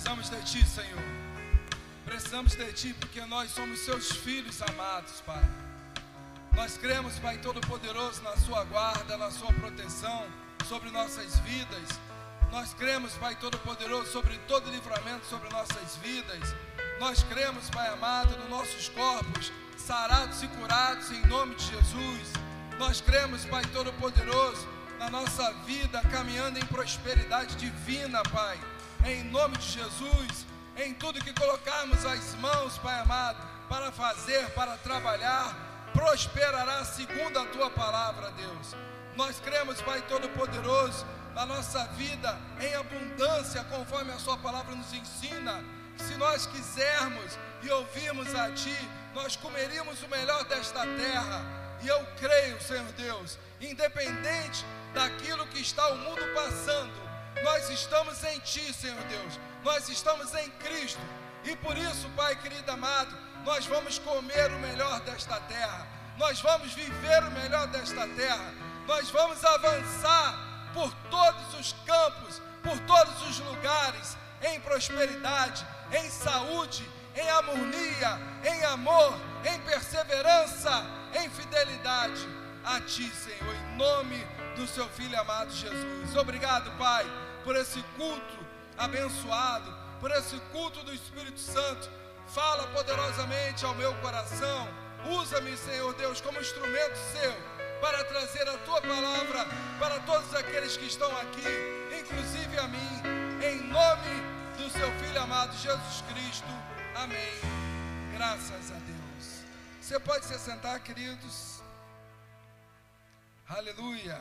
precisamos 0.00 0.30
de 0.30 0.42
Ti, 0.44 0.66
Senhor. 0.66 1.04
Precisamos 2.06 2.54
de 2.54 2.72
Ti 2.72 2.94
porque 2.98 3.20
nós 3.26 3.50
somos 3.50 3.80
Seus 3.80 4.10
filhos 4.10 4.62
amados, 4.62 5.20
Pai. 5.26 5.44
Nós 6.56 6.78
cremos, 6.78 7.18
Pai 7.18 7.36
Todo-Poderoso, 7.36 8.22
na 8.22 8.34
Sua 8.38 8.64
guarda, 8.64 9.18
na 9.18 9.30
Sua 9.30 9.52
proteção 9.52 10.26
sobre 10.66 10.90
nossas 10.90 11.38
vidas. 11.40 12.00
Nós 12.50 12.72
cremos, 12.72 13.12
Pai 13.18 13.36
Todo-Poderoso, 13.36 14.10
sobre 14.10 14.38
todo 14.48 14.70
livramento 14.70 15.26
sobre 15.26 15.50
nossas 15.50 15.96
vidas. 16.02 16.54
Nós 16.98 17.22
cremos, 17.24 17.68
Pai 17.68 17.88
amado, 17.88 18.34
nos 18.38 18.48
nossos 18.48 18.88
corpos 18.88 19.52
sarados 19.76 20.42
e 20.42 20.48
curados 20.48 21.10
em 21.10 21.26
nome 21.26 21.54
de 21.56 21.66
Jesus. 21.66 22.32
Nós 22.78 23.02
cremos, 23.02 23.44
Pai 23.44 23.66
Todo-Poderoso, 23.66 24.66
na 24.98 25.10
nossa 25.10 25.52
vida 25.66 26.00
caminhando 26.10 26.58
em 26.58 26.64
prosperidade 26.64 27.54
divina, 27.56 28.22
Pai. 28.22 28.58
Em 29.04 29.24
nome 29.24 29.56
de 29.56 29.66
Jesus, 29.66 30.46
em 30.76 30.92
tudo 30.94 31.24
que 31.24 31.32
colocarmos 31.32 32.04
as 32.04 32.34
mãos, 32.34 32.76
Pai 32.78 33.00
amado, 33.00 33.38
para 33.68 33.90
fazer, 33.90 34.50
para 34.50 34.76
trabalhar, 34.76 35.56
prosperará 35.92 36.84
segundo 36.84 37.38
a 37.38 37.46
tua 37.46 37.70
palavra, 37.70 38.30
Deus. 38.32 38.76
Nós 39.16 39.40
cremos, 39.40 39.80
Pai 39.80 40.02
Todo-Poderoso, 40.02 41.06
na 41.34 41.46
nossa 41.46 41.86
vida 41.88 42.38
em 42.60 42.74
abundância, 42.74 43.64
conforme 43.64 44.12
a 44.12 44.18
Sua 44.18 44.36
palavra 44.36 44.74
nos 44.74 44.92
ensina. 44.92 45.64
Se 45.96 46.14
nós 46.16 46.46
quisermos 46.46 47.38
e 47.62 47.70
ouvirmos 47.70 48.34
a 48.34 48.50
Ti, 48.52 48.76
nós 49.14 49.34
comeríamos 49.36 50.02
o 50.02 50.08
melhor 50.08 50.44
desta 50.44 50.80
terra. 50.80 51.42
E 51.82 51.88
eu 51.88 52.06
creio, 52.18 52.60
Senhor 52.60 52.92
Deus, 52.92 53.38
independente 53.60 54.64
daquilo 54.92 55.46
que 55.46 55.60
está 55.60 55.88
o 55.88 55.96
mundo 55.96 56.22
passando, 56.34 57.09
nós 57.42 57.70
estamos 57.70 58.22
em 58.24 58.38
Ti, 58.40 58.72
Senhor 58.72 59.02
Deus, 59.04 59.38
nós 59.62 59.88
estamos 59.88 60.34
em 60.34 60.50
Cristo. 60.52 61.00
E 61.44 61.56
por 61.56 61.76
isso, 61.76 62.08
Pai 62.16 62.36
querido 62.36 62.70
amado, 62.70 63.16
nós 63.44 63.66
vamos 63.66 63.98
comer 63.98 64.50
o 64.50 64.58
melhor 64.58 65.00
desta 65.00 65.40
terra, 65.40 65.86
nós 66.18 66.40
vamos 66.40 66.72
viver 66.74 67.22
o 67.24 67.30
melhor 67.30 67.66
desta 67.68 68.06
terra, 68.08 68.52
nós 68.86 69.08
vamos 69.10 69.42
avançar 69.44 70.70
por 70.74 70.92
todos 71.10 71.54
os 71.54 71.72
campos, 71.86 72.42
por 72.62 72.78
todos 72.80 73.22
os 73.28 73.38
lugares, 73.40 74.16
em 74.42 74.60
prosperidade, 74.60 75.66
em 75.92 76.10
saúde, 76.10 76.88
em 77.16 77.28
harmonia, 77.28 78.18
em 78.44 78.64
amor, 78.64 79.14
em 79.44 79.58
perseverança, 79.60 80.84
em 81.14 81.28
fidelidade. 81.30 82.28
A 82.62 82.78
Ti, 82.80 83.10
Senhor, 83.10 83.54
em 83.54 83.76
nome 83.78 84.26
do 84.60 84.68
Seu 84.68 84.86
Filho 84.90 85.18
amado 85.18 85.50
Jesus. 85.50 86.14
Obrigado, 86.16 86.70
Pai, 86.76 87.06
por 87.42 87.56
esse 87.56 87.82
culto 87.96 88.46
abençoado, 88.76 89.74
por 89.98 90.10
esse 90.10 90.36
culto 90.52 90.84
do 90.84 90.92
Espírito 90.92 91.40
Santo. 91.40 91.90
Fala 92.26 92.66
poderosamente 92.68 93.64
ao 93.64 93.74
meu 93.74 93.94
coração. 93.96 94.68
Usa-me, 95.06 95.56
Senhor 95.56 95.94
Deus, 95.94 96.20
como 96.20 96.38
instrumento 96.38 96.94
seu 97.12 97.34
para 97.80 98.04
trazer 98.04 98.46
a 98.46 98.58
tua 98.58 98.82
palavra 98.82 99.46
para 99.78 99.98
todos 100.00 100.34
aqueles 100.34 100.76
que 100.76 100.84
estão 100.84 101.10
aqui, 101.16 101.98
inclusive 101.98 102.58
a 102.58 102.68
mim, 102.68 102.92
em 103.42 103.62
nome 103.62 104.14
do 104.58 104.68
seu 104.70 104.92
Filho 104.98 105.22
amado 105.22 105.56
Jesus 105.56 106.04
Cristo. 106.12 106.48
Amém. 106.94 107.40
Graças 108.12 108.70
a 108.70 108.74
Deus. 108.74 109.42
Você 109.80 109.98
pode 109.98 110.26
se 110.26 110.38
sentar, 110.38 110.78
queridos. 110.80 111.62
Aleluia. 113.48 114.20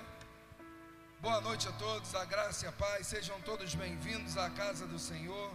Boa 1.21 1.41
noite 1.41 1.67
a 1.67 1.71
todos, 1.73 2.15
a 2.15 2.23
graça 2.23 2.63
e 2.63 2.69
a 2.69 2.71
paz. 2.71 3.07
Sejam 3.07 3.41
todos 3.41 3.75
bem-vindos 3.75 4.37
à 4.37 4.49
casa 4.51 4.87
do 4.87 4.97
Senhor. 4.97 5.53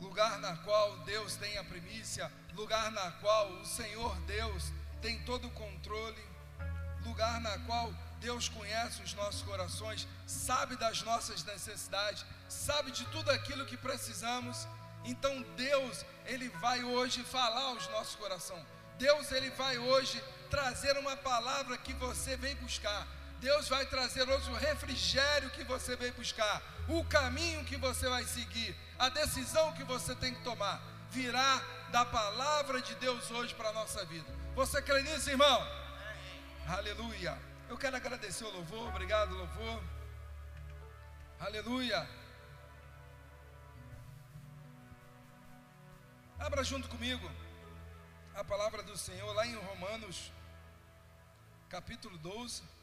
Lugar 0.00 0.40
na 0.40 0.56
qual 0.56 0.96
Deus 1.04 1.36
tem 1.36 1.56
a 1.56 1.62
primícia, 1.62 2.32
lugar 2.56 2.90
na 2.90 3.12
qual 3.12 3.48
o 3.52 3.64
Senhor 3.64 4.18
Deus 4.22 4.72
tem 5.00 5.22
todo 5.22 5.46
o 5.46 5.52
controle, 5.52 6.20
lugar 7.04 7.40
na 7.40 7.56
qual 7.60 7.94
Deus 8.18 8.48
conhece 8.48 9.04
os 9.04 9.14
nossos 9.14 9.42
corações, 9.42 10.08
sabe 10.26 10.74
das 10.74 11.02
nossas 11.02 11.44
necessidades, 11.44 12.26
sabe 12.48 12.90
de 12.90 13.04
tudo 13.04 13.30
aquilo 13.30 13.66
que 13.66 13.76
precisamos. 13.76 14.66
Então 15.04 15.42
Deus, 15.56 16.04
ele 16.26 16.48
vai 16.48 16.82
hoje 16.82 17.22
falar 17.22 17.66
aos 17.66 17.88
nossos 17.90 18.16
corações. 18.16 18.66
Deus, 18.98 19.30
ele 19.30 19.50
vai 19.50 19.78
hoje 19.78 20.20
trazer 20.50 20.98
uma 20.98 21.16
palavra 21.16 21.78
que 21.78 21.92
você 21.92 22.36
vem 22.36 22.56
buscar. 22.56 23.06
Deus 23.40 23.68
vai 23.68 23.86
trazer 23.86 24.28
hoje 24.28 24.50
o 24.50 24.54
refrigério 24.54 25.50
que 25.50 25.62
você 25.64 25.94
vem 25.96 26.10
buscar, 26.12 26.60
o 26.88 27.04
caminho 27.04 27.64
que 27.64 27.76
você 27.76 28.08
vai 28.08 28.24
seguir, 28.24 28.74
a 28.98 29.08
decisão 29.08 29.72
que 29.74 29.84
você 29.84 30.14
tem 30.14 30.34
que 30.34 30.42
tomar, 30.42 30.82
virá 31.10 31.62
da 31.90 32.04
palavra 32.04 32.80
de 32.80 32.94
Deus 32.96 33.30
hoje 33.30 33.54
para 33.54 33.68
a 33.68 33.72
nossa 33.72 34.04
vida. 34.04 34.28
Você 34.54 34.82
crê 34.82 35.02
nisso, 35.02 35.30
irmão? 35.30 35.66
Aleluia. 36.66 37.38
Eu 37.68 37.78
quero 37.78 37.96
agradecer 37.96 38.44
o 38.44 38.50
louvor, 38.50 38.88
obrigado, 38.88 39.34
louvor. 39.34 39.82
Aleluia. 41.38 42.08
Abra 46.40 46.64
junto 46.64 46.88
comigo 46.88 47.30
a 48.34 48.42
palavra 48.42 48.82
do 48.82 48.96
Senhor 48.96 49.32
lá 49.32 49.46
em 49.46 49.54
Romanos, 49.54 50.32
capítulo 51.68 52.18
12. 52.18 52.77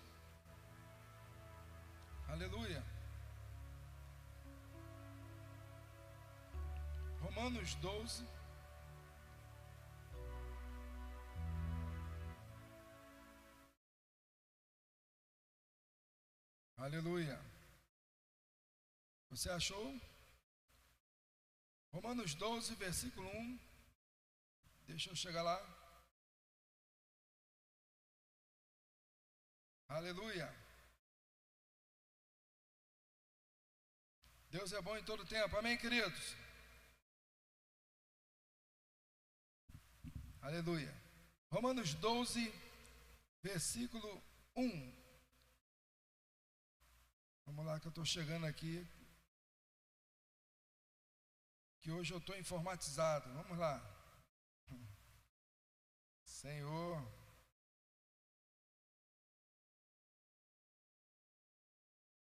Aleluia. 2.27 2.83
Romanos 7.21 7.75
12. 7.75 8.25
Aleluia. 16.77 17.39
Você 19.29 19.49
achou? 19.49 19.99
Romanos 21.91 22.35
12, 22.35 22.75
versículo 22.75 23.27
1. 23.27 23.59
Deixa 24.85 25.09
eu 25.09 25.15
chegar 25.15 25.41
lá. 25.41 25.57
Aleluia. 29.87 30.64
Deus 34.55 34.71
é 34.71 34.81
bom 34.81 34.95
em 34.95 35.03
todo 35.03 35.25
tempo. 35.25 35.57
Amém, 35.57 35.77
queridos? 35.77 36.33
Aleluia. 40.41 40.93
Romanos 41.51 41.93
12, 41.95 42.39
versículo 43.43 44.09
1. 44.55 44.69
Vamos 47.47 47.65
lá 47.65 47.81
que 47.81 47.87
eu 47.87 47.89
estou 47.89 48.05
chegando 48.05 48.45
aqui. 48.45 48.75
Que 51.81 51.91
hoje 51.91 52.13
eu 52.13 52.19
estou 52.19 52.37
informatizado. 52.37 53.27
Vamos 53.33 53.57
lá. 53.57 53.75
Senhor. 56.23 56.95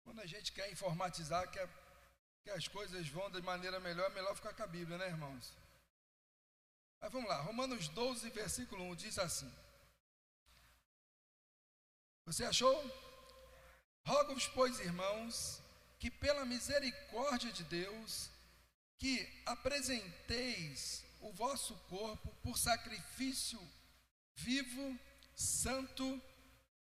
Quando 0.02 0.20
a 0.20 0.26
gente 0.26 0.52
quer 0.52 0.68
informatizar, 0.72 1.48
quer 1.52 1.83
que 2.44 2.50
as 2.50 2.68
coisas 2.68 3.08
vão 3.08 3.30
de 3.30 3.40
maneira 3.40 3.80
melhor, 3.80 4.10
é 4.10 4.14
melhor 4.14 4.36
ficar 4.36 4.52
com 4.52 4.62
a 4.62 4.66
Bíblia, 4.66 4.98
né, 4.98 5.08
irmãos? 5.08 5.50
Mas 7.00 7.10
vamos 7.10 7.28
lá, 7.28 7.40
Romanos 7.40 7.88
12, 7.88 8.28
versículo 8.30 8.84
1 8.84 8.96
diz 8.96 9.18
assim: 9.18 9.50
Você 12.26 12.44
achou? 12.44 12.74
Rogo-vos, 14.06 14.46
pois, 14.48 14.78
irmãos, 14.80 15.62
que 15.98 16.10
pela 16.10 16.44
misericórdia 16.44 17.50
de 17.50 17.64
Deus, 17.64 18.28
que 18.98 19.42
apresenteis 19.46 21.02
o 21.20 21.32
vosso 21.32 21.74
corpo 21.88 22.28
por 22.42 22.58
sacrifício 22.58 23.58
vivo, 24.34 24.98
santo 25.34 26.20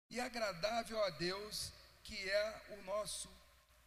e 0.10 0.20
agradável 0.20 1.04
a 1.04 1.12
Deus, 1.12 1.72
que 2.04 2.18
é 2.28 2.76
o 2.80 2.82
nosso 2.84 3.30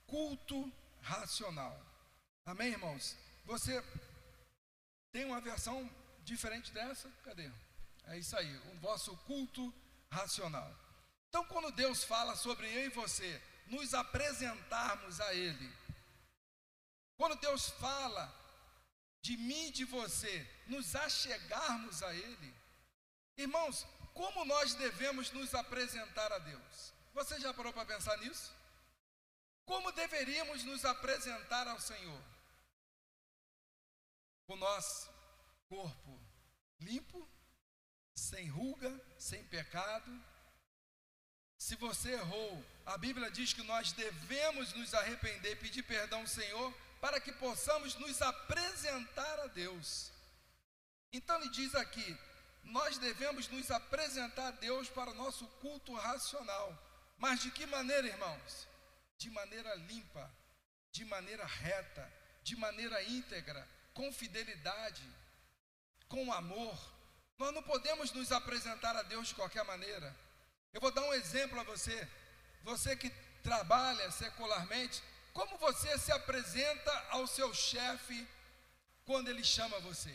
culto 0.07 0.73
racional. 1.05 1.79
Amém, 2.47 2.73
irmãos? 2.73 3.17
Você 3.45 3.83
tem 5.13 5.25
uma 5.25 5.41
versão 5.41 5.89
diferente 6.25 6.73
dessa? 6.73 7.09
Cadê? 7.23 7.51
É 8.07 8.19
isso 8.19 8.37
aí, 8.37 8.57
o 8.73 8.79
vosso 8.81 9.17
culto 9.19 9.73
racional. 10.11 10.71
Então, 11.29 11.45
quando 11.47 11.71
Deus 11.73 12.05
fala 12.05 12.37
sobre 12.37 12.67
eu 12.67 12.87
e 12.87 12.89
você 12.91 13.43
nos 13.67 13.95
apresentarmos 13.95 15.21
a 15.21 15.35
Ele, 15.35 15.73
quando 17.17 17.37
Deus 17.37 17.71
fala 17.71 18.33
de 19.23 19.37
mim 19.37 19.69
e 19.69 19.73
de 19.73 19.85
você 19.85 20.47
nos 20.67 20.95
achegarmos 20.95 22.03
a 22.03 22.15
Ele, 22.15 22.55
irmãos, 23.37 23.87
como 24.13 24.45
nós 24.45 24.75
devemos 24.75 25.31
nos 25.33 25.55
apresentar 25.55 26.33
a 26.33 26.39
Deus? 26.39 26.93
Você 27.15 27.41
já 27.41 27.53
parou 27.53 27.73
para 27.73 27.87
pensar 27.87 28.17
nisso? 28.19 28.53
Como 29.65 29.93
deveríamos 29.93 30.63
nos 30.65 30.85
apresentar 30.85 31.67
ao 31.69 31.81
Senhor? 31.81 32.23
Com 34.47 34.57
nosso 34.57 35.11
corpo 35.69 36.21
limpo, 36.81 37.27
sem 38.15 38.47
ruga, 38.49 39.01
sem 39.19 39.43
pecado. 39.45 40.11
Se 41.57 41.77
você 41.77 42.13
errou, 42.13 42.65
a 42.85 42.99
Bíblia 42.99 43.31
diz 43.31 43.53
que 43.53 43.63
nós 43.63 43.93
devemos 43.93 44.73
nos 44.75 44.93
arrepender 44.93 45.57
pedir 45.57 45.83
perdão 45.83 46.21
ao 46.21 46.27
Senhor 46.27 46.73
para 47.01 47.21
que 47.21 47.33
possamos 47.33 47.95
nos 47.95 48.21
apresentar 48.21 49.41
a 49.41 49.47
Deus. 49.47 50.13
Então 51.13 51.41
ele 51.41 51.49
diz 51.49 51.75
aqui: 51.75 52.19
nós 52.65 52.99
devemos 52.99 53.49
nos 53.49 53.71
apresentar 53.71 54.49
a 54.49 54.51
Deus 54.51 54.89
para 54.89 55.11
o 55.11 55.15
nosso 55.15 55.47
culto 55.61 55.95
racional. 55.95 56.77
Mas 57.17 57.41
de 57.41 57.51
que 57.51 57.67
maneira, 57.67 58.07
irmãos? 58.09 58.69
De 59.25 59.31
maneira 59.31 59.75
limpa, 59.77 60.31
de 60.93 61.03
maneira 61.07 61.47
reta, 61.47 62.13
de 62.43 62.55
maneira 62.57 63.03
íntegra, 63.05 63.67
com 63.95 64.13
fidelidade, 64.13 65.03
com 66.09 66.31
amor. 66.31 66.79
Nós 67.39 67.55
não 67.55 67.63
podemos 67.63 68.13
nos 68.13 68.31
apresentar 68.31 68.95
a 68.95 69.03
Deus 69.03 69.29
de 69.29 69.35
qualquer 69.35 69.65
maneira. 69.65 70.15
Eu 70.75 70.81
vou 70.83 70.91
dar 70.91 71.01
um 71.05 71.15
exemplo 71.15 71.59
a 71.59 71.63
você. 71.63 72.07
Você 72.65 72.95
que 72.97 73.09
trabalha 73.43 74.11
secularmente, 74.11 75.03
como 75.33 75.57
você 75.57 75.99
se 75.99 76.13
apresenta 76.13 76.93
ao 77.09 77.27
seu 77.27 77.55
chefe 77.55 78.29
quando 79.07 79.29
ele 79.29 79.43
chama 79.43 79.81
você? 79.81 80.15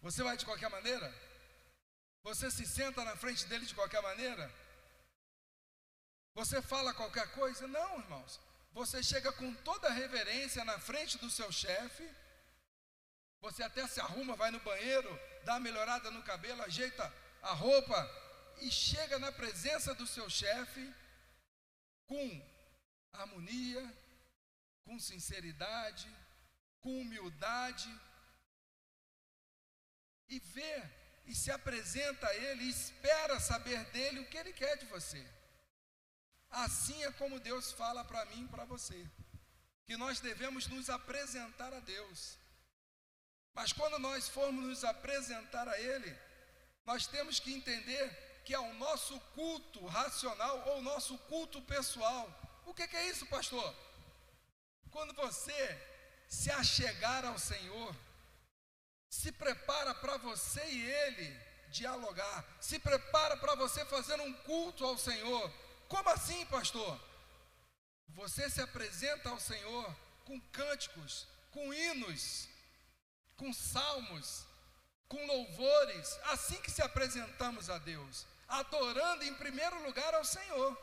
Você 0.00 0.24
vai 0.24 0.36
de 0.36 0.44
qualquer 0.44 0.70
maneira? 0.70 1.08
Você 2.24 2.50
se 2.50 2.66
senta 2.66 3.04
na 3.04 3.14
frente 3.14 3.46
dele 3.46 3.64
de 3.64 3.76
qualquer 3.76 4.02
maneira? 4.02 4.52
Você 6.34 6.62
fala 6.62 6.94
qualquer 6.94 7.30
coisa? 7.32 7.66
Não, 7.66 7.98
irmãos. 7.98 8.40
Você 8.72 9.02
chega 9.02 9.30
com 9.32 9.54
toda 9.56 9.90
reverência 9.90 10.64
na 10.64 10.78
frente 10.78 11.18
do 11.18 11.30
seu 11.30 11.50
chefe. 11.52 12.08
Você 13.40 13.62
até 13.62 13.86
se 13.86 14.00
arruma, 14.00 14.36
vai 14.36 14.50
no 14.50 14.60
banheiro, 14.60 15.20
dá 15.44 15.54
uma 15.54 15.60
melhorada 15.60 16.10
no 16.10 16.22
cabelo, 16.22 16.62
ajeita 16.62 17.12
a 17.42 17.52
roupa 17.52 17.98
e 18.60 18.70
chega 18.70 19.18
na 19.18 19.32
presença 19.32 19.94
do 19.94 20.06
seu 20.06 20.30
chefe 20.30 20.94
com 22.06 22.52
harmonia, 23.12 23.82
com 24.84 24.98
sinceridade, 24.98 26.08
com 26.80 27.00
humildade, 27.00 27.90
e 30.28 30.38
vê 30.38 30.82
e 31.26 31.34
se 31.34 31.50
apresenta 31.50 32.26
a 32.26 32.34
Ele, 32.34 32.64
e 32.64 32.70
espera 32.70 33.38
saber 33.38 33.84
dele 33.86 34.20
o 34.20 34.26
que 34.26 34.36
Ele 34.36 34.52
quer 34.52 34.76
de 34.76 34.86
você. 34.86 35.24
Assim 36.52 37.02
é 37.02 37.10
como 37.12 37.40
Deus 37.40 37.72
fala 37.72 38.04
para 38.04 38.24
mim 38.26 38.44
e 38.44 38.48
para 38.48 38.64
você, 38.64 39.10
que 39.86 39.96
nós 39.96 40.20
devemos 40.20 40.66
nos 40.66 40.90
apresentar 40.90 41.72
a 41.72 41.80
Deus. 41.80 42.38
Mas 43.54 43.72
quando 43.72 43.98
nós 43.98 44.28
formos 44.28 44.64
nos 44.64 44.84
apresentar 44.84 45.66
a 45.66 45.80
Ele, 45.80 46.14
nós 46.84 47.06
temos 47.06 47.40
que 47.40 47.52
entender 47.52 48.42
que 48.44 48.54
é 48.54 48.58
o 48.58 48.74
nosso 48.74 49.18
culto 49.34 49.86
racional 49.86 50.62
ou 50.68 50.78
o 50.78 50.82
nosso 50.82 51.16
culto 51.18 51.60
pessoal. 51.62 52.28
O 52.66 52.74
que, 52.74 52.86
que 52.86 52.96
é 52.96 53.08
isso, 53.08 53.26
pastor? 53.26 53.74
Quando 54.90 55.14
você 55.14 55.88
se 56.28 56.50
achegar 56.50 57.24
ao 57.24 57.38
Senhor, 57.38 57.96
se 59.08 59.32
prepara 59.32 59.94
para 59.94 60.16
você 60.18 60.64
e 60.66 60.82
Ele 60.82 61.40
dialogar, 61.68 62.44
se 62.60 62.78
prepara 62.78 63.36
para 63.36 63.54
você 63.54 63.84
fazer 63.86 64.20
um 64.20 64.32
culto 64.32 64.84
ao 64.84 64.98
Senhor. 64.98 65.52
Como 65.92 66.08
assim, 66.08 66.46
pastor? 66.46 66.98
Você 68.08 68.48
se 68.48 68.62
apresenta 68.62 69.28
ao 69.28 69.38
Senhor 69.38 69.94
com 70.24 70.40
cânticos, 70.50 71.26
com 71.50 71.74
hinos, 71.74 72.48
com 73.36 73.52
salmos, 73.52 74.46
com 75.06 75.26
louvores, 75.26 76.18
assim 76.30 76.58
que 76.62 76.70
se 76.70 76.80
apresentamos 76.80 77.68
a 77.68 77.76
Deus, 77.76 78.26
adorando 78.48 79.22
em 79.24 79.34
primeiro 79.34 79.84
lugar 79.84 80.14
ao 80.14 80.24
Senhor. 80.24 80.74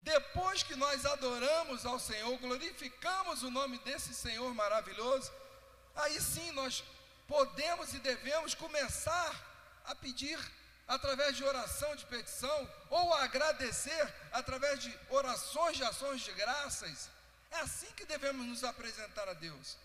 Depois 0.00 0.62
que 0.62 0.76
nós 0.76 1.04
adoramos 1.04 1.84
ao 1.84 1.98
Senhor, 1.98 2.34
glorificamos 2.38 3.42
o 3.42 3.50
nome 3.50 3.78
desse 3.80 4.14
Senhor 4.14 4.54
maravilhoso, 4.54 5.30
aí 5.94 6.18
sim 6.22 6.50
nós 6.52 6.82
podemos 7.28 7.92
e 7.92 7.98
devemos 7.98 8.54
começar 8.54 9.82
a 9.84 9.94
pedir 9.94 10.38
através 10.90 11.36
de 11.36 11.44
oração 11.44 11.94
de 11.94 12.04
petição 12.06 12.68
ou 12.90 13.14
agradecer 13.14 14.14
através 14.32 14.80
de 14.80 14.92
orações 15.08 15.76
de 15.76 15.84
ações 15.84 16.20
de 16.20 16.32
graças. 16.32 17.08
É 17.48 17.58
assim 17.60 17.86
que 17.92 18.04
devemos 18.04 18.44
nos 18.44 18.64
apresentar 18.64 19.28
a 19.28 19.32
Deus. 19.34 19.76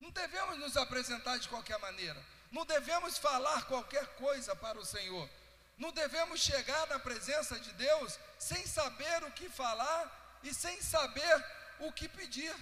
Não 0.00 0.10
devemos 0.10 0.58
nos 0.58 0.74
apresentar 0.78 1.36
de 1.38 1.50
qualquer 1.50 1.78
maneira. 1.80 2.20
Não 2.50 2.64
devemos 2.64 3.18
falar 3.18 3.66
qualquer 3.66 4.06
coisa 4.16 4.56
para 4.56 4.78
o 4.78 4.86
Senhor. 4.86 5.28
Não 5.76 5.92
devemos 5.92 6.40
chegar 6.40 6.86
na 6.86 6.98
presença 6.98 7.60
de 7.60 7.70
Deus 7.74 8.18
sem 8.38 8.66
saber 8.66 9.22
o 9.24 9.32
que 9.32 9.50
falar 9.50 10.40
e 10.42 10.54
sem 10.54 10.80
saber 10.80 11.44
o 11.80 11.92
que 11.92 12.08
pedir. 12.08 12.54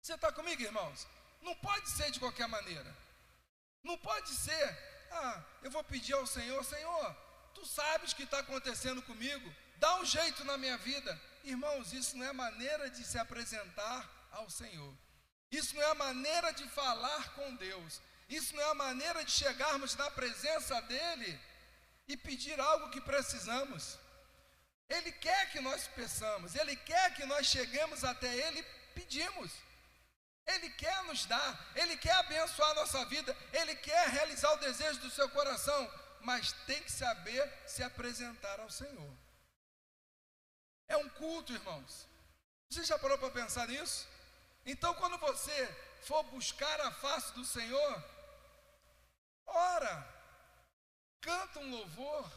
Você 0.00 0.14
está 0.14 0.32
comigo, 0.32 0.62
irmãos? 0.62 1.06
Não 1.42 1.54
pode 1.56 1.90
ser 1.90 2.10
de 2.10 2.18
qualquer 2.18 2.48
maneira. 2.48 2.96
Não 3.84 3.98
pode 3.98 4.30
ser, 4.30 4.91
ah, 5.12 5.42
eu 5.62 5.70
vou 5.70 5.84
pedir 5.84 6.14
ao 6.14 6.26
Senhor, 6.26 6.64
Senhor, 6.64 7.16
tu 7.54 7.64
sabes 7.66 8.12
o 8.12 8.16
que 8.16 8.24
está 8.24 8.38
acontecendo 8.38 9.02
comigo, 9.02 9.54
dá 9.76 9.96
um 9.96 10.04
jeito 10.04 10.44
na 10.44 10.56
minha 10.56 10.76
vida. 10.78 11.20
Irmãos, 11.44 11.92
isso 11.92 12.16
não 12.16 12.26
é 12.26 12.32
maneira 12.32 12.88
de 12.90 13.04
se 13.04 13.18
apresentar 13.18 14.08
ao 14.30 14.48
Senhor. 14.48 14.94
Isso 15.50 15.74
não 15.76 15.82
é 15.82 15.94
maneira 15.94 16.52
de 16.52 16.66
falar 16.68 17.34
com 17.34 17.54
Deus. 17.56 18.00
Isso 18.28 18.54
não 18.56 18.62
é 18.62 18.70
a 18.70 18.74
maneira 18.74 19.24
de 19.24 19.30
chegarmos 19.30 19.94
na 19.96 20.10
presença 20.10 20.80
dEle 20.82 21.38
e 22.08 22.16
pedir 22.16 22.58
algo 22.58 22.90
que 22.90 23.00
precisamos. 23.00 23.98
Ele 24.88 25.12
quer 25.12 25.50
que 25.50 25.60
nós 25.60 25.86
peçamos, 25.88 26.54
Ele 26.54 26.76
quer 26.76 27.14
que 27.14 27.24
nós 27.24 27.46
cheguemos 27.46 28.04
até 28.04 28.34
Ele 28.46 28.60
e 28.60 28.62
pedimos. 28.94 29.52
Ele 30.46 30.70
quer 30.70 31.04
nos 31.04 31.24
dar, 31.26 31.72
Ele 31.74 31.96
quer 31.96 32.14
abençoar 32.14 32.70
a 32.70 32.74
nossa 32.74 33.04
vida, 33.06 33.36
Ele 33.52 33.74
quer 33.76 34.08
realizar 34.08 34.52
o 34.52 34.58
desejo 34.58 35.00
do 35.00 35.10
seu 35.10 35.28
coração, 35.30 35.90
mas 36.20 36.52
tem 36.66 36.82
que 36.82 36.90
saber 36.92 37.52
se 37.66 37.82
apresentar 37.82 38.60
ao 38.60 38.70
Senhor. 38.70 39.16
É 40.88 40.96
um 40.96 41.08
culto, 41.10 41.52
irmãos. 41.52 42.06
Você 42.68 42.84
já 42.84 42.98
parou 42.98 43.18
para 43.18 43.30
pensar 43.30 43.68
nisso? 43.68 44.08
Então, 44.64 44.94
quando 44.94 45.18
você 45.18 45.66
for 46.02 46.22
buscar 46.24 46.80
a 46.80 46.90
face 46.90 47.32
do 47.32 47.44
Senhor, 47.44 48.04
Ora, 49.46 50.08
canta 51.20 51.60
um 51.60 51.70
louvor, 51.70 52.30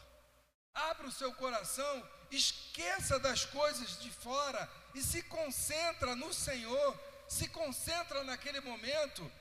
abre 0.74 1.08
o 1.08 1.12
seu 1.12 1.34
coração, 1.34 2.10
esqueça 2.30 3.18
das 3.20 3.46
coisas 3.46 4.00
de 4.00 4.10
fora 4.12 4.70
e 4.94 5.02
se 5.02 5.24
concentra 5.24 6.16
no 6.16 6.34
Senhor, 6.34 7.00
se 7.27 7.48
concentra 7.48 8.24
naquele 8.24 8.60
momento. 8.62 9.32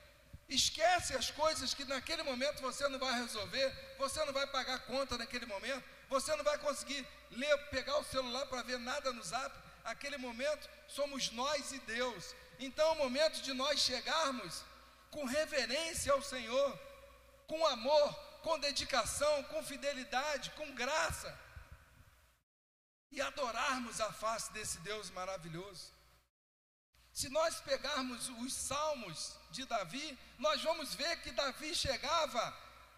Esquece 0.47 1.15
as 1.15 1.31
coisas 1.31 1.73
que 1.73 1.85
naquele 1.85 2.21
momento 2.23 2.61
você 2.61 2.87
não 2.87 2.99
vai 2.99 3.13
resolver, 3.19 3.95
você 3.97 4.23
não 4.25 4.33
vai 4.33 4.45
pagar 4.47 4.79
conta 4.85 5.17
naquele 5.17 5.45
momento, 5.45 5.83
você 6.07 6.35
não 6.35 6.43
vai 6.43 6.57
conseguir 6.59 7.05
ler, 7.31 7.57
pegar 7.69 7.97
o 7.97 8.03
celular 8.03 8.45
para 8.45 8.61
ver 8.61 8.77
nada 8.77 9.11
no 9.11 9.23
zap. 9.23 9.55
Aquele 9.83 10.17
momento 10.17 10.69
somos 10.87 11.31
nós 11.31 11.71
e 11.71 11.79
Deus. 11.79 12.35
Então 12.59 12.87
é 12.89 12.91
o 12.91 12.95
momento 12.95 13.41
de 13.41 13.53
nós 13.53 13.79
chegarmos 13.79 14.63
com 15.09 15.25
reverência 15.25 16.13
ao 16.13 16.21
Senhor, 16.21 16.79
com 17.47 17.65
amor, 17.65 18.13
com 18.41 18.59
dedicação, 18.59 19.43
com 19.45 19.63
fidelidade, 19.63 20.51
com 20.51 20.75
graça, 20.75 21.35
e 23.11 23.21
adorarmos 23.21 24.01
a 24.01 24.11
face 24.11 24.51
desse 24.51 24.77
Deus 24.79 25.09
maravilhoso. 25.09 25.94
Se 27.15 27.29
nós 27.29 27.61
pegarmos 27.61 28.27
os 28.43 28.53
salmos 28.53 29.37
de 29.49 29.63
Davi, 29.65 30.19
nós 30.37 30.61
vamos 30.61 30.93
ver 30.93 31.21
que 31.21 31.31
Davi 31.31 31.73
chegava 31.73 32.43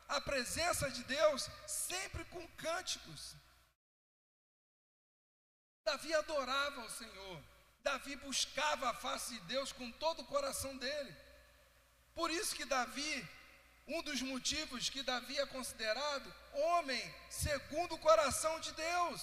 à 0.07 0.19
presença 0.19 0.89
de 0.89 1.03
Deus 1.03 1.47
sempre 1.67 2.25
com 2.25 2.47
cânticos. 2.63 3.35
Davi 5.85 6.15
adorava 6.15 6.81
o 6.81 6.89
Senhor, 6.89 7.43
Davi 7.83 8.15
buscava 8.15 8.89
a 8.89 8.93
face 8.95 9.35
de 9.35 9.41
Deus 9.41 9.71
com 9.71 9.91
todo 9.91 10.23
o 10.23 10.25
coração 10.25 10.75
dele. 10.77 11.15
Por 12.15 12.31
isso 12.31 12.55
que 12.55 12.65
Davi 12.65 13.13
um 13.87 14.01
dos 14.01 14.23
motivos 14.23 14.89
que 14.89 15.03
Davi 15.03 15.37
é 15.37 15.45
considerado 15.45 16.33
homem 16.53 17.15
segundo 17.29 17.93
o 17.93 17.99
coração 17.99 18.59
de 18.61 18.71
Deus, 18.71 19.21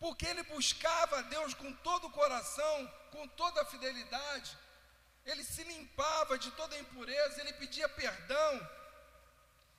porque 0.00 0.26
ele 0.26 0.42
buscava 0.44 1.22
Deus 1.24 1.54
com 1.54 1.72
todo 1.72 2.06
o 2.06 2.10
coração, 2.10 2.92
com 3.10 3.26
toda 3.28 3.62
a 3.62 3.64
fidelidade, 3.64 4.56
ele 5.24 5.44
se 5.44 5.62
limpava 5.64 6.38
de 6.38 6.50
toda 6.52 6.74
a 6.74 6.78
impureza, 6.78 7.40
ele 7.40 7.52
pedia 7.54 7.88
perdão. 7.88 8.70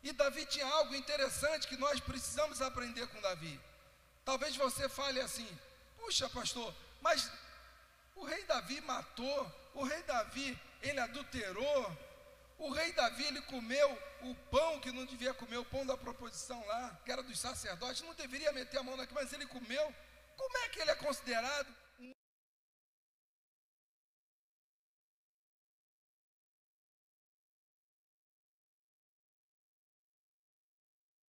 E 0.04 0.12
Davi 0.12 0.46
tinha 0.46 0.66
algo 0.66 0.96
interessante 0.96 1.68
que 1.68 1.78
nós 1.78 2.00
precisamos 2.00 2.62
aprender 2.62 3.08
com 3.08 3.22
Davi. 3.22 3.60
Talvez 4.24 4.56
você 4.56 4.88
fale 4.88 5.20
assim: 5.20 5.48
puxa, 5.98 6.30
pastor, 6.30 6.74
Mas 7.02 7.32
o 8.16 8.26
rei 8.26 8.44
Davi 8.44 8.82
matou, 8.82 9.72
o 9.74 9.84
rei 9.84 10.04
Davi, 10.04 10.60
ele 10.82 11.00
adulterou, 11.00 11.98
o 12.58 12.70
rei 12.72 12.92
Davi, 12.92 13.24
ele 13.24 13.42
comeu 13.42 13.98
o 14.22 14.36
pão 14.52 14.80
que 14.82 14.92
não 14.92 15.06
devia 15.06 15.34
comer, 15.34 15.58
o 15.58 15.66
pão 15.66 15.86
da 15.86 15.96
proposição 15.98 16.64
lá, 16.68 17.00
que 17.06 17.12
era 17.12 17.24
dos 17.24 17.40
sacerdotes, 17.40 18.02
não 18.02 18.14
deveria 18.14 18.52
meter 18.52 18.78
a 18.78 18.84
mão 18.84 18.98
naquilo, 18.98 19.20
mas 19.20 19.32
ele 19.32 19.46
comeu. 19.46 19.96
Como 20.40 20.58
é 20.60 20.70
que 20.70 20.80
ele 20.80 20.92
é 20.92 20.96
considerado 20.96 21.70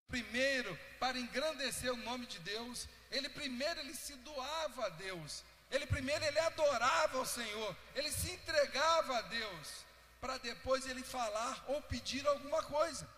primeiro 0.07 0.77
para 0.97 1.19
engrandecer 1.19 1.91
o 1.91 1.97
nome 1.97 2.25
de 2.25 2.39
Deus, 2.39 2.87
ele 3.09 3.27
primeiro 3.27 3.81
ele 3.81 3.93
se 3.93 4.15
doava 4.15 4.85
a 4.85 4.89
Deus. 4.89 5.43
Ele 5.69 5.85
primeiro 5.87 6.23
ele 6.25 6.39
adorava 6.39 7.19
o 7.19 7.25
Senhor, 7.25 7.75
ele 7.95 8.11
se 8.11 8.31
entregava 8.31 9.17
a 9.17 9.21
Deus, 9.21 9.85
para 10.21 10.37
depois 10.37 10.85
ele 10.85 11.03
falar 11.03 11.63
ou 11.67 11.81
pedir 11.81 12.25
alguma 12.27 12.63
coisa. 12.63 13.09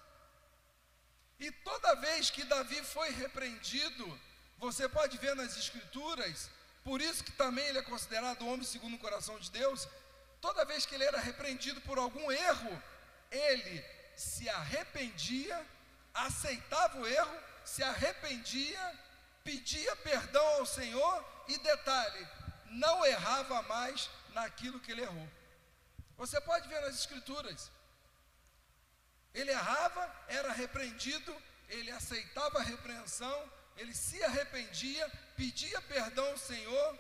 E 1.40 1.52
toda 1.52 1.96
vez 1.96 2.32
que 2.32 2.44
Davi 2.44 2.84
foi 2.84 3.10
repreendido, 3.12 4.20
você 4.64 4.88
pode 4.88 5.18
ver 5.18 5.36
nas 5.36 5.58
escrituras, 5.58 6.50
por 6.84 7.02
isso 7.02 7.24
que 7.24 7.32
também 7.32 7.66
ele 7.68 7.80
é 7.80 7.82
considerado 7.82 8.48
homem 8.48 8.66
segundo 8.66 8.96
o 8.96 9.00
coração 9.06 9.38
de 9.38 9.52
Deus, 9.52 9.88
toda 10.40 10.66
vez 10.66 10.86
que 10.86 10.96
ele 10.96 11.04
era 11.04 11.20
repreendido 11.20 11.82
por 11.82 11.98
algum 11.98 12.32
erro, 12.32 12.82
ele 13.30 13.84
se 14.16 14.48
arrependia, 14.50 15.58
aceitava 16.14 16.98
o 16.98 17.08
erro, 17.08 17.38
se 17.66 17.84
arrependia, 17.84 19.00
pedia 19.44 19.96
perdão 19.98 20.46
ao 20.60 20.66
Senhor 20.66 21.26
e 21.48 21.58
detalhe, 21.58 22.28
não 22.68 23.06
errava 23.06 23.62
mais 23.64 24.10
naquilo 24.30 24.80
que 24.80 24.92
ele 24.92 25.02
errou. 25.02 25.30
Você 26.18 26.40
pode 26.40 26.68
ver 26.68 26.80
nas 26.82 26.96
Escrituras. 26.96 27.70
Ele 29.34 29.52
errava, 29.52 30.04
era 30.28 30.54
repreendido, 30.54 31.36
ele 31.68 31.92
aceitava 31.92 32.60
a 32.60 32.64
repreensão, 32.64 33.52
ele 33.78 33.94
se 33.94 34.24
arrependia, 34.24 35.12
pedia 35.36 35.82
perdão 35.82 36.26
ao 36.28 36.38
Senhor. 36.38 37.00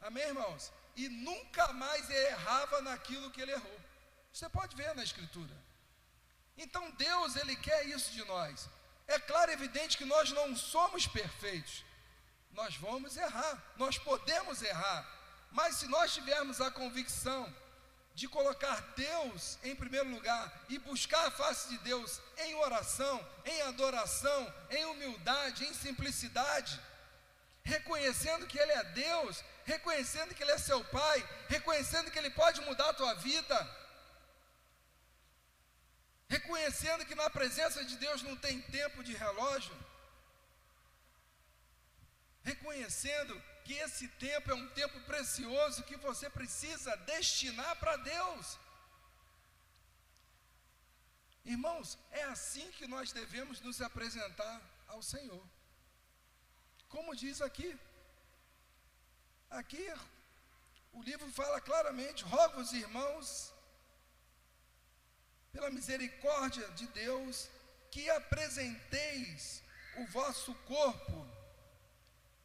Amém, 0.00 0.24
irmãos? 0.24 0.72
E 0.96 1.08
nunca 1.08 1.72
mais 1.72 2.08
errava 2.10 2.80
naquilo 2.82 3.30
que 3.30 3.40
ele 3.40 3.52
errou. 3.52 3.80
Você 4.32 4.48
pode 4.48 4.76
ver 4.76 4.94
na 4.94 5.02
Escritura. 5.02 5.56
Então 6.56 6.90
Deus, 6.92 7.36
Ele 7.36 7.54
quer 7.56 7.86
isso 7.86 8.12
de 8.12 8.24
nós. 8.24 8.68
É 9.06 9.18
claro 9.18 9.50
e 9.50 9.54
evidente 9.54 9.96
que 9.96 10.04
nós 10.04 10.30
não 10.32 10.56
somos 10.56 11.06
perfeitos 11.06 11.84
nós 12.58 12.76
vamos 12.76 13.16
errar, 13.16 13.62
nós 13.76 13.98
podemos 13.98 14.62
errar, 14.62 15.06
mas 15.52 15.76
se 15.76 15.86
nós 15.86 16.12
tivermos 16.12 16.60
a 16.60 16.70
convicção 16.72 17.54
de 18.18 18.26
colocar 18.26 18.80
Deus 18.96 19.60
em 19.62 19.76
primeiro 19.76 20.10
lugar 20.10 20.44
e 20.68 20.76
buscar 20.80 21.28
a 21.28 21.30
face 21.30 21.68
de 21.68 21.78
Deus 21.78 22.20
em 22.38 22.52
oração, 22.56 23.16
em 23.44 23.62
adoração, 23.62 24.52
em 24.70 24.84
humildade, 24.86 25.64
em 25.64 25.72
simplicidade, 25.72 26.80
reconhecendo 27.62 28.48
que 28.48 28.58
Ele 28.58 28.72
é 28.72 28.84
Deus, 29.06 29.44
reconhecendo 29.64 30.34
que 30.34 30.42
Ele 30.42 30.50
é 30.50 30.58
seu 30.58 30.82
Pai, 30.86 31.18
reconhecendo 31.46 32.10
que 32.10 32.18
Ele 32.18 32.30
pode 32.30 32.60
mudar 32.62 32.88
a 32.88 32.98
tua 33.00 33.14
vida, 33.14 33.56
reconhecendo 36.28 37.06
que 37.06 37.14
na 37.14 37.30
presença 37.30 37.84
de 37.84 37.96
Deus 37.98 38.20
não 38.22 38.34
tem 38.34 38.60
tempo 38.62 39.04
de 39.04 39.14
relógio, 39.14 39.78
reconhecendo 42.42 43.40
que 43.68 43.74
esse 43.86 44.08
tempo 44.26 44.50
é 44.50 44.54
um 44.54 44.68
tempo 44.70 44.98
precioso 45.00 45.82
que 45.88 45.96
você 46.04 46.26
precisa 46.30 46.96
destinar 47.10 47.76
para 47.76 47.96
Deus. 47.96 48.58
Irmãos, 51.44 51.98
é 52.10 52.22
assim 52.24 52.66
que 52.78 52.86
nós 52.86 53.12
devemos 53.12 53.60
nos 53.60 53.82
apresentar 53.82 54.56
ao 54.86 55.02
Senhor. 55.02 55.44
Como 56.88 57.14
diz 57.14 57.42
aqui, 57.42 57.78
aqui 59.50 59.86
o 60.94 61.02
livro 61.02 61.30
fala 61.30 61.60
claramente: 61.60 62.24
rogo-vos, 62.24 62.72
irmãos, 62.72 63.52
pela 65.52 65.70
misericórdia 65.70 66.66
de 66.70 66.86
Deus, 66.86 67.50
que 67.90 68.08
apresenteis 68.08 69.62
o 69.98 70.06
vosso 70.06 70.54
corpo 70.74 71.27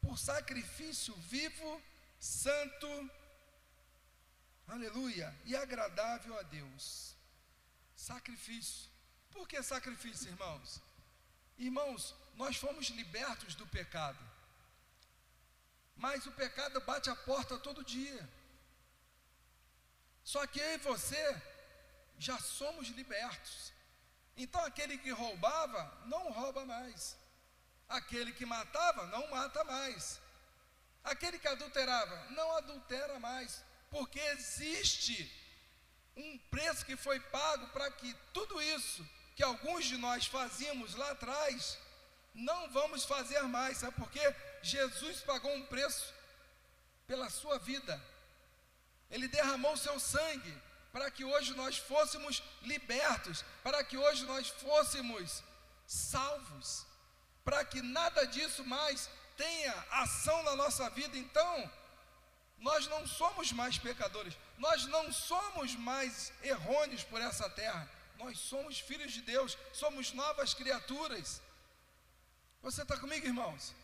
por 0.04 0.18
sacrifício 0.18 1.14
vivo, 1.14 1.82
santo, 2.20 3.10
aleluia, 4.68 5.34
e 5.44 5.56
agradável 5.56 6.38
a 6.38 6.42
Deus. 6.42 7.16
Sacrifício. 7.96 8.90
Por 9.30 9.48
que 9.48 9.62
sacrifício, 9.62 10.28
irmãos? 10.28 10.80
Irmãos, 11.58 12.14
nós 12.34 12.56
fomos 12.56 12.88
libertos 12.88 13.54
do 13.54 13.66
pecado. 13.66 14.18
Mas 15.96 16.26
o 16.26 16.32
pecado 16.32 16.80
bate 16.82 17.08
a 17.08 17.16
porta 17.16 17.58
todo 17.58 17.84
dia. 17.84 18.28
Só 20.22 20.46
que 20.46 20.60
eu 20.60 20.74
e 20.74 20.78
você 20.78 21.42
já 22.18 22.38
somos 22.38 22.88
libertos. 22.88 23.72
Então 24.36 24.60
aquele 24.64 24.98
que 24.98 25.10
roubava, 25.10 26.02
não 26.06 26.30
rouba 26.32 26.64
mais. 26.64 27.16
Aquele 27.88 28.32
que 28.32 28.46
matava, 28.46 29.06
não 29.06 29.28
mata 29.30 29.62
mais. 29.64 30.20
Aquele 31.02 31.38
que 31.38 31.48
adulterava, 31.48 32.30
não 32.30 32.56
adultera 32.56 33.18
mais. 33.18 33.62
Porque 33.90 34.18
existe 34.18 35.30
um 36.16 36.38
preço 36.50 36.84
que 36.84 36.96
foi 36.96 37.20
pago 37.20 37.66
para 37.68 37.90
que 37.90 38.14
tudo 38.32 38.60
isso 38.62 39.06
que 39.34 39.42
alguns 39.42 39.84
de 39.86 39.96
nós 39.96 40.26
fazíamos 40.26 40.94
lá 40.94 41.10
atrás, 41.10 41.76
não 42.32 42.70
vamos 42.70 43.04
fazer 43.04 43.42
mais. 43.42 43.78
Sabe 43.78 43.94
por 43.96 44.10
quê? 44.10 44.34
Jesus 44.62 45.20
pagou 45.20 45.52
um 45.54 45.66
preço 45.66 46.14
pela 47.06 47.28
sua 47.28 47.58
vida. 47.58 48.00
Ele 49.10 49.28
derramou 49.28 49.76
seu 49.76 49.98
sangue 49.98 50.56
para 50.92 51.10
que 51.10 51.24
hoje 51.24 51.52
nós 51.54 51.76
fôssemos 51.76 52.42
libertos, 52.62 53.44
para 53.62 53.82
que 53.82 53.96
hoje 53.96 54.24
nós 54.24 54.48
fôssemos 54.48 55.42
salvos 55.86 56.86
para 57.44 57.64
que 57.64 57.82
nada 57.82 58.26
disso 58.26 58.64
mais 58.64 59.08
tenha 59.36 59.72
ação 59.90 60.42
na 60.42 60.56
nossa 60.56 60.88
vida. 60.90 61.16
Então, 61.16 61.70
nós 62.58 62.86
não 62.86 63.06
somos 63.06 63.52
mais 63.52 63.76
pecadores, 63.78 64.34
nós 64.56 64.86
não 64.86 65.12
somos 65.12 65.74
mais 65.76 66.32
errôneos 66.42 67.04
por 67.04 67.20
essa 67.20 67.48
terra, 67.50 67.88
nós 68.16 68.38
somos 68.38 68.78
filhos 68.78 69.12
de 69.12 69.20
Deus, 69.20 69.58
somos 69.72 70.12
novas 70.12 70.54
criaturas. 70.54 71.42
Você 72.62 72.82
está 72.82 72.96
comigo, 72.96 73.26
irmãos? 73.26 73.74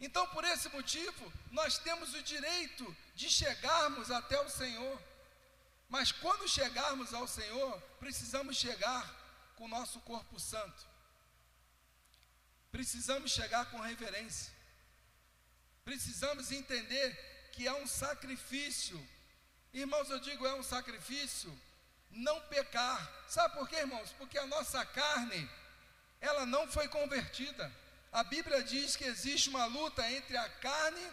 Então, 0.00 0.26
por 0.28 0.42
esse 0.42 0.68
motivo, 0.70 1.32
nós 1.52 1.78
temos 1.78 2.12
o 2.14 2.22
direito 2.22 2.96
de 3.14 3.30
chegarmos 3.30 4.10
até 4.10 4.40
o 4.40 4.50
Senhor. 4.50 5.00
Mas 5.88 6.10
quando 6.10 6.48
chegarmos 6.48 7.14
ao 7.14 7.28
Senhor, 7.28 7.80
precisamos 8.00 8.56
chegar 8.56 9.08
com 9.54 9.66
o 9.66 9.68
nosso 9.68 10.00
corpo 10.00 10.40
santo 10.40 10.91
precisamos 12.72 13.30
chegar 13.30 13.66
com 13.70 13.78
reverência. 13.78 14.52
Precisamos 15.84 16.50
entender 16.50 17.50
que 17.52 17.68
é 17.68 17.72
um 17.74 17.86
sacrifício. 17.86 18.98
Irmãos, 19.72 20.08
eu 20.10 20.18
digo 20.18 20.46
é 20.46 20.54
um 20.54 20.62
sacrifício 20.62 21.52
não 22.10 22.40
pecar. 22.42 23.10
Sabe 23.28 23.54
por 23.54 23.68
quê, 23.68 23.76
irmãos? 23.76 24.12
Porque 24.18 24.38
a 24.38 24.46
nossa 24.46 24.84
carne, 24.86 25.48
ela 26.20 26.46
não 26.46 26.66
foi 26.66 26.88
convertida. 26.88 27.70
A 28.10 28.24
Bíblia 28.24 28.62
diz 28.62 28.96
que 28.96 29.04
existe 29.04 29.48
uma 29.48 29.64
luta 29.66 30.10
entre 30.10 30.36
a 30.36 30.48
carne 30.48 31.10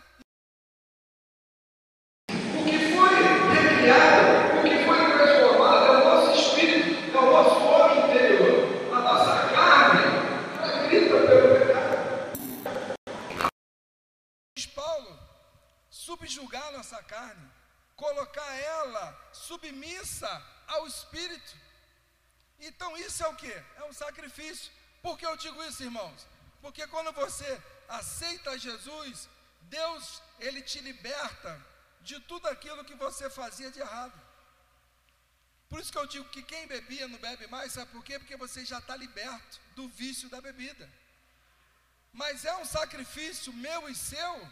o 2.30 2.64
que 2.66 2.78
foi 2.94 3.16
recriado, 3.54 4.60
o 4.60 4.64
que 4.64 4.86
foi 4.86 4.98
transformado 5.18 5.86
é 5.86 5.98
o 5.98 6.04
nosso 6.04 6.42
espírito, 6.42 7.18
é 7.18 7.20
o 7.20 7.32
nosso 7.32 7.60
homem 7.64 8.06
interior. 8.06 8.94
A 8.94 9.00
nossa 9.00 9.48
carne 9.54 10.02
é 10.62 10.88
grita 10.88 11.16
pelo 11.26 11.60
subjugar 16.10 16.72
nossa 16.90 17.04
carne, 17.04 17.52
colocar 17.96 18.52
ela 18.56 19.30
submissa 19.32 20.32
ao 20.68 20.88
espírito. 20.88 21.56
Então 22.60 22.98
isso 22.98 23.24
é 23.24 23.28
o 23.28 23.36
que? 23.36 23.52
É 23.52 23.84
um 23.86 23.94
sacrifício. 23.94 24.72
Por 25.02 25.18
que 25.18 25.26
eu 25.26 25.38
digo 25.38 25.64
isso, 25.64 25.84
irmãos? 25.84 26.26
Porque 26.62 26.86
quando 26.88 27.12
você 27.12 27.62
aceita 27.88 28.58
Jesus, 28.58 29.30
Deus, 29.62 30.22
ele 30.40 30.62
te 30.62 30.80
liberta 30.80 31.64
de 32.02 32.20
tudo 32.22 32.48
aquilo 32.48 32.84
que 32.84 32.96
você 32.96 33.30
fazia 33.30 33.72
de 33.72 33.80
errado. 33.80 34.20
Por 35.70 35.80
isso 35.80 35.92
que 35.92 35.98
eu 35.98 36.08
digo 36.08 36.28
que 36.30 36.42
quem 36.42 36.68
bebia 36.68 37.08
não 37.08 37.20
bebe 37.20 37.46
mais, 37.48 37.74
sabe 37.74 37.92
por 37.92 38.04
quê? 38.04 38.18
Porque 38.18 38.36
você 38.36 38.66
já 38.66 38.80
está 38.80 38.96
liberto 38.96 39.60
do 39.76 39.88
vício 39.88 40.28
da 40.28 40.42
bebida. 40.42 40.90
Mas 42.12 42.44
é 42.44 42.56
um 42.58 42.66
sacrifício 42.66 43.54
meu 43.54 43.88
e 43.88 43.96
seu 43.96 44.50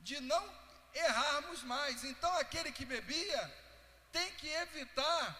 de 0.00 0.20
não 0.20 0.63
errarmos 0.94 1.62
mais. 1.62 2.04
Então, 2.04 2.32
aquele 2.38 2.72
que 2.72 2.84
bebia 2.84 3.52
tem 4.12 4.30
que 4.32 4.48
evitar 4.48 5.36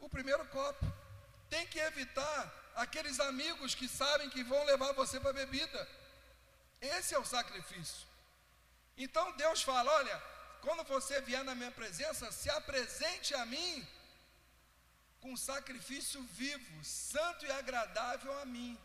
o 0.00 0.08
primeiro 0.08 0.44
copo, 0.46 0.84
tem 1.48 1.66
que 1.66 1.78
evitar 1.78 2.52
aqueles 2.74 3.20
amigos 3.20 3.74
que 3.74 3.88
sabem 3.88 4.30
que 4.30 4.42
vão 4.42 4.64
levar 4.64 4.92
você 4.92 5.20
para 5.20 5.30
a 5.30 5.40
bebida. 5.44 5.88
Esse 6.80 7.14
é 7.14 7.18
o 7.18 7.24
sacrifício. 7.24 8.06
Então 8.96 9.32
Deus 9.36 9.62
fala: 9.62 9.90
olha, 9.92 10.22
quando 10.60 10.84
você 10.84 11.20
vier 11.20 11.44
na 11.44 11.54
minha 11.54 11.70
presença, 11.70 12.32
se 12.32 12.50
apresente 12.50 13.34
a 13.34 13.46
mim 13.46 13.86
com 15.20 15.36
sacrifício 15.36 16.20
vivo, 16.32 16.84
santo 16.84 17.46
e 17.46 17.52
agradável 17.52 18.36
a 18.40 18.44
mim. 18.44 18.78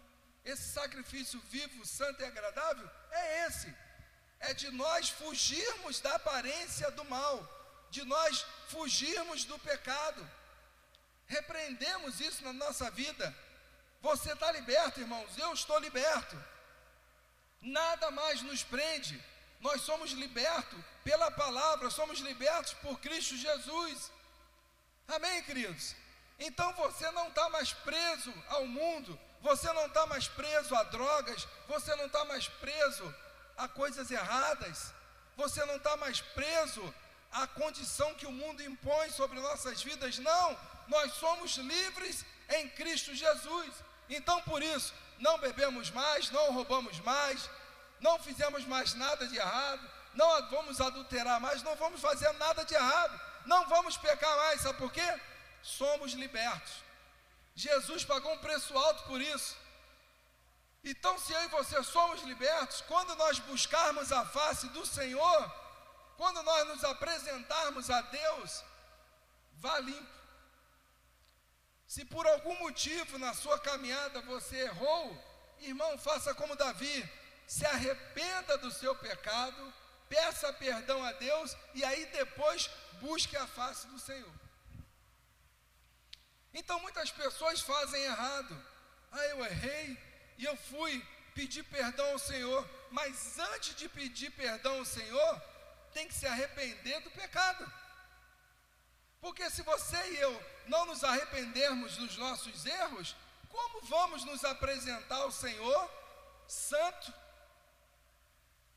Esse 0.46 0.72
sacrifício 0.72 1.40
vivo, 1.50 1.86
santo 1.86 2.22
e 2.22 2.26
agradável 2.26 2.90
é 3.12 3.48
esse: 3.48 3.74
é 4.40 4.54
de 4.54 4.70
nós 4.72 5.10
fugirmos 5.10 6.00
da 6.00 6.16
aparência 6.16 6.90
do 6.92 7.04
mal, 7.06 7.48
de 7.90 8.04
nós 8.04 8.46
fugirmos 8.68 9.46
do 9.46 9.58
pecado. 9.60 10.30
Repreendemos 11.28 12.20
isso 12.20 12.44
na 12.44 12.54
nossa 12.54 12.90
vida. 12.92 13.36
Você 14.02 14.32
está 14.32 14.52
liberto, 14.52 15.00
irmãos, 15.00 15.38
eu 15.38 15.52
estou 15.54 15.80
liberto. 15.80 16.38
Nada 17.62 18.12
mais 18.12 18.42
nos 18.42 18.64
prende. 18.64 19.22
Nós 19.60 19.82
somos 19.82 20.12
libertos 20.12 20.80
pela 21.04 21.32
palavra, 21.32 21.90
somos 21.90 22.20
libertos 22.20 22.74
por 22.76 23.00
Cristo 23.00 23.36
Jesus. 23.36 24.12
Amém, 25.08 25.42
queridos? 25.44 25.96
Então 26.40 26.72
você 26.74 27.10
não 27.12 27.30
está 27.30 27.50
mais 27.50 27.74
preso 27.74 28.32
ao 28.50 28.68
mundo, 28.68 29.20
você 29.42 29.72
não 29.74 29.88
está 29.88 30.06
mais 30.06 30.28
preso 30.28 30.76
a 30.76 30.84
drogas, 30.84 31.48
você 31.68 31.96
não 31.96 32.06
está 32.06 32.24
mais 32.26 32.48
preso 32.48 33.16
a 33.58 33.68
coisas 33.68 34.12
erradas, 34.12 34.94
você 35.36 35.64
não 35.66 35.78
está 35.78 35.98
mais 35.98 36.22
preso 36.22 36.94
à 37.32 37.48
condição 37.48 38.14
que 38.14 38.26
o 38.26 38.32
mundo 38.32 38.62
impõe 38.64 39.10
sobre 39.12 39.40
nossas 39.40 39.82
vidas, 39.82 40.18
não, 40.20 40.58
nós 40.88 41.14
somos 41.14 41.58
livres 41.58 42.26
em 42.50 42.70
Cristo 42.70 43.14
Jesus. 43.14 43.74
Então 44.10 44.42
por 44.44 44.62
isso, 44.62 44.94
não 45.20 45.38
bebemos 45.38 45.90
mais, 45.92 46.30
não 46.32 46.54
roubamos 46.54 47.00
mais, 47.02 47.50
não 48.00 48.20
fizemos 48.20 48.66
mais 48.66 48.94
nada 48.94 49.28
de 49.28 49.38
errado, 49.38 49.90
não 50.14 50.50
vamos 50.50 50.80
adulterar 50.80 51.40
mais, 51.40 51.62
não 51.64 51.76
vamos 51.76 52.00
fazer 52.00 52.32
nada 52.34 52.64
de 52.64 52.74
errado, 52.74 53.20
não 53.46 53.68
vamos 53.68 53.98
pecar 53.98 54.36
mais, 54.38 54.62
sabe 54.62 54.78
por 54.78 54.92
quê? 54.92 55.20
Somos 55.62 56.14
libertos. 56.14 56.74
Jesus 57.56 58.06
pagou 58.06 58.34
um 58.34 58.38
preço 58.38 58.78
alto 58.78 59.04
por 59.04 59.20
isso. 59.20 59.58
Então, 60.90 61.20
se 61.20 61.34
eu 61.34 61.44
e 61.44 61.48
você 61.50 61.84
somos 61.84 62.22
libertos, 62.22 62.80
quando 62.82 63.14
nós 63.16 63.40
buscarmos 63.40 64.10
a 64.14 64.26
face 64.26 64.70
do 64.70 64.86
Senhor, 64.86 65.52
quando 66.16 66.42
nós 66.44 66.68
nos 66.70 66.84
apresentarmos 66.86 67.90
a 67.90 68.02
Deus, 68.04 68.64
vá 69.56 69.80
limpo. 69.80 70.18
Se 71.86 72.06
por 72.06 72.26
algum 72.26 72.58
motivo 72.60 73.20
na 73.20 73.34
sua 73.34 73.60
caminhada 73.60 74.22
você 74.22 74.56
errou, 74.64 75.06
irmão, 75.60 75.98
faça 75.98 76.34
como 76.34 76.56
Davi, 76.56 76.98
se 77.46 77.66
arrependa 77.66 78.58
do 78.58 78.72
seu 78.72 78.96
pecado, 78.96 79.74
peça 80.08 80.54
perdão 80.54 81.04
a 81.04 81.12
Deus 81.12 81.58
e 81.74 81.84
aí 81.84 82.06
depois 82.08 82.70
busque 83.02 83.36
a 83.36 83.46
face 83.46 83.88
do 83.88 84.00
Senhor. 84.00 84.34
Então 86.54 86.80
muitas 86.80 87.12
pessoas 87.12 87.60
fazem 87.60 88.04
errado. 88.04 88.66
Ah, 89.12 89.26
eu 89.28 89.46
errei 89.46 90.07
e 90.38 90.46
eu 90.46 90.56
fui 90.56 91.06
pedir 91.34 91.64
perdão 91.64 92.12
ao 92.12 92.20
Senhor, 92.20 92.68
mas 92.92 93.38
antes 93.40 93.76
de 93.76 93.90
pedir 93.90 94.32
perdão 94.32 94.80
ao 94.80 94.86
Senhor, 94.86 95.42
tem 95.94 96.08
que 96.08 96.14
se 96.14 96.28
arrepender 96.28 97.00
do 97.02 97.12
pecado. 97.12 97.72
Porque 99.20 99.50
se 99.50 99.62
você 99.64 99.98
e 100.12 100.18
eu 100.18 100.46
não 100.68 100.86
nos 100.86 101.04
arrependermos 101.04 101.98
dos 101.98 102.18
nossos 102.18 102.66
erros, 102.66 103.16
como 103.50 103.82
vamos 103.82 104.24
nos 104.24 104.44
apresentar 104.44 105.18
ao 105.18 105.32
Senhor 105.32 105.92
santo? 106.48 107.14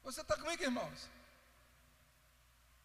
Você 0.02 0.22
está 0.22 0.36
comigo, 0.36 0.62
irmãos? 0.62 1.08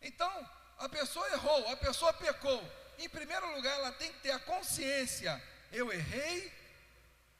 Então, 0.01 0.49
a 0.77 0.89
pessoa 0.89 1.27
errou, 1.31 1.69
a 1.69 1.77
pessoa 1.77 2.13
pecou. 2.13 2.61
Em 2.97 3.09
primeiro 3.09 3.55
lugar, 3.55 3.77
ela 3.77 3.91
tem 3.93 4.11
que 4.11 4.19
ter 4.19 4.31
a 4.31 4.39
consciência: 4.39 5.41
eu 5.71 5.91
errei, 5.91 6.51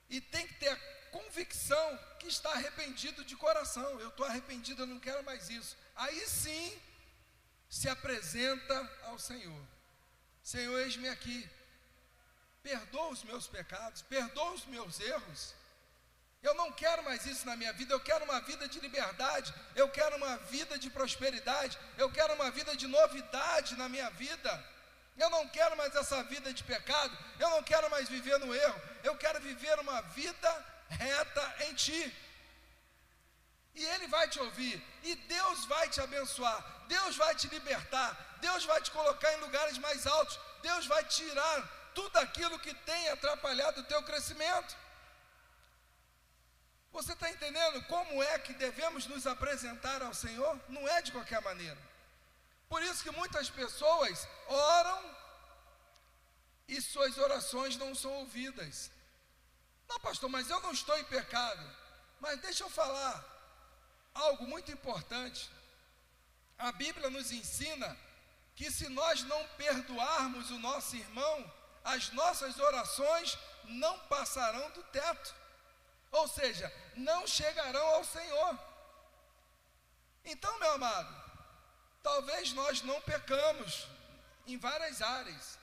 e 0.10 0.22
tem 0.22 0.48
que 0.48 0.54
ter 0.56 0.70
a 0.70 0.95
convicção 1.16 2.00
que 2.20 2.28
está 2.28 2.52
arrependido 2.52 3.24
de 3.24 3.36
coração. 3.38 4.00
Eu 4.00 4.10
estou 4.10 4.26
arrependido, 4.26 4.84
eu 4.84 4.88
não 4.88 5.00
quero 5.00 5.24
mais 5.24 5.50
isso. 5.50 5.78
Aí 5.96 6.28
sim, 6.28 6.78
se 7.70 7.88
apresenta 7.88 8.78
ao 9.04 9.18
Senhor. 9.18 9.62
Senhor, 10.44 10.78
eis-me 10.80 11.08
aqui. 11.08 11.50
Perdoa 12.62 13.10
os 13.10 13.24
meus 13.24 13.48
pecados, 13.48 14.02
perdoa 14.02 14.52
os 14.52 14.66
meus 14.66 15.00
erros. 15.00 15.56
Eu 16.44 16.54
não 16.54 16.72
quero 16.72 17.02
mais 17.04 17.26
isso 17.26 17.46
na 17.46 17.56
minha 17.56 17.74
vida, 17.74 17.94
eu 17.94 18.00
quero 18.00 18.24
uma 18.26 18.40
vida 18.42 18.68
de 18.68 18.80
liberdade, 18.80 19.54
eu 19.76 19.90
quero 19.90 20.16
uma 20.18 20.38
vida 20.38 20.78
de 20.78 20.90
prosperidade, 20.92 21.78
eu 21.98 22.12
quero 22.12 22.34
uma 22.36 22.52
vida 22.52 22.76
de 22.76 22.88
novidade 22.88 23.76
na 23.76 23.88
minha 23.90 24.10
vida. 24.12 24.54
Eu 25.18 25.30
não 25.30 25.48
quero 25.48 25.78
mais 25.78 25.96
essa 25.96 26.22
vida 26.24 26.54
de 26.54 26.64
pecado, 26.64 27.18
eu 27.40 27.50
não 27.50 27.64
quero 27.64 27.90
mais 27.90 28.08
viver 28.10 28.38
no 28.38 28.54
erro, 28.54 28.82
eu 29.04 29.16
quero 29.16 29.40
viver 29.40 29.80
uma 29.80 30.02
vida 30.02 30.75
reta 30.90 31.56
em 31.66 31.74
Ti. 31.74 32.16
E 33.74 33.86
Ele 33.86 34.08
vai 34.08 34.28
te 34.30 34.40
ouvir, 34.40 34.82
e 35.04 35.16
Deus 35.16 35.66
vai 35.66 35.90
te 35.90 36.00
abençoar, 36.00 36.64
Deus 36.88 37.18
vai 37.18 37.36
te 37.36 37.48
libertar, 37.48 38.38
Deus 38.40 38.64
vai 38.66 38.82
te 38.82 38.90
colocar 38.92 39.34
em 39.34 39.42
lugares 39.42 39.78
mais 39.78 40.08
altos, 40.08 40.40
Deus 40.62 40.86
vai 40.86 41.04
tirar 41.04 41.92
tudo 41.94 42.18
aquilo 42.18 42.60
que 42.60 42.74
tem 42.74 43.10
atrapalhado 43.10 43.82
o 43.82 43.84
teu 43.84 44.02
crescimento. 44.04 44.76
Você 46.92 47.12
está 47.12 47.30
entendendo 47.30 47.84
como 47.88 48.24
é 48.24 48.40
que 48.40 48.54
devemos 48.54 49.06
nos 49.06 49.28
apresentar 49.28 50.02
ao 50.02 50.14
Senhor? 50.14 50.58
Não 50.70 50.88
é 50.88 51.02
de 51.02 51.12
qualquer 51.12 51.42
maneira. 51.42 51.78
Por 52.70 52.82
isso 52.82 53.04
que 53.04 53.12
muitas 53.12 53.50
pessoas 53.50 54.28
oram 54.48 55.16
e 56.68 56.82
suas 56.82 57.18
orações 57.18 57.76
não 57.76 57.94
são 57.94 58.12
ouvidas. 58.12 58.90
Não, 59.88 60.00
pastor, 60.00 60.30
mas 60.30 60.50
eu 60.50 60.60
não 60.62 60.72
estou 60.72 60.98
em 60.98 61.04
pecado. 61.06 61.64
Mas 62.20 62.40
deixa 62.40 62.64
eu 62.64 62.70
falar 62.70 63.24
algo 64.14 64.48
muito 64.48 64.72
importante. 64.72 65.50
A 66.58 66.72
Bíblia 66.72 67.10
nos 67.10 67.32
ensina 67.32 67.98
que 68.56 68.72
se 68.72 68.88
nós 68.88 69.24
não 69.24 69.46
perdoarmos 69.50 70.50
o 70.52 70.60
nosso 70.60 70.96
irmão, 70.96 71.54
as 71.84 72.12
nossas 72.12 72.58
orações 72.60 73.38
não 73.66 74.00
passarão 74.08 74.70
do 74.72 74.84
teto 74.84 75.36
ou 76.16 76.28
seja, 76.28 76.72
não 76.96 77.28
chegarão 77.28 77.86
ao 77.88 78.04
Senhor. 78.04 78.58
Então, 80.24 80.60
meu 80.60 80.72
amado, 80.72 81.14
talvez 82.02 82.54
nós 82.54 82.82
não 82.82 83.02
pecamos 83.02 83.88
em 84.48 84.58
várias 84.58 85.02
áreas, 85.02 85.60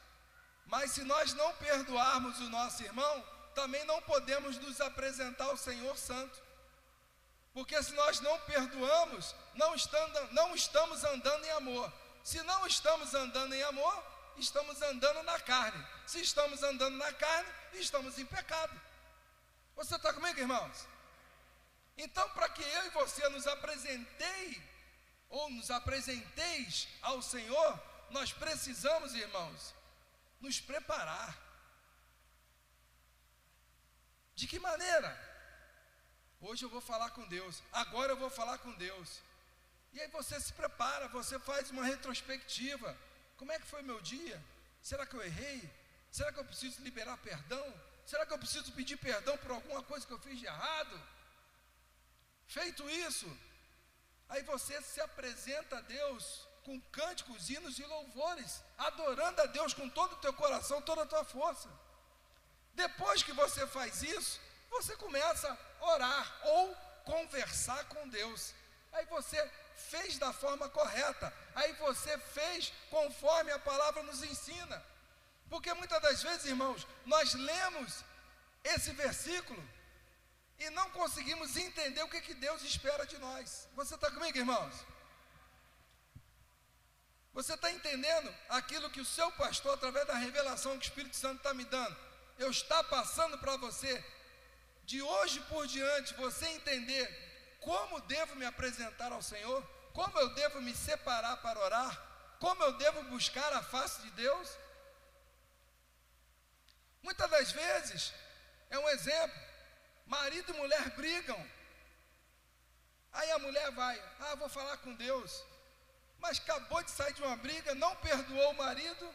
mas 0.66 0.92
se 0.92 1.02
nós 1.04 1.32
não 1.32 1.54
perdoarmos 1.54 2.38
o 2.38 2.50
nosso 2.50 2.82
irmão, 2.82 3.24
também 3.54 3.84
não 3.84 4.00
podemos 4.02 4.58
nos 4.58 4.80
apresentar 4.80 5.44
ao 5.44 5.56
Senhor 5.56 5.96
Santo. 5.96 6.42
Porque 7.52 7.80
se 7.82 7.92
nós 7.92 8.20
não 8.20 8.38
perdoamos, 8.40 9.34
não, 9.54 9.74
estando, 9.74 10.32
não 10.32 10.54
estamos 10.54 11.04
andando 11.04 11.44
em 11.44 11.50
amor. 11.50 11.92
Se 12.24 12.42
não 12.42 12.66
estamos 12.66 13.12
andando 13.14 13.54
em 13.54 13.62
amor, 13.62 14.04
estamos 14.38 14.80
andando 14.80 15.22
na 15.22 15.38
carne. 15.40 15.86
Se 16.06 16.20
estamos 16.20 16.62
andando 16.62 16.96
na 16.96 17.12
carne, 17.12 17.48
estamos 17.74 18.18
em 18.18 18.24
pecado. 18.24 18.80
Você 19.76 19.96
está 19.96 20.12
comigo, 20.12 20.38
irmãos? 20.38 20.86
Então, 21.96 22.28
para 22.30 22.48
que 22.48 22.62
eu 22.62 22.86
e 22.86 22.90
você 22.90 23.28
nos 23.28 23.46
apresentei, 23.46 24.62
ou 25.28 25.50
nos 25.50 25.70
apresenteis 25.70 26.88
ao 27.00 27.22
Senhor, 27.22 27.80
nós 28.10 28.32
precisamos, 28.32 29.14
irmãos, 29.14 29.74
nos 30.40 30.60
preparar. 30.60 31.36
De 34.34 34.46
que 34.46 34.58
maneira? 34.58 35.10
Hoje 36.40 36.64
eu 36.64 36.68
vou 36.68 36.80
falar 36.80 37.10
com 37.10 37.26
Deus, 37.28 37.62
agora 37.72 38.12
eu 38.12 38.16
vou 38.16 38.30
falar 38.30 38.58
com 38.58 38.72
Deus. 38.72 39.20
E 39.92 40.00
aí 40.00 40.08
você 40.08 40.40
se 40.40 40.52
prepara, 40.52 41.06
você 41.08 41.38
faz 41.38 41.70
uma 41.70 41.84
retrospectiva. 41.84 42.96
Como 43.36 43.52
é 43.52 43.58
que 43.58 43.66
foi 43.66 43.82
meu 43.82 44.00
dia? 44.00 44.42
Será 44.82 45.06
que 45.06 45.14
eu 45.14 45.22
errei? 45.22 45.70
Será 46.10 46.32
que 46.32 46.40
eu 46.40 46.44
preciso 46.44 46.82
liberar 46.82 47.16
perdão? 47.18 47.64
Será 48.04 48.26
que 48.26 48.32
eu 48.32 48.38
preciso 48.38 48.72
pedir 48.72 48.96
perdão 48.96 49.36
por 49.38 49.52
alguma 49.52 49.82
coisa 49.82 50.06
que 50.06 50.12
eu 50.12 50.18
fiz 50.18 50.38
de 50.38 50.46
errado? 50.46 51.00
Feito 52.46 52.88
isso, 52.90 53.26
aí 54.28 54.42
você 54.42 54.80
se 54.82 55.00
apresenta 55.00 55.78
a 55.78 55.80
Deus 55.80 56.46
com 56.64 56.80
cânticos, 56.92 57.48
hinos 57.48 57.78
e 57.78 57.84
louvores, 57.84 58.62
adorando 58.76 59.40
a 59.40 59.46
Deus 59.46 59.72
com 59.72 59.88
todo 59.88 60.14
o 60.14 60.18
teu 60.18 60.32
coração, 60.32 60.82
toda 60.82 61.02
a 61.02 61.06
tua 61.06 61.24
força. 61.24 61.68
Depois 62.74 63.22
que 63.22 63.32
você 63.32 63.66
faz 63.66 64.02
isso, 64.02 64.40
você 64.70 64.96
começa 64.96 65.58
a 65.80 65.86
orar 65.86 66.40
ou 66.44 66.74
conversar 67.04 67.84
com 67.86 68.08
Deus. 68.08 68.54
Aí 68.92 69.04
você 69.06 69.50
fez 69.76 70.18
da 70.18 70.32
forma 70.32 70.68
correta, 70.68 71.32
aí 71.54 71.72
você 71.74 72.16
fez 72.18 72.72
conforme 72.90 73.50
a 73.52 73.58
palavra 73.58 74.02
nos 74.02 74.22
ensina. 74.22 74.82
Porque 75.48 75.72
muitas 75.74 76.00
das 76.00 76.22
vezes, 76.22 76.46
irmãos, 76.46 76.86
nós 77.04 77.34
lemos 77.34 78.04
esse 78.64 78.92
versículo 78.92 79.62
e 80.58 80.70
não 80.70 80.88
conseguimos 80.90 81.56
entender 81.56 82.02
o 82.02 82.08
que, 82.08 82.20
que 82.20 82.34
Deus 82.34 82.62
espera 82.62 83.04
de 83.04 83.18
nós. 83.18 83.68
Você 83.74 83.94
está 83.94 84.10
comigo, 84.10 84.38
irmãos? 84.38 84.74
Você 87.34 87.54
está 87.54 87.70
entendendo 87.70 88.32
aquilo 88.48 88.90
que 88.90 89.00
o 89.00 89.04
seu 89.04 89.30
pastor, 89.32 89.74
através 89.74 90.06
da 90.06 90.14
revelação 90.14 90.78
que 90.78 90.86
o 90.86 90.88
Espírito 90.88 91.16
Santo 91.16 91.38
está 91.38 91.52
me 91.54 91.64
dando? 91.64 92.11
Eu 92.38 92.50
está 92.50 92.82
passando 92.84 93.38
para 93.38 93.56
você, 93.56 94.04
de 94.84 95.00
hoje 95.00 95.40
por 95.48 95.66
diante, 95.66 96.14
você 96.14 96.46
entender 96.48 97.06
como 97.60 98.00
devo 98.00 98.34
me 98.34 98.44
apresentar 98.44 99.12
ao 99.12 99.22
Senhor, 99.22 99.62
como 99.92 100.18
eu 100.18 100.34
devo 100.34 100.60
me 100.60 100.74
separar 100.74 101.36
para 101.38 101.60
orar, 101.60 102.36
como 102.40 102.62
eu 102.64 102.72
devo 102.78 103.02
buscar 103.04 103.52
a 103.52 103.62
face 103.62 104.02
de 104.02 104.10
Deus. 104.10 104.58
Muitas 107.02 107.30
das 107.30 107.52
vezes, 107.52 108.12
é 108.70 108.78
um 108.78 108.88
exemplo, 108.88 109.40
marido 110.06 110.52
e 110.52 110.56
mulher 110.56 110.90
brigam, 110.90 111.50
aí 113.12 113.30
a 113.30 113.38
mulher 113.38 113.70
vai, 113.72 114.02
ah, 114.20 114.34
vou 114.36 114.48
falar 114.48 114.76
com 114.78 114.94
Deus, 114.94 115.44
mas 116.18 116.38
acabou 116.38 116.82
de 116.82 116.90
sair 116.90 117.12
de 117.12 117.22
uma 117.22 117.36
briga, 117.36 117.74
não 117.74 117.94
perdoou 117.96 118.52
o 118.52 118.56
marido. 118.56 119.14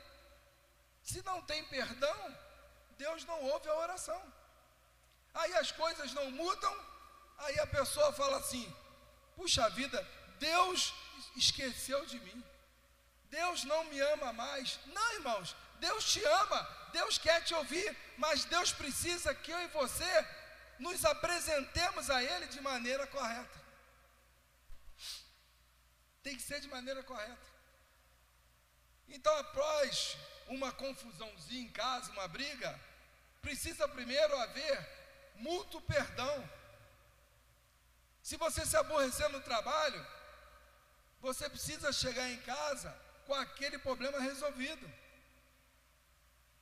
Se 1.02 1.22
não 1.24 1.42
tem 1.42 1.64
perdão, 1.66 2.38
Deus 2.98 3.26
não 3.26 3.42
ouve 3.44 3.68
a 3.70 3.76
oração. 3.76 4.22
Aí 5.34 5.56
as 5.56 5.72
coisas 5.72 6.14
não 6.14 6.32
mudam, 6.32 6.76
aí 7.38 7.60
a 7.60 7.68
pessoa 7.68 8.12
fala 8.14 8.38
assim: 8.38 8.66
puxa 9.36 9.70
vida, 9.70 10.06
Deus 10.40 10.94
esqueceu 11.36 12.06
de 12.06 12.20
mim. 12.20 12.44
Deus 13.30 13.64
não 13.66 13.84
me 13.86 14.00
ama 14.00 14.34
mais. 14.34 14.80
Não, 14.88 15.14
irmãos, 15.14 15.56
Deus 15.80 16.12
te 16.12 16.24
ama, 16.24 16.90
Deus 16.92 17.18
quer 17.18 17.44
te 17.44 17.54
ouvir, 17.54 17.96
mas 18.18 18.46
Deus 18.46 18.72
precisa 18.72 19.36
que 19.36 19.52
eu 19.52 19.60
e 19.60 19.68
você 19.68 20.28
nos 20.80 21.04
apresentemos 21.04 22.10
a 22.10 22.24
Ele 22.24 22.48
de 22.48 22.62
maneira 22.62 23.06
correta 23.08 23.68
tem 26.28 26.36
que 26.36 26.44
ser 26.44 26.60
de 26.60 26.68
maneira 26.68 27.02
correta. 27.04 27.48
Então, 29.08 29.34
após 29.38 30.18
uma 30.48 30.74
confusãozinha 30.74 31.62
em 31.62 31.70
casa, 31.70 32.12
uma 32.12 32.28
briga, 32.28 32.78
precisa 33.42 33.88
primeiro 33.88 34.38
haver 34.40 34.98
mútuo 35.36 35.82
perdão. 35.82 36.50
Se 38.22 38.36
você 38.38 38.66
se 38.66 38.76
aborrecer 38.76 39.30
no 39.30 39.42
trabalho, 39.42 40.06
você 41.20 41.50
precisa 41.50 41.92
chegar 41.92 42.30
em 42.30 42.38
casa 42.42 42.94
com 43.26 43.34
aquele 43.34 43.78
problema 43.80 44.20
resolvido. 44.20 44.92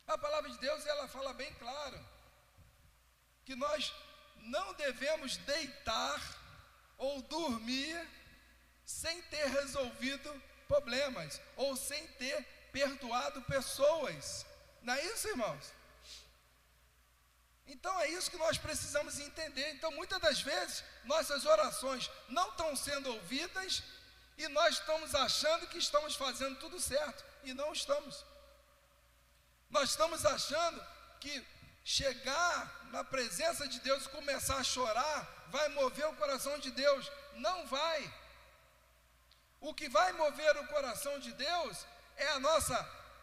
A 0.07 0.17
palavra 0.17 0.49
de 0.49 0.57
Deus, 0.59 0.85
ela 0.85 1.07
fala 1.07 1.33
bem 1.33 1.51
claro 1.55 1.99
que 3.43 3.55
nós 3.55 3.93
não 4.41 4.73
devemos 4.73 5.38
deitar 5.38 6.21
ou 6.97 7.21
dormir 7.23 8.07
sem 8.85 9.21
ter 9.23 9.47
resolvido 9.47 10.43
problemas 10.67 11.41
ou 11.55 11.75
sem 11.75 12.05
ter 12.07 12.43
perdoado 12.71 13.41
pessoas. 13.43 14.45
Não 14.81 14.93
é 14.93 15.03
isso, 15.05 15.27
irmãos? 15.27 15.73
Então 17.67 17.99
é 17.99 18.10
isso 18.10 18.30
que 18.30 18.38
nós 18.38 18.58
precisamos 18.58 19.19
entender. 19.19 19.71
Então, 19.71 19.91
muitas 19.91 20.19
das 20.19 20.41
vezes, 20.41 20.84
nossas 21.04 21.45
orações 21.45 22.10
não 22.30 22.49
estão 22.49 22.75
sendo 22.75 23.12
ouvidas 23.12 23.84
e 24.38 24.47
nós 24.49 24.75
estamos 24.75 25.15
achando 25.15 25.67
que 25.67 25.78
estamos 25.78 26.15
fazendo 26.15 26.60
tudo 26.60 26.80
certo 26.80 27.23
e 27.43 27.54
não 27.54 27.73
estamos. 27.73 28.23
Nós 29.69 29.89
estamos 29.89 30.25
achando 30.25 30.86
que 31.19 31.45
chegar 31.84 32.88
na 32.91 33.04
presença 33.04 33.67
de 33.67 33.80
Deus 33.80 34.06
e 34.06 34.10
começar 34.10 34.58
a 34.58 34.63
chorar 34.63 35.47
vai 35.49 35.69
mover 35.69 36.08
o 36.08 36.15
coração 36.15 36.58
de 36.60 36.71
Deus. 36.71 37.12
Não 37.36 37.65
vai. 37.67 38.13
O 39.60 39.73
que 39.73 39.89
vai 39.89 40.12
mover 40.13 40.56
o 40.58 40.67
coração 40.67 41.19
de 41.19 41.32
Deus 41.34 41.86
é 42.17 42.28
a 42.30 42.39
nossa 42.39 42.78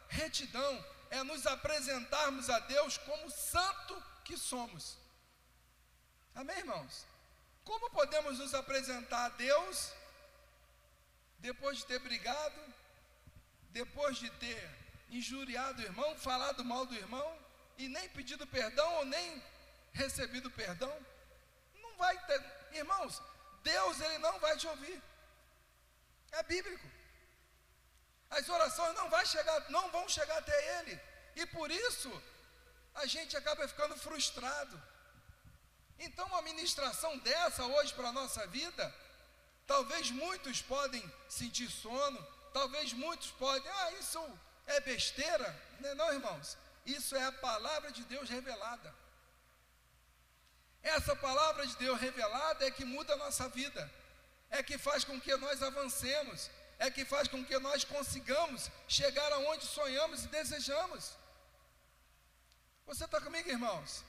retidão, 0.09 0.85
é 1.11 1.23
nos 1.23 1.47
apresentarmos 1.47 2.51
a 2.51 2.59
Deus 2.59 2.99
como 2.99 3.31
santo 3.31 4.03
que 4.23 4.37
somos. 4.37 4.97
Amém, 6.35 6.59
irmãos? 6.59 7.07
Como 7.65 7.91
podemos 7.91 8.39
nos 8.39 8.55
apresentar 8.55 9.27
a 9.27 9.29
Deus 9.31 9.93
depois 11.39 11.79
de 11.79 11.87
ter 11.87 11.99
brigado, 11.99 12.61
depois 13.71 14.17
de 14.17 14.31
ter 14.31 14.71
injuriado 15.11 15.81
o 15.81 15.85
irmão, 15.85 16.17
falado 16.17 16.65
mal 16.65 16.87
do 16.87 16.95
irmão 16.95 17.39
e 17.79 17.89
nem 17.89 18.09
pedido 18.11 18.47
perdão 18.47 18.95
ou 18.95 19.05
nem 19.05 19.43
recebido 19.93 20.51
perdão? 20.51 20.95
Não 21.75 21.97
vai 21.97 22.19
ter, 22.27 22.43
irmãos, 22.73 23.21
Deus 23.63 24.01
ele 24.01 24.19
não 24.19 24.39
vai 24.41 24.57
te 24.57 24.67
ouvir. 24.67 25.03
É 26.33 26.43
bíblico. 26.43 26.87
As 28.31 28.49
orações 28.49 28.95
não, 28.95 29.11
vai 29.11 29.25
chegar, 29.27 29.71
não 29.71 29.91
vão 29.91 30.09
chegar 30.09 30.39
até 30.39 30.79
Ele. 30.79 30.99
E 31.37 31.47
por 31.47 31.71
isso, 31.71 32.11
a 32.95 33.07
gente 33.07 33.37
acaba 33.37 33.67
ficando 33.67 33.97
frustrado. 33.97 34.81
Então, 35.99 36.27
uma 36.27 36.43
ministração 36.43 37.17
dessa 37.19 37.65
hoje 37.65 37.95
para 37.95 38.09
a 38.09 38.13
nossa 38.13 38.47
vida, 38.47 38.95
talvez 39.67 40.11
muitos 40.11 40.61
podem 40.61 41.03
sentir 41.29 41.71
sono, 41.71 42.21
talvez 42.53 42.93
muitos 42.93 43.31
podem, 43.33 43.71
ah, 43.71 43.93
isso 43.93 44.21
é 44.67 44.81
besteira. 44.81 45.63
Não, 45.81 45.91
é 45.91 45.95
não, 45.95 46.13
irmãos. 46.13 46.57
Isso 46.85 47.15
é 47.15 47.25
a 47.25 47.33
palavra 47.33 47.93
de 47.93 48.03
Deus 48.05 48.29
revelada. 48.29 48.95
Essa 50.83 51.15
palavra 51.15 51.65
de 51.67 51.77
Deus 51.77 52.01
revelada 52.01 52.67
é 52.67 52.71
que 52.71 52.85
muda 52.85 53.15
a 53.15 53.17
nossa 53.17 53.49
vida 53.49 53.91
é 54.53 54.63
que 54.63 54.77
faz 54.77 55.03
com 55.03 55.19
que 55.19 55.35
nós 55.37 55.63
avancemos, 55.63 56.51
é 56.79 56.91
que 56.91 57.05
faz 57.05 57.27
com 57.27 57.43
que 57.43 57.59
nós 57.59 57.85
consigamos 57.85 58.71
chegar 58.87 59.33
aonde 59.33 59.65
sonhamos 59.67 60.25
e 60.25 60.29
desejamos. 60.29 61.15
Você 62.87 63.05
está 63.05 63.21
comigo, 63.21 63.49
irmãos? 63.49 64.05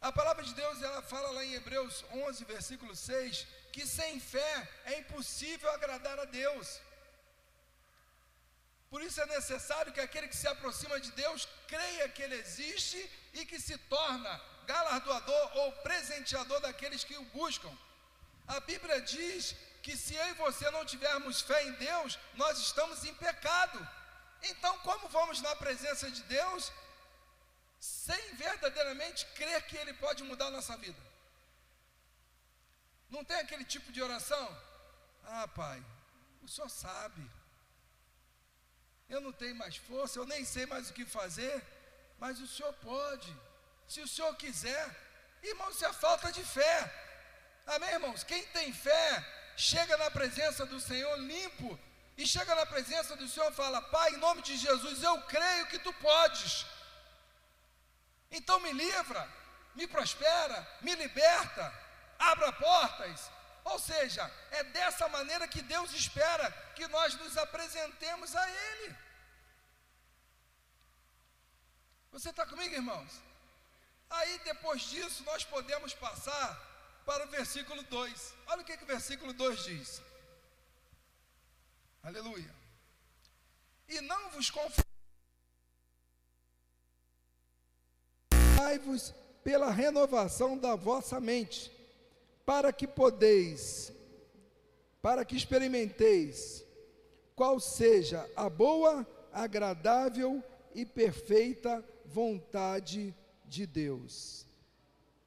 A 0.00 0.10
palavra 0.10 0.42
de 0.42 0.54
Deus, 0.54 0.82
ela 0.82 1.02
fala 1.02 1.30
lá 1.30 1.44
em 1.44 1.54
Hebreus 1.54 2.04
11, 2.12 2.44
versículo 2.44 2.96
6, 2.96 3.46
que 3.72 3.86
sem 3.86 4.18
fé 4.18 4.68
é 4.86 4.98
impossível 4.98 5.70
agradar 5.70 6.18
a 6.18 6.24
Deus. 6.24 6.80
Por 8.88 9.02
isso 9.02 9.20
é 9.20 9.26
necessário 9.26 9.92
que 9.92 10.00
aquele 10.00 10.28
que 10.28 10.36
se 10.36 10.48
aproxima 10.48 10.98
de 10.98 11.10
Deus 11.12 11.46
creia 11.68 12.08
que 12.08 12.22
Ele 12.22 12.36
existe 12.36 12.98
e 13.34 13.44
que 13.44 13.60
se 13.60 13.76
torna 13.96 14.40
galardoador 14.66 15.56
ou 15.58 15.72
presenteador 15.88 16.60
daqueles 16.60 17.04
que 17.04 17.16
o 17.16 17.24
buscam. 17.26 17.72
A 18.48 18.58
Bíblia 18.60 19.00
diz 19.02 19.54
que 19.82 19.96
se 19.96 20.14
eu 20.14 20.28
e 20.30 20.34
você 20.34 20.68
não 20.70 20.84
tivermos 20.84 21.40
fé 21.40 21.62
em 21.68 21.72
Deus, 21.72 22.18
nós 22.34 22.58
estamos 22.58 23.04
em 23.04 23.14
pecado. 23.14 23.78
Então, 24.42 24.76
como 24.78 25.08
vamos 25.08 25.40
na 25.40 25.54
presença 25.54 26.10
de 26.10 26.22
Deus 26.22 26.72
sem 27.80 28.34
verdadeiramente 28.34 29.24
crer 29.34 29.62
que 29.66 29.76
Ele 29.76 29.94
pode 29.94 30.22
mudar 30.22 30.46
a 30.48 30.50
nossa 30.50 30.76
vida? 30.76 31.00
Não 33.08 33.24
tem 33.24 33.38
aquele 33.38 33.64
tipo 33.64 33.90
de 33.90 34.02
oração? 34.02 34.46
Ah, 35.24 35.48
Pai, 35.48 35.82
o 36.42 36.48
Senhor 36.48 36.68
sabe. 36.68 37.28
Eu 39.08 39.20
não 39.20 39.32
tenho 39.32 39.56
mais 39.56 39.76
força, 39.76 40.18
eu 40.18 40.26
nem 40.26 40.44
sei 40.44 40.66
mais 40.66 40.90
o 40.90 40.92
que 40.92 41.04
fazer, 41.04 41.64
mas 42.18 42.38
o 42.38 42.46
Senhor 42.46 42.72
pode. 42.74 43.34
Se 43.88 44.00
o 44.00 44.06
Senhor 44.06 44.34
quiser, 44.36 44.84
irmão, 45.42 45.70
isso 45.70 45.84
é 45.84 45.92
falta 45.92 46.30
de 46.30 46.44
fé. 46.44 46.76
Amém, 47.66 47.90
irmãos? 47.90 48.22
Quem 48.22 48.44
tem 48.48 48.72
fé, 48.72 49.24
chega 49.56 49.96
na 49.96 50.10
presença 50.10 50.64
do 50.66 50.78
Senhor 50.78 51.16
limpo, 51.18 51.78
e 52.16 52.26
chega 52.26 52.54
na 52.54 52.66
presença 52.66 53.16
do 53.16 53.26
Senhor 53.26 53.50
e 53.50 53.54
fala: 53.54 53.80
Pai, 53.80 54.10
em 54.12 54.18
nome 54.18 54.42
de 54.42 54.56
Jesus, 54.56 55.02
eu 55.02 55.20
creio 55.22 55.66
que 55.68 55.78
tu 55.78 55.92
podes. 55.94 56.66
Então 58.30 58.60
me 58.60 58.72
livra, 58.72 59.28
me 59.74 59.86
prospera, 59.86 60.78
me 60.80 60.94
liberta, 60.94 61.72
abra 62.18 62.52
portas. 62.52 63.30
Ou 63.64 63.78
seja, 63.78 64.30
é 64.50 64.64
dessa 64.64 65.08
maneira 65.08 65.46
que 65.48 65.62
Deus 65.62 65.92
espera 65.92 66.50
que 66.74 66.86
nós 66.88 67.14
nos 67.16 67.36
apresentemos 67.36 68.34
a 68.34 68.50
Ele. 68.50 68.96
Você 72.12 72.30
está 72.30 72.46
comigo, 72.46 72.74
irmãos? 72.74 73.20
Aí 74.08 74.38
depois 74.40 74.82
disso 74.82 75.22
nós 75.24 75.44
podemos 75.44 75.94
passar 75.94 76.58
para 77.06 77.24
o 77.24 77.28
versículo 77.28 77.82
2. 77.84 78.34
Olha 78.46 78.62
o 78.62 78.64
que, 78.64 78.76
que 78.76 78.84
o 78.84 78.86
versículo 78.86 79.32
2 79.32 79.64
diz. 79.64 80.02
Aleluia. 82.02 82.54
E 83.88 84.00
não 84.00 84.30
vos 84.30 84.50
conformai-vos 88.60 89.14
pela 89.42 89.70
renovação 89.70 90.56
da 90.56 90.76
vossa 90.76 91.18
mente, 91.18 91.72
para 92.44 92.72
que 92.72 92.86
podeis 92.86 93.92
para 95.02 95.24
que 95.24 95.34
experimenteis 95.34 96.62
qual 97.34 97.58
seja 97.58 98.30
a 98.36 98.50
boa, 98.50 99.06
agradável 99.32 100.44
e 100.74 100.84
perfeita 100.84 101.82
vontade 102.04 103.14
de 103.46 103.66
Deus. 103.66 104.44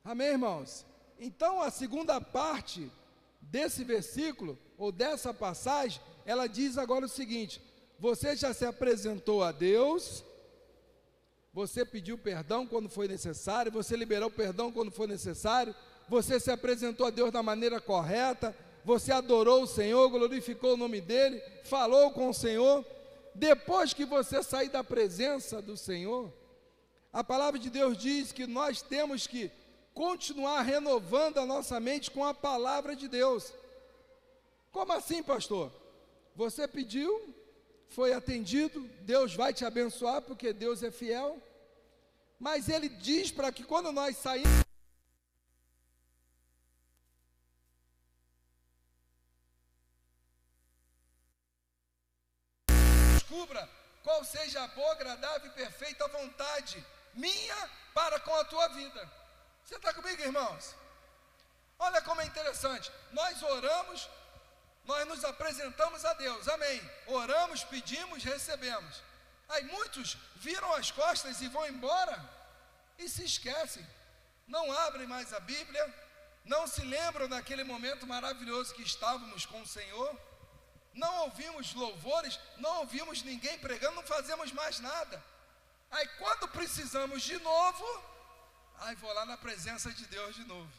Amém, 0.03 0.27
irmãos? 0.27 0.85
Então, 1.19 1.59
a 1.59 1.71
segunda 1.71 2.21
parte 2.21 2.91
desse 3.41 3.83
versículo, 3.83 4.59
ou 4.77 4.91
dessa 4.91 5.33
passagem, 5.33 5.99
ela 6.23 6.45
diz 6.45 6.77
agora 6.77 7.05
o 7.05 7.09
seguinte: 7.09 7.59
você 7.97 8.35
já 8.35 8.53
se 8.53 8.63
apresentou 8.63 9.41
a 9.41 9.51
Deus, 9.51 10.23
você 11.53 11.85
pediu 11.85 12.17
perdão 12.17 12.65
quando 12.65 12.89
foi 12.89 13.07
necessário, 13.07 13.71
você 13.71 13.95
liberou 13.95 14.31
perdão 14.31 14.71
quando 14.71 14.91
foi 14.91 15.05
necessário, 15.05 15.75
você 16.09 16.39
se 16.39 16.49
apresentou 16.49 17.05
a 17.05 17.11
Deus 17.11 17.31
da 17.31 17.43
maneira 17.43 17.79
correta, 17.79 18.55
você 18.83 19.11
adorou 19.11 19.63
o 19.63 19.67
Senhor, 19.67 20.09
glorificou 20.09 20.73
o 20.73 20.77
nome 20.77 20.99
dEle, 20.99 21.41
falou 21.63 22.11
com 22.11 22.29
o 22.29 22.33
Senhor. 22.33 22.83
Depois 23.35 23.93
que 23.93 24.03
você 24.03 24.41
sair 24.43 24.69
da 24.69 24.83
presença 24.83 25.61
do 25.61 25.77
Senhor, 25.77 26.33
a 27.11 27.23
palavra 27.23 27.59
de 27.59 27.69
Deus 27.69 27.97
diz 27.97 28.31
que 28.31 28.47
nós 28.47 28.81
temos 28.81 29.27
que 29.27 29.51
continuar 29.93 30.63
renovando 30.63 31.37
a 31.37 31.45
nossa 31.45 31.79
mente 31.79 32.09
com 32.09 32.25
a 32.25 32.33
palavra 32.33 32.95
de 32.95 33.07
Deus. 33.07 33.53
Como 34.71 34.91
assim, 34.91 35.21
pastor? 35.21 35.71
Você 36.35 36.67
pediu, 36.67 37.33
foi 37.95 38.11
atendido, 38.13 38.81
Deus 39.01 39.35
vai 39.35 39.53
te 39.53 39.63
abençoar 39.63 40.21
porque 40.21 40.51
Deus 40.51 40.81
é 40.81 40.91
fiel. 40.91 41.41
Mas 42.39 42.67
ele 42.67 42.89
diz 42.89 43.31
para 43.31 43.51
que 43.51 43.63
quando 43.63 43.91
nós 43.91 44.17
saímos 44.17 44.63
descubra 53.13 53.69
qual 54.03 54.23
seja 54.23 54.63
a 54.63 54.67
boa, 54.67 54.91
agradável 54.91 55.49
e 55.49 55.53
perfeita 55.53 56.07
vontade 56.07 56.85
minha 57.13 57.69
para 57.93 58.19
com 58.19 58.33
a 58.35 58.43
tua 58.45 58.67
vida. 58.69 59.11
Você 59.63 59.75
está 59.75 59.93
comigo, 59.93 60.21
irmãos? 60.21 60.75
Olha 61.79 62.01
como 62.01 62.21
é 62.21 62.25
interessante. 62.25 62.91
Nós 63.11 63.41
oramos, 63.43 64.09
nós 64.85 65.07
nos 65.07 65.23
apresentamos 65.23 66.03
a 66.05 66.13
Deus, 66.13 66.47
amém. 66.47 66.81
Oramos, 67.07 67.63
pedimos, 67.63 68.23
recebemos. 68.23 69.01
Aí 69.49 69.63
muitos 69.63 70.17
viram 70.37 70.73
as 70.73 70.91
costas 70.91 71.41
e 71.41 71.47
vão 71.47 71.67
embora 71.67 72.17
e 72.97 73.07
se 73.07 73.23
esquecem. 73.23 73.85
Não 74.47 74.71
abrem 74.71 75.07
mais 75.07 75.33
a 75.33 75.39
Bíblia, 75.39 75.93
não 76.43 76.67
se 76.67 76.81
lembram 76.81 77.29
daquele 77.29 77.63
momento 77.63 78.05
maravilhoso 78.05 78.73
que 78.73 78.83
estávamos 78.83 79.45
com 79.45 79.61
o 79.61 79.67
Senhor 79.67 80.17
não 80.93 81.23
ouvimos 81.23 81.73
louvores, 81.73 82.39
não 82.57 82.79
ouvimos 82.79 83.23
ninguém 83.23 83.57
pregando, 83.59 83.95
não 83.95 84.03
fazemos 84.03 84.51
mais 84.51 84.79
nada. 84.79 85.23
Aí 85.89 86.07
quando 86.19 86.47
precisamos 86.49 87.23
de 87.23 87.37
novo, 87.39 88.03
aí 88.79 88.95
vou 88.95 89.11
lá 89.13 89.25
na 89.25 89.37
presença 89.37 89.91
de 89.91 90.05
Deus 90.05 90.35
de 90.35 90.43
novo. 90.43 90.71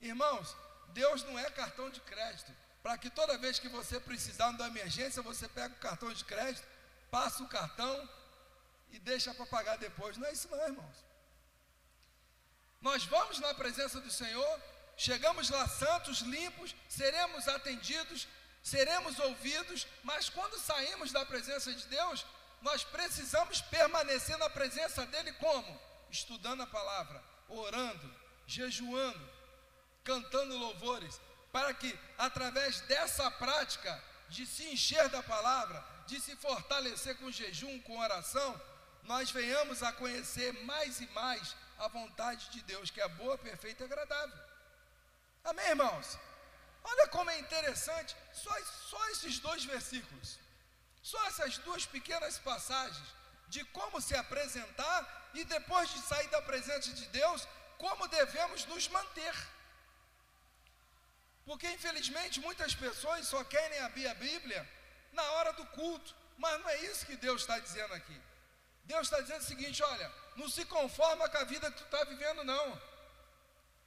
Irmãos, 0.00 0.56
Deus 0.88 1.22
não 1.24 1.38
é 1.38 1.50
cartão 1.50 1.90
de 1.90 2.00
crédito. 2.00 2.52
Para 2.82 2.96
que 2.96 3.10
toda 3.10 3.38
vez 3.38 3.58
que 3.58 3.68
você 3.68 3.98
precisar 4.00 4.50
de 4.52 4.62
uma 4.62 4.68
emergência, 4.68 5.22
você 5.22 5.48
pega 5.48 5.74
o 5.74 5.78
cartão 5.78 6.12
de 6.12 6.24
crédito, 6.24 6.66
passa 7.10 7.42
o 7.42 7.48
cartão 7.48 8.08
e 8.90 8.98
deixa 8.98 9.34
para 9.34 9.46
pagar 9.46 9.76
depois. 9.78 10.16
Não 10.16 10.26
é 10.26 10.32
isso 10.32 10.48
não, 10.48 10.66
irmãos. 10.66 11.04
Nós 12.80 13.04
vamos 13.04 13.40
na 13.40 13.52
presença 13.54 14.00
do 14.00 14.10
Senhor, 14.10 14.62
chegamos 14.96 15.50
lá 15.50 15.66
santos, 15.66 16.20
limpos, 16.20 16.74
seremos 16.88 17.48
atendidos, 17.48 18.28
seremos 18.62 19.18
ouvidos, 19.18 19.86
mas 20.04 20.28
quando 20.28 20.58
saímos 20.58 21.10
da 21.10 21.24
presença 21.26 21.72
de 21.74 21.84
Deus, 21.86 22.24
nós 22.62 22.84
precisamos 22.84 23.60
permanecer 23.60 24.36
na 24.38 24.48
presença 24.48 25.06
dEle 25.06 25.32
como? 25.34 25.80
Estudando 26.10 26.62
a 26.62 26.66
palavra, 26.66 27.22
orando, 27.48 28.14
jejuando, 28.46 29.30
cantando 30.04 30.56
louvores, 30.56 31.20
para 31.52 31.72
que 31.74 31.98
através 32.16 32.80
dessa 32.82 33.30
prática 33.30 34.02
de 34.28 34.46
se 34.46 34.64
encher 34.68 35.08
da 35.08 35.22
palavra, 35.22 35.84
de 36.06 36.20
se 36.20 36.36
fortalecer 36.36 37.16
com 37.16 37.30
jejum, 37.30 37.80
com 37.80 37.98
oração, 37.98 38.60
nós 39.04 39.30
venhamos 39.30 39.82
a 39.82 39.92
conhecer 39.92 40.52
mais 40.64 41.00
e 41.00 41.06
mais 41.08 41.56
a 41.78 41.88
vontade 41.88 42.50
de 42.50 42.60
Deus, 42.62 42.90
que 42.90 43.00
é 43.00 43.08
boa, 43.08 43.38
perfeita 43.38 43.82
e 43.82 43.86
agradável. 43.86 44.38
Amém, 45.44 45.68
irmãos? 45.68 46.18
Olha 46.84 47.08
como 47.08 47.30
é 47.30 47.38
interessante, 47.38 48.16
só, 48.32 48.54
só 48.64 49.08
esses 49.10 49.38
dois 49.38 49.64
versículos, 49.64 50.38
só 51.02 51.22
essas 51.26 51.58
duas 51.58 51.86
pequenas 51.86 52.38
passagens 52.38 53.08
de 53.48 53.64
como 53.66 54.00
se 54.00 54.14
apresentar 54.14 55.30
e 55.34 55.44
depois 55.44 55.90
de 55.90 56.00
sair 56.00 56.28
da 56.28 56.42
presença 56.42 56.92
de 56.92 57.06
Deus, 57.06 57.46
como 57.78 58.08
devemos 58.08 58.64
nos 58.66 58.88
manter. 58.88 59.34
Porque 61.48 61.66
infelizmente 61.70 62.40
muitas 62.40 62.74
pessoas 62.74 63.26
só 63.26 63.42
querem 63.42 63.78
abrir 63.78 64.06
a 64.06 64.12
Bíblia 64.12 64.68
na 65.14 65.22
hora 65.32 65.54
do 65.54 65.64
culto, 65.78 66.14
mas 66.36 66.60
não 66.60 66.68
é 66.68 66.76
isso 66.82 67.06
que 67.06 67.16
Deus 67.16 67.40
está 67.40 67.58
dizendo 67.58 67.94
aqui. 67.94 68.20
Deus 68.84 69.04
está 69.06 69.18
dizendo 69.22 69.40
o 69.40 69.50
seguinte: 69.52 69.82
olha, 69.82 70.12
não 70.36 70.46
se 70.46 70.66
conforma 70.66 71.26
com 71.26 71.38
a 71.38 71.44
vida 71.44 71.70
que 71.70 71.78
tu 71.78 71.84
está 71.84 72.04
vivendo, 72.04 72.44
não. 72.44 72.78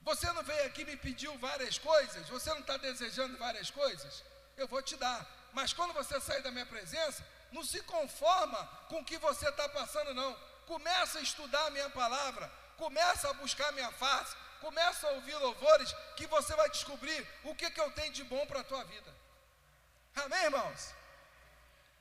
Você 0.02 0.26
não 0.34 0.42
veio 0.42 0.66
aqui 0.66 0.84
me 0.84 0.98
pediu 0.98 1.38
várias 1.38 1.78
coisas? 1.78 2.28
Você 2.30 2.50
não 2.50 2.62
está 2.62 2.78
desejando 2.78 3.38
várias 3.38 3.70
coisas? 3.70 4.24
Eu 4.58 4.68
vou 4.68 4.82
te 4.82 4.96
dar. 4.96 5.22
Mas 5.54 5.72
quando 5.72 5.94
você 5.94 6.20
sair 6.20 6.42
da 6.42 6.50
minha 6.50 6.66
presença, 6.66 7.24
não 7.52 7.64
se 7.64 7.80
conforma 7.84 8.66
com 8.90 9.02
o 9.02 9.06
que 9.06 9.20
você 9.20 9.48
está 9.48 9.70
passando, 9.70 10.16
não. 10.16 10.34
Começa 10.66 11.20
a 11.20 11.22
estudar 11.22 11.68
a 11.68 11.70
minha 11.70 11.92
palavra, 11.92 12.52
começa 12.76 13.30
a 13.30 13.34
buscar 13.34 13.70
a 13.70 13.72
minha 13.74 13.92
face, 13.92 14.36
começa 14.62 15.08
a 15.08 15.12
ouvir 15.12 15.36
louvores, 15.36 15.94
que 16.16 16.28
você 16.28 16.56
vai 16.56 16.70
descobrir 16.70 17.28
o 17.44 17.56
que, 17.56 17.70
que 17.70 17.82
eu 17.82 17.92
tenho 17.92 18.14
de 18.14 18.24
bom 18.24 18.46
para 18.46 18.62
a 18.62 18.64
tua 18.64 18.84
vida. 18.86 19.12
Amém, 20.16 20.44
irmãos? 20.44 20.94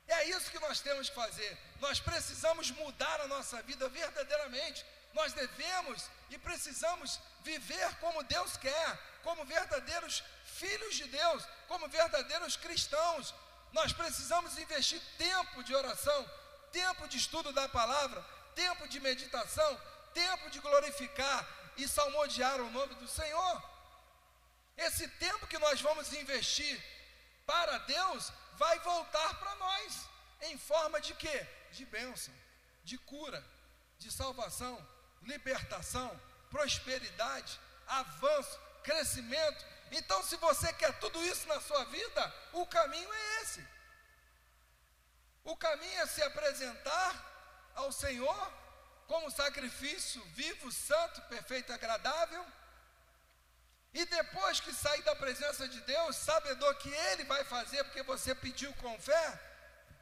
É 0.07 0.25
isso 0.29 0.51
que 0.51 0.59
nós 0.59 0.79
temos 0.79 1.09
que 1.09 1.15
fazer. 1.15 1.57
Nós 1.79 1.99
precisamos 1.99 2.69
mudar 2.71 3.21
a 3.21 3.27
nossa 3.27 3.61
vida 3.63 3.87
verdadeiramente. 3.89 4.85
Nós 5.13 5.33
devemos 5.33 6.09
e 6.29 6.37
precisamos 6.37 7.19
viver 7.43 7.95
como 7.95 8.23
Deus 8.23 8.57
quer, 8.57 8.99
como 9.23 9.45
verdadeiros 9.45 10.23
filhos 10.45 10.95
de 10.95 11.05
Deus, 11.05 11.43
como 11.67 11.87
verdadeiros 11.87 12.55
cristãos. 12.55 13.33
Nós 13.71 13.93
precisamos 13.93 14.57
investir 14.57 15.01
tempo 15.17 15.63
de 15.63 15.73
oração, 15.73 16.29
tempo 16.71 17.07
de 17.07 17.17
estudo 17.17 17.51
da 17.53 17.67
palavra, 17.69 18.23
tempo 18.53 18.87
de 18.87 18.99
meditação, 18.99 19.79
tempo 20.13 20.49
de 20.49 20.59
glorificar 20.59 21.47
e 21.77 21.87
salmodiar 21.87 22.59
o 22.61 22.69
nome 22.71 22.95
do 22.95 23.07
Senhor. 23.07 23.63
Esse 24.77 25.07
tempo 25.07 25.47
que 25.47 25.57
nós 25.57 25.81
vamos 25.81 26.11
investir 26.13 26.81
para 27.45 27.77
Deus 27.79 28.31
vai 28.57 28.79
voltar 28.79 29.39
para 29.39 29.55
nós 29.55 30.07
em 30.41 30.57
forma 30.57 30.99
de 31.01 31.13
quê? 31.13 31.47
De 31.71 31.85
bênção, 31.85 32.33
de 32.83 32.97
cura, 32.97 33.43
de 33.97 34.11
salvação, 34.11 34.75
libertação, 35.23 36.19
prosperidade, 36.49 37.59
avanço, 37.87 38.59
crescimento. 38.83 39.65
Então, 39.91 40.23
se 40.23 40.35
você 40.37 40.71
quer 40.73 40.97
tudo 40.99 41.23
isso 41.25 41.47
na 41.47 41.59
sua 41.61 41.83
vida, 41.85 42.35
o 42.53 42.65
caminho 42.65 43.11
é 43.13 43.41
esse. 43.41 43.65
O 45.43 45.55
caminho 45.57 45.99
é 46.01 46.05
se 46.05 46.21
apresentar 46.23 47.71
ao 47.75 47.91
Senhor 47.91 48.53
como 49.11 49.29
sacrifício 49.29 50.23
vivo, 50.41 50.71
santo, 50.71 51.21
perfeito, 51.33 51.73
agradável. 51.73 52.43
E 53.93 54.05
depois 54.05 54.61
que 54.61 54.73
sair 54.73 55.03
da 55.03 55.15
presença 55.23 55.67
de 55.67 55.81
Deus, 55.81 56.15
sabedor 56.15 56.73
que 56.75 56.89
Ele 57.09 57.25
vai 57.25 57.43
fazer, 57.43 57.83
porque 57.83 58.03
você 58.03 58.33
pediu 58.33 58.71
com 58.75 58.97
fé, 58.99 59.27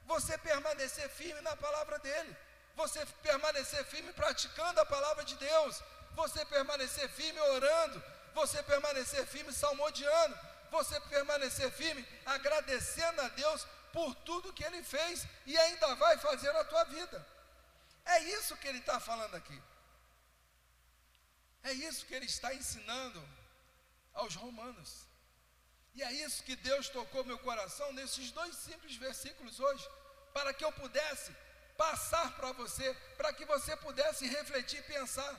você 0.05 0.37
permanecer 0.37 1.09
firme 1.09 1.41
na 1.41 1.55
palavra 1.55 1.97
dEle 1.99 2.35
você 2.79 3.05
permanecer 3.21 3.83
firme 3.85 4.13
praticando 4.13 4.79
a 4.79 4.85
palavra 4.85 5.25
de 5.25 5.35
Deus, 5.35 5.83
você 6.15 6.45
permanecer 6.45 7.09
firme 7.09 7.39
orando, 7.41 8.01
você 8.33 8.63
permanecer 8.63 9.25
firme 9.27 9.51
salmodiando, 9.51 10.39
você 10.71 10.97
permanecer 11.01 11.69
firme 11.71 12.07
agradecendo 12.25 13.19
a 13.21 13.27
Deus 13.29 13.67
por 13.91 14.15
tudo 14.27 14.53
que 14.53 14.63
Ele 14.63 14.81
fez 14.81 15.27
e 15.45 15.57
ainda 15.57 15.93
vai 15.95 16.17
fazer 16.19 16.53
na 16.53 16.63
tua 16.63 16.85
vida. 16.85 17.25
É 18.05 18.19
isso 18.23 18.57
que 18.57 18.67
Ele 18.67 18.79
está 18.79 18.99
falando 18.99 19.35
aqui. 19.35 19.61
É 21.63 21.73
isso 21.73 22.05
que 22.05 22.13
Ele 22.13 22.25
está 22.25 22.53
ensinando 22.53 23.21
aos 24.13 24.35
romanos. 24.35 25.05
E 25.95 26.03
é 26.03 26.11
isso 26.11 26.43
que 26.43 26.55
Deus 26.55 26.89
tocou 26.89 27.23
meu 27.23 27.39
coração 27.39 27.91
nesses 27.93 28.31
dois 28.31 28.55
simples 28.55 28.95
versículos 28.95 29.59
hoje, 29.59 29.87
para 30.33 30.53
que 30.53 30.63
eu 30.63 30.71
pudesse 30.71 31.35
passar 31.77 32.35
para 32.35 32.51
você, 32.53 32.93
para 33.17 33.33
que 33.33 33.45
você 33.45 33.75
pudesse 33.77 34.27
refletir 34.27 34.79
e 34.79 34.83
pensar. 34.83 35.33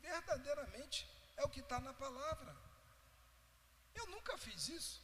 Verdadeiramente 0.00 1.08
é 1.36 1.44
o 1.44 1.48
que 1.48 1.60
está 1.60 1.80
na 1.80 1.92
palavra. 1.92 2.56
Eu 3.94 4.06
nunca 4.06 4.36
fiz 4.38 4.68
isso. 4.68 5.02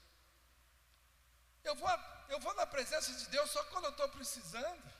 Eu 1.65 1.75
vou, 1.75 1.91
eu 2.29 2.39
vou 2.41 2.55
na 2.55 2.67
presença 2.67 3.13
de 3.13 3.27
Deus 3.27 3.51
só 3.51 3.63
quando 3.65 3.87
eu 3.87 3.91
estou 3.91 4.09
precisando. 4.09 4.97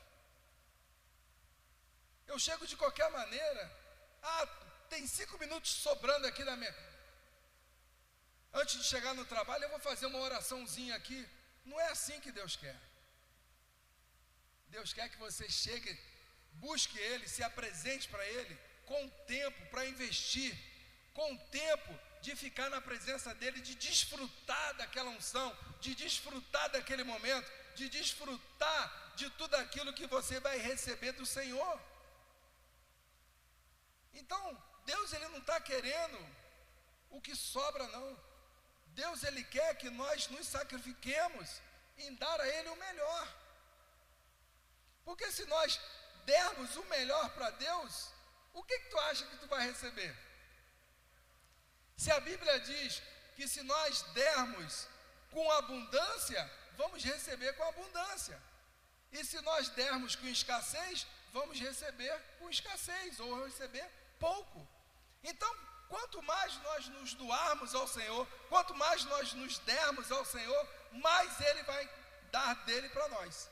Eu 2.27 2.37
chego 2.37 2.67
de 2.67 2.75
qualquer 2.75 3.09
maneira. 3.11 3.63
Ah, 4.21 4.47
tem 4.89 5.05
cinco 5.07 5.37
minutos 5.37 5.71
sobrando 5.71 6.27
aqui 6.27 6.43
na 6.43 6.55
minha. 6.55 6.75
Antes 8.53 8.77
de 8.79 8.83
chegar 8.83 9.13
no 9.13 9.25
trabalho, 9.25 9.63
eu 9.63 9.69
vou 9.69 9.79
fazer 9.79 10.05
uma 10.05 10.19
oraçãozinha 10.19 10.95
aqui. 10.95 11.27
Não 11.65 11.79
é 11.79 11.87
assim 11.89 12.19
que 12.19 12.31
Deus 12.31 12.55
quer. 12.55 12.77
Deus 14.69 14.93
quer 14.93 15.09
que 15.09 15.17
você 15.17 15.49
chegue, 15.49 15.97
busque 16.53 16.97
Ele, 16.97 17.27
se 17.27 17.43
apresente 17.43 18.07
para 18.09 18.25
Ele, 18.25 18.57
com 18.85 19.09
tempo 19.25 19.65
para 19.67 19.85
investir, 19.85 20.57
com 21.13 21.37
tempo 21.37 21.97
de 22.21 22.35
ficar 22.35 22.69
na 22.69 22.81
presença 22.81 23.33
dEle, 23.35 23.61
de 23.61 23.75
desfrutar 23.75 24.73
daquela 24.75 25.09
unção, 25.11 25.55
de 25.79 25.95
desfrutar 25.95 26.69
daquele 26.69 27.03
momento, 27.03 27.49
de 27.75 27.89
desfrutar 27.89 29.13
de 29.15 29.29
tudo 29.31 29.55
aquilo 29.55 29.93
que 29.93 30.07
você 30.07 30.39
vai 30.39 30.57
receber 30.57 31.13
do 31.13 31.25
Senhor. 31.25 31.79
Então, 34.13 34.63
Deus 34.85 35.13
ele 35.13 35.27
não 35.29 35.39
está 35.39 35.59
querendo 35.59 36.19
o 37.09 37.21
que 37.21 37.35
sobra, 37.35 37.85
não. 37.87 38.19
Deus 38.87 39.23
ele 39.23 39.43
quer 39.43 39.75
que 39.75 39.89
nós 39.89 40.27
nos 40.29 40.47
sacrifiquemos 40.47 41.61
em 41.97 42.13
dar 42.15 42.39
a 42.41 42.47
Ele 42.47 42.69
o 42.69 42.75
melhor. 42.75 43.35
Porque 45.05 45.31
se 45.31 45.45
nós 45.45 45.79
dermos 46.25 46.75
o 46.75 46.83
melhor 46.85 47.29
para 47.31 47.49
Deus, 47.51 48.09
o 48.53 48.63
que, 48.63 48.79
que 48.79 48.89
tu 48.89 48.99
acha 48.99 49.25
que 49.25 49.37
tu 49.37 49.47
vai 49.47 49.65
receber? 49.67 50.15
Se 51.95 52.11
a 52.11 52.19
Bíblia 52.19 52.59
diz 52.59 53.01
que 53.35 53.47
se 53.47 53.61
nós 53.63 54.01
dermos 54.13 54.87
com 55.31 55.51
abundância, 55.51 56.51
vamos 56.75 57.03
receber 57.03 57.53
com 57.53 57.63
abundância. 57.63 58.41
E 59.11 59.23
se 59.23 59.39
nós 59.41 59.69
dermos 59.69 60.15
com 60.15 60.27
escassez, 60.27 61.07
vamos 61.33 61.59
receber 61.59 62.19
com 62.39 62.49
escassez 62.49 63.19
ou 63.19 63.43
receber 63.45 63.87
pouco. 64.19 64.67
Então, 65.23 65.53
quanto 65.89 66.21
mais 66.23 66.55
nós 66.63 66.87
nos 66.89 67.13
doarmos 67.13 67.73
ao 67.75 67.87
Senhor, 67.87 68.27
quanto 68.49 68.73
mais 68.75 69.03
nós 69.05 69.33
nos 69.33 69.57
dermos 69.59 70.11
ao 70.11 70.25
Senhor, 70.25 70.67
mais 70.91 71.39
Ele 71.41 71.63
vai 71.63 71.89
dar 72.31 72.55
dele 72.65 72.89
para 72.89 73.07
nós. 73.09 73.49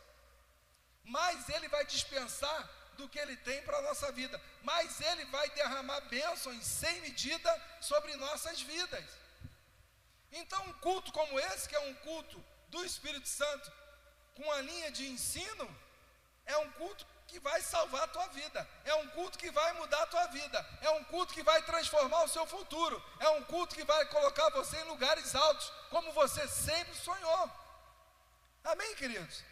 Mais 1.04 1.48
Ele 1.50 1.68
vai 1.68 1.86
dispensar 1.86 2.70
do 2.98 3.08
que 3.10 3.20
Ele 3.20 3.36
tem 3.38 3.62
para 3.64 3.78
a 3.78 3.82
nossa 3.82 4.12
vida. 4.12 4.42
Mais 4.64 5.00
Ele 5.02 5.26
vai 5.26 5.50
derramar 5.52 6.02
bênçãos 6.02 6.64
sem 6.66 7.02
medida 7.02 7.80
sobre 7.82 8.16
nossas 8.16 8.62
vidas. 8.62 9.06
Então, 10.32 10.62
um 10.68 10.74
culto 10.74 11.12
como 11.12 11.40
esse, 11.40 11.70
que 11.70 11.76
é 11.76 11.80
um 11.80 11.94
culto 11.96 12.44
do 12.70 12.84
Espírito 12.84 13.28
Santo, 13.28 13.72
com 14.36 14.52
a 14.52 14.62
linha 14.62 14.92
de 14.92 15.08
ensino, 15.08 15.68
é 16.46 16.58
um 16.58 16.72
culto 16.72 17.06
que 17.28 17.40
vai 17.40 17.62
salvar 17.62 18.04
a 18.04 18.08
tua 18.08 18.28
vida, 18.28 18.68
é 18.84 18.94
um 18.96 19.08
culto 19.10 19.38
que 19.38 19.50
vai 19.52 19.74
mudar 19.74 20.02
a 20.04 20.08
tua 20.08 20.28
vida, 20.28 20.66
é 20.82 20.90
um 20.92 21.04
culto 21.06 21.34
que 21.34 21.44
vai 21.44 21.62
transformar 21.64 22.24
o 22.24 22.28
seu 22.28 22.46
futuro, 22.46 23.02
é 23.20 23.30
um 23.30 23.44
culto 23.44 23.76
que 23.76 23.84
vai 23.84 24.06
colocar 24.06 24.50
você 24.52 24.78
em 24.78 24.84
lugares 24.84 25.34
altos, 25.36 25.72
como 25.90 26.12
você 26.14 26.48
sempre 26.48 26.96
sonhou. 26.96 27.52
Amém, 28.64 28.96
queridos? 28.96 29.44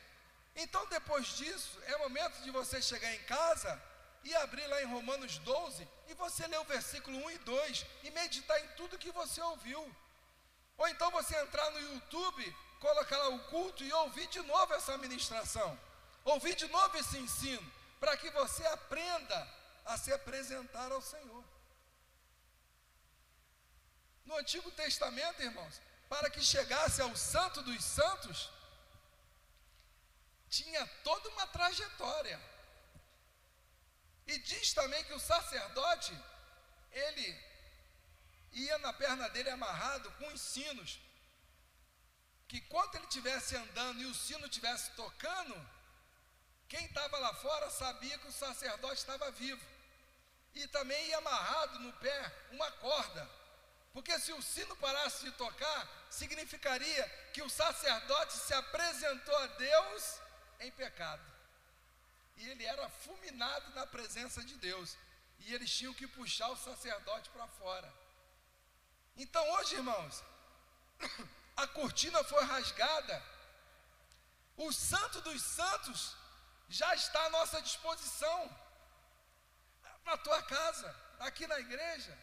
Então, 0.56 0.86
depois 0.88 1.28
disso, 1.36 1.80
é 1.88 1.98
momento 1.98 2.42
de 2.44 2.52
você 2.52 2.82
chegar 2.82 3.12
em 3.14 3.24
casa 3.24 3.82
e 4.24 4.36
abrir 4.36 4.66
lá 4.68 4.82
em 4.82 4.86
Romanos 4.86 5.38
12 5.40 5.88
e 6.08 6.14
você 6.14 6.46
ler 6.48 6.60
o 6.60 6.66
versículo 6.66 7.18
1 7.26 7.32
e 7.32 7.38
2 7.40 7.86
e 8.04 8.12
meditar 8.12 8.60
em 8.64 8.68
tudo 8.70 9.00
que 9.00 9.12
você 9.12 9.42
ouviu. 9.42 9.84
Ou 10.78 10.88
então 10.88 11.10
você 11.12 11.36
entrar 11.38 11.70
no 11.72 11.80
YouTube, 11.80 12.56
colocar 12.80 13.18
lá 13.18 13.30
o 13.30 13.40
culto 13.46 13.84
e 13.84 13.94
ouvir 13.94 14.28
de 14.28 14.42
novo 14.42 14.74
essa 14.74 14.98
ministração 14.98 15.78
ouvir 16.24 16.56
de 16.56 16.68
novo 16.68 16.98
esse 16.98 17.18
ensino, 17.18 17.74
para 18.00 18.16
que 18.18 18.30
você 18.32 18.66
aprenda 18.68 19.50
a 19.86 19.98
se 19.98 20.12
apresentar 20.12 20.92
ao 20.92 21.02
Senhor. 21.02 21.44
No 24.26 24.38
Antigo 24.38 24.72
Testamento, 24.72 25.42
irmãos, 25.42 25.82
para 26.08 26.30
que 26.30 26.42
chegasse 26.42 27.02
ao 27.02 27.16
Santo 27.16 27.62
dos 27.62 27.84
Santos, 27.84 28.50
tinha 30.50 30.86
toda 31.04 31.30
uma 31.30 31.48
trajetória. 31.48 32.40
E 34.28 34.38
diz 34.40 34.74
também 34.74 35.04
que 35.04 35.14
o 35.14 35.20
sacerdote, 35.20 36.18
ele 36.92 37.54
ia 38.54 38.78
na 38.78 38.94
perna 38.94 39.30
dele 39.30 39.50
amarrado 39.50 40.12
com 40.12 40.28
os 40.28 40.40
sinos. 40.40 41.00
Que 42.48 42.62
quando 42.62 42.96
ele 42.96 43.06
estivesse 43.06 43.56
andando 43.56 44.02
e 44.02 44.06
o 44.06 44.14
sino 44.14 44.46
estivesse 44.46 44.92
tocando, 44.92 45.56
quem 46.74 46.86
estava 46.86 47.20
lá 47.20 47.32
fora 47.36 47.70
sabia 47.70 48.18
que 48.18 48.28
o 48.28 48.32
sacerdote 48.32 48.96
estava 48.96 49.30
vivo. 49.30 49.64
E 50.56 50.68
também 50.70 51.06
ia 51.06 51.20
amarrado 51.20 51.78
no 51.78 51.94
pé 51.94 52.34
uma 52.50 52.72
corda. 52.72 53.30
Porque 53.94 54.18
se 54.20 54.34
o 54.34 54.42
sino 54.42 54.76
parasse 54.78 55.24
de 55.24 55.32
tocar, 55.34 55.88
significaria 56.10 57.08
que 57.32 57.44
o 57.44 57.50
sacerdote 57.50 58.34
se 58.34 58.56
apresentou 58.56 59.38
a 59.38 59.46
Deus 59.46 60.20
em 60.62 60.72
pecado. 60.72 61.22
E 62.38 62.50
ele 62.50 62.66
era 62.66 62.90
fulminado 62.90 63.72
na 63.76 63.86
presença 63.86 64.44
de 64.44 64.56
Deus. 64.56 64.98
E 65.42 65.54
eles 65.54 65.70
tinham 65.70 65.94
que 65.94 66.08
puxar 66.08 66.50
o 66.50 66.58
sacerdote 66.58 67.30
para 67.30 67.48
fora. 67.50 67.94
Então 69.16 69.48
hoje, 69.58 69.76
irmãos, 69.76 70.24
a 71.56 71.68
cortina 71.68 72.24
foi 72.24 72.44
rasgada. 72.46 73.24
O 74.58 74.72
santo 74.72 75.22
dos 75.22 75.40
santos 75.40 76.23
já 76.70 76.94
está 76.96 77.26
à 77.26 77.30
nossa 77.30 77.62
disposição 77.62 78.50
na 80.06 80.18
tua 80.18 80.42
casa, 80.44 80.96
aqui 81.20 81.48
na 81.48 81.60
igreja. 81.60 82.18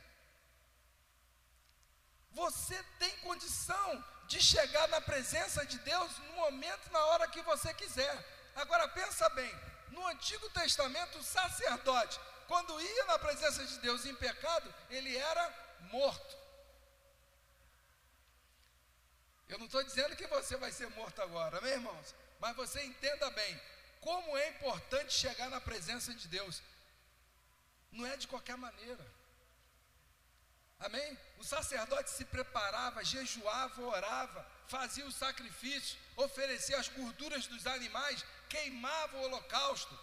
Você 2.33 2.81
tem 2.99 3.17
condição 3.19 4.05
de 4.27 4.41
chegar 4.41 4.87
na 4.89 5.01
presença 5.01 5.65
de 5.67 5.79
Deus 5.79 6.19
no 6.19 6.33
momento, 6.35 6.91
na 6.93 7.05
hora 7.07 7.29
que 7.29 7.43
você 7.43 7.73
quiser. 7.75 8.15
Agora 8.55 8.89
pensa 8.89 9.29
bem, 9.31 9.53
no 9.91 10.07
Antigo 10.07 10.49
Testamento, 10.51 11.19
o 11.19 11.23
sacerdote, 11.23 12.21
quando 12.47 12.81
ia 12.81 13.05
na 13.07 13.19
presença 13.19 13.65
de 13.65 13.79
Deus 13.79 14.05
em 14.05 14.15
pecado, 14.15 14.73
ele 14.89 15.17
era 15.17 15.55
morto. 15.91 16.39
Eu 19.49 19.59
não 19.59 19.67
estou 19.67 19.83
dizendo 19.83 20.15
que 20.15 20.27
você 20.29 20.57
vai 20.57 20.71
ser 20.71 20.89
morto 20.91 21.21
agora, 21.21 21.61
meus 21.61 21.75
irmãos? 21.75 22.15
Mas 22.39 22.55
você 22.55 22.83
entenda 22.85 23.29
bem, 23.31 23.61
como 24.01 24.37
é 24.37 24.49
importante 24.49 25.13
chegar 25.13 25.49
na 25.51 25.61
presença 25.61 26.15
de 26.15 26.27
Deus. 26.29 26.63
Não 27.93 28.07
é 28.07 28.17
de 28.17 28.27
qualquer 28.27 28.57
maneira. 28.57 29.05
Amém? 30.79 31.19
O 31.39 31.45
sacerdote 31.45 32.11
se 32.11 32.25
preparava, 32.25 33.05
jejuava, 33.05 33.83
orava, 33.83 34.47
fazia 34.67 35.05
o 35.07 35.13
sacrifício, 35.13 35.99
oferecia 36.17 36.79
as 36.79 36.89
gorduras 36.89 37.47
dos 37.47 37.67
animais, 37.67 38.25
queimava 38.49 39.19
o 39.19 39.23
holocausto, 39.25 39.99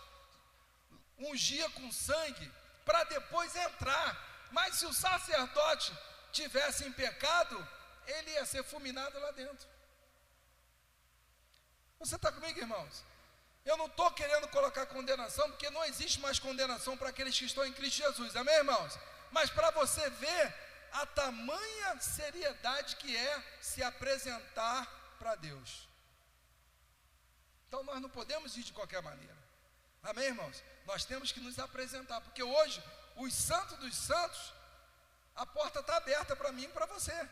ungia 1.17 1.67
com 1.71 1.91
sangue, 1.91 2.51
para 2.85 3.03
depois 3.05 3.55
entrar. 3.55 4.47
Mas 4.51 4.75
se 4.75 4.85
o 4.85 4.93
sacerdote 4.93 5.91
tivesse 6.31 6.85
em 6.85 6.91
pecado, 6.91 7.67
ele 8.05 8.31
ia 8.31 8.45
ser 8.45 8.63
fulminado 8.63 9.19
lá 9.19 9.31
dentro. 9.31 9.67
Você 11.99 12.15
está 12.15 12.31
comigo, 12.31 12.59
irmãos? 12.59 13.03
Eu 13.67 13.75
não 13.75 13.87
estou 13.87 14.09
querendo 14.11 14.47
colocar 14.47 14.85
condenação, 14.85 15.45
porque 15.51 15.69
não 15.69 15.83
existe 15.83 16.21
mais 16.21 16.39
condenação 16.39 16.95
para 16.95 17.09
aqueles 17.09 17.37
que 17.37 17.43
estão 17.43 17.65
em 17.65 17.73
Cristo 17.73 17.97
Jesus, 17.97 18.33
amém, 18.33 18.55
irmãos? 18.55 18.97
Mas 19.29 19.49
para 19.49 19.71
você 19.71 20.09
ver 20.09 20.55
a 20.93 21.05
tamanha 21.05 21.99
seriedade 21.99 22.95
que 22.95 23.15
é 23.15 23.43
se 23.59 23.83
apresentar 23.83 24.87
para 25.19 25.35
Deus. 25.35 25.85
Então 27.67 27.83
nós 27.83 28.01
não 28.01 28.09
podemos 28.09 28.55
ir 28.55 28.63
de 28.63 28.71
qualquer 28.71 29.01
maneira, 29.01 29.37
amém, 30.01 30.27
irmãos? 30.27 30.63
Nós 30.85 31.03
temos 31.03 31.33
que 31.33 31.41
nos 31.41 31.59
apresentar, 31.59 32.21
porque 32.21 32.41
hoje, 32.41 32.81
os 33.17 33.33
santos 33.33 33.77
dos 33.79 33.97
santos, 33.97 34.53
a 35.35 35.45
porta 35.45 35.81
está 35.81 35.97
aberta 35.97 36.37
para 36.37 36.53
mim 36.53 36.63
e 36.63 36.69
para 36.69 36.85
você. 36.85 37.29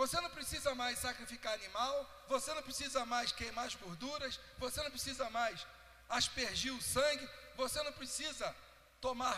Você 0.00 0.18
não 0.18 0.30
precisa 0.30 0.74
mais 0.74 0.98
sacrificar 0.98 1.52
animal, 1.52 1.94
você 2.26 2.54
não 2.54 2.62
precisa 2.62 3.04
mais 3.04 3.32
queimar 3.32 3.66
as 3.66 3.74
gorduras, 3.74 4.40
você 4.56 4.82
não 4.82 4.90
precisa 4.90 5.28
mais 5.28 5.66
aspergir 6.08 6.72
o 6.74 6.80
sangue, 6.80 7.28
você 7.54 7.82
não 7.82 7.92
precisa 7.92 8.56
tomar 8.98 9.36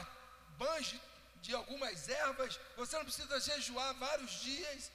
banho 0.57 1.01
de 1.41 1.53
algumas 1.53 2.09
ervas, 2.09 2.61
você 2.77 2.97
não 2.97 3.05
precisa 3.05 3.41
jejuar 3.41 3.93
vários 3.95 4.31
dias 4.41 4.93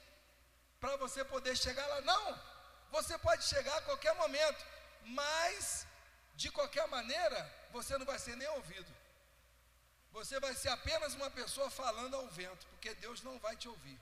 para 0.80 0.96
você 0.96 1.22
poder 1.22 1.54
chegar 1.54 1.86
lá. 1.86 2.00
Não! 2.00 2.42
Você 2.90 3.18
pode 3.18 3.44
chegar 3.44 3.76
a 3.76 3.82
qualquer 3.82 4.14
momento, 4.14 4.64
mas 5.04 5.86
de 6.34 6.50
qualquer 6.50 6.88
maneira 6.88 7.40
você 7.72 7.98
não 7.98 8.06
vai 8.06 8.18
ser 8.18 8.36
nem 8.36 8.48
ouvido. 8.48 8.90
Você 10.12 10.40
vai 10.40 10.54
ser 10.54 10.70
apenas 10.70 11.12
uma 11.12 11.30
pessoa 11.30 11.68
falando 11.68 12.16
ao 12.16 12.26
vento, 12.28 12.66
porque 12.68 12.94
Deus 12.94 13.20
não 13.22 13.38
vai 13.38 13.54
te 13.54 13.68
ouvir. 13.68 14.00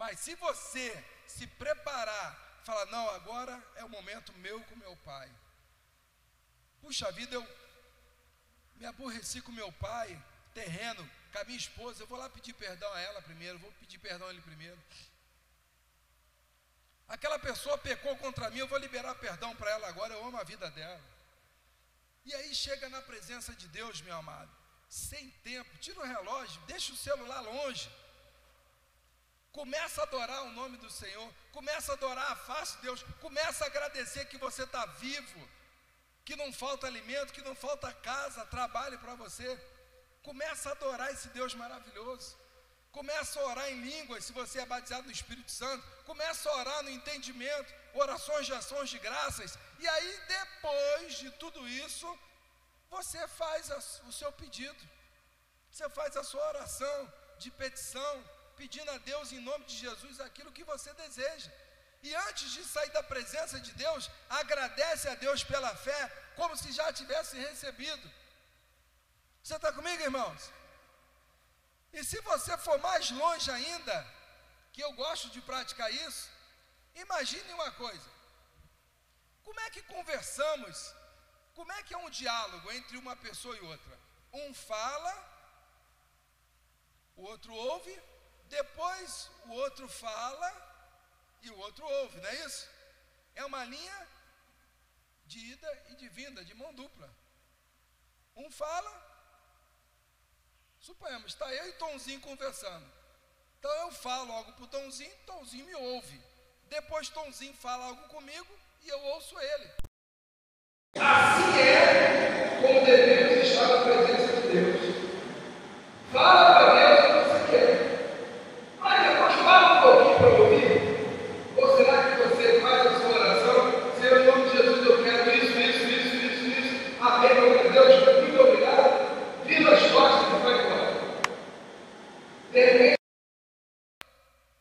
Mas 0.00 0.18
se 0.20 0.34
você 0.36 1.04
se 1.26 1.46
preparar 1.46 2.62
fala: 2.64 2.86
Não, 2.86 3.10
agora 3.10 3.62
é 3.76 3.84
o 3.84 3.88
momento 3.90 4.32
meu 4.44 4.58
com 4.64 4.74
meu 4.76 4.96
pai. 5.04 5.30
Puxa 6.80 7.12
vida, 7.12 7.34
eu 7.34 7.46
me 8.76 8.86
aborreci 8.86 9.42
com 9.42 9.52
meu 9.52 9.70
pai, 9.72 10.08
terreno, 10.54 11.08
com 11.30 11.38
a 11.38 11.44
minha 11.44 11.58
esposa. 11.58 12.02
Eu 12.02 12.06
vou 12.06 12.18
lá 12.18 12.30
pedir 12.30 12.54
perdão 12.54 12.90
a 12.94 13.00
ela 13.00 13.20
primeiro, 13.20 13.58
vou 13.58 13.70
pedir 13.72 13.98
perdão 13.98 14.26
a 14.26 14.30
ele 14.30 14.40
primeiro. 14.40 14.82
Aquela 17.06 17.38
pessoa 17.38 17.76
pecou 17.76 18.16
contra 18.16 18.48
mim, 18.48 18.60
eu 18.60 18.68
vou 18.68 18.78
liberar 18.78 19.14
perdão 19.16 19.54
para 19.54 19.70
ela 19.70 19.86
agora, 19.86 20.14
eu 20.14 20.24
amo 20.24 20.38
a 20.38 20.44
vida 20.44 20.70
dela. 20.70 21.00
E 22.24 22.34
aí 22.34 22.54
chega 22.54 22.88
na 22.88 23.02
presença 23.02 23.54
de 23.54 23.68
Deus, 23.68 24.00
meu 24.00 24.16
amado, 24.16 24.50
sem 24.88 25.28
tempo, 25.42 25.76
tira 25.76 26.00
o 26.00 26.06
relógio, 26.06 26.62
deixa 26.62 26.90
o 26.90 26.96
celular 26.96 27.40
longe. 27.42 27.90
Começa 29.52 30.00
a 30.00 30.04
adorar 30.04 30.42
o 30.44 30.52
nome 30.52 30.76
do 30.76 30.90
Senhor, 30.90 31.32
começa 31.52 31.92
a 31.92 31.94
adorar 31.96 32.32
a 32.32 32.36
face 32.36 32.76
de 32.76 32.82
Deus, 32.82 33.02
começa 33.20 33.64
a 33.64 33.66
agradecer 33.66 34.24
que 34.26 34.38
você 34.38 34.62
está 34.62 34.86
vivo, 34.86 35.48
que 36.24 36.36
não 36.36 36.52
falta 36.52 36.86
alimento, 36.86 37.32
que 37.32 37.42
não 37.42 37.54
falta 37.54 37.92
casa, 37.92 38.46
trabalho 38.46 38.98
para 39.00 39.14
você. 39.16 39.58
Começa 40.22 40.68
a 40.68 40.72
adorar 40.72 41.10
esse 41.12 41.28
Deus 41.28 41.54
maravilhoso. 41.54 42.38
Começa 42.92 43.40
a 43.40 43.44
orar 43.44 43.68
em 43.70 43.80
línguas, 43.80 44.24
se 44.24 44.32
você 44.32 44.60
é 44.60 44.66
batizado 44.66 45.06
no 45.06 45.12
Espírito 45.12 45.50
Santo. 45.50 45.84
Começa 46.04 46.48
a 46.48 46.56
orar 46.56 46.82
no 46.82 46.90
entendimento, 46.90 47.72
orações 47.94 48.46
de 48.46 48.52
ações 48.52 48.90
de 48.90 48.98
graças. 48.98 49.58
E 49.78 49.88
aí, 49.88 50.20
depois 50.28 51.14
de 51.18 51.30
tudo 51.32 51.68
isso, 51.68 52.18
você 52.90 53.26
faz 53.28 53.70
o 54.08 54.12
seu 54.12 54.30
pedido. 54.32 54.88
Você 55.70 55.88
faz 55.90 56.16
a 56.16 56.24
sua 56.24 56.46
oração 56.48 57.12
de 57.38 57.50
petição, 57.50 58.24
pedindo 58.60 58.90
a 58.90 58.98
Deus 59.10 59.32
em 59.32 59.40
nome 59.50 59.64
de 59.70 59.76
Jesus 59.84 60.20
aquilo 60.20 60.54
que 60.56 60.70
você 60.72 60.90
deseja. 61.04 61.50
E 62.06 62.14
antes 62.28 62.48
de 62.56 62.62
sair 62.72 62.90
da 62.98 63.02
presença 63.12 63.56
de 63.66 63.72
Deus, 63.84 64.10
agradece 64.40 65.06
a 65.08 65.14
Deus 65.24 65.42
pela 65.52 65.72
fé, 65.86 66.00
como 66.36 66.56
se 66.62 66.70
já 66.78 66.86
tivesse 67.00 67.34
recebido. 67.48 68.06
Você 69.42 69.56
está 69.56 69.72
comigo, 69.78 70.02
irmãos? 70.02 70.42
E 71.92 72.04
se 72.10 72.20
você 72.30 72.54
for 72.66 72.78
mais 72.88 73.10
longe 73.22 73.50
ainda, 73.50 73.96
que 74.72 74.82
eu 74.86 74.92
gosto 74.92 75.28
de 75.34 75.40
praticar 75.50 75.90
isso, 76.06 76.28
imagine 77.04 77.50
uma 77.58 77.70
coisa: 77.82 78.08
como 79.46 79.60
é 79.60 79.70
que 79.70 79.82
conversamos? 79.94 80.94
Como 81.58 81.72
é 81.78 81.82
que 81.82 81.94
é 81.94 81.98
um 81.98 82.10
diálogo 82.10 82.70
entre 82.72 82.96
uma 83.02 83.16
pessoa 83.16 83.56
e 83.56 83.60
outra? 83.72 83.98
Um 84.32 84.54
fala, 84.54 85.14
o 87.16 87.22
outro 87.32 87.52
ouve, 87.52 87.94
depois 88.50 89.30
o 89.46 89.52
outro 89.52 89.88
fala 89.88 90.50
e 91.40 91.50
o 91.50 91.58
outro 91.58 91.84
ouve, 91.86 92.20
não 92.20 92.28
é 92.28 92.34
isso? 92.46 92.68
É 93.36 93.44
uma 93.44 93.64
linha 93.64 94.08
de 95.24 95.38
ida 95.38 95.84
e 95.90 95.94
de 95.94 96.08
vinda, 96.08 96.44
de 96.44 96.52
mão 96.54 96.74
dupla. 96.74 97.08
Um 98.36 98.50
fala, 98.50 98.92
suponhamos, 100.80 101.32
está 101.32 101.52
eu 101.54 101.68
e 101.68 101.72
Tomzinho 101.74 102.20
conversando. 102.20 102.90
Então 103.58 103.72
eu 103.82 103.92
falo 103.92 104.32
algo 104.32 104.52
para 104.54 104.64
o 104.64 104.66
Tomzinho, 104.66 105.16
Tomzinho 105.26 105.66
me 105.66 105.74
ouve. 105.76 106.20
Depois 106.68 107.08
Tomzinho 107.08 107.54
fala 107.54 107.86
algo 107.86 108.08
comigo 108.08 108.58
e 108.82 108.88
eu 108.88 109.00
ouço 109.14 109.38
ele. 109.38 109.70
Assim 110.96 111.60
é 111.60 112.58
como 112.60 112.84
devemos 112.84 113.46
estar 113.46 113.68
na 113.68 113.84
presença 113.84 114.40
de 114.40 114.48
Deus. 114.48 114.80
Fala 116.12 116.54
para 116.54 116.70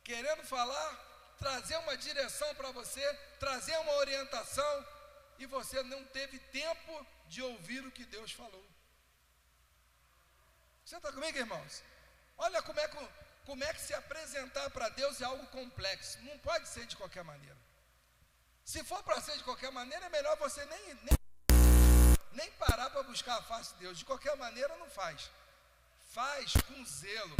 Querendo 0.03 0.43
falar, 0.43 1.35
trazer 1.37 1.77
uma 1.77 1.97
direção 1.97 2.53
para 2.55 2.71
você, 2.71 3.01
trazer 3.39 3.77
uma 3.77 3.93
orientação, 3.97 4.85
e 5.37 5.45
você 5.45 5.81
não 5.83 6.03
teve 6.05 6.39
tempo 6.39 7.05
de 7.27 7.41
ouvir 7.41 7.85
o 7.85 7.88
que 7.99 8.05
Deus 8.05 8.31
falou. 8.31 8.65
Você 10.85 10.95
está 10.95 11.11
comigo, 11.11 11.37
irmãos? 11.37 11.83
Olha 12.37 12.61
como 12.61 12.79
é 12.79 12.87
que, 12.87 12.97
como 13.45 13.61
é 13.61 13.73
que 13.73 13.81
se 13.81 13.93
apresentar 13.93 14.69
para 14.69 14.87
Deus 14.87 15.19
é 15.19 15.25
algo 15.25 15.45
complexo. 15.47 16.17
Não 16.21 16.39
pode 16.39 16.69
ser 16.69 16.85
de 16.85 16.95
qualquer 16.95 17.25
maneira. 17.25 17.57
Se 18.63 18.81
for 18.85 19.03
para 19.03 19.21
ser 19.21 19.35
de 19.37 19.43
qualquer 19.43 19.71
maneira, 19.71 20.05
é 20.05 20.09
melhor 20.09 20.37
você 20.37 20.63
nem, 20.65 20.85
nem, 21.07 21.17
nem 22.31 22.51
parar 22.51 22.89
para 22.89 23.03
buscar 23.03 23.37
a 23.39 23.43
face 23.43 23.73
de 23.73 23.79
Deus. 23.81 23.97
De 23.97 24.05
qualquer 24.05 24.35
maneira, 24.37 24.77
não 24.77 24.89
faz. 24.89 25.29
Faz 26.13 26.53
com 26.67 26.85
zelo. 26.85 27.35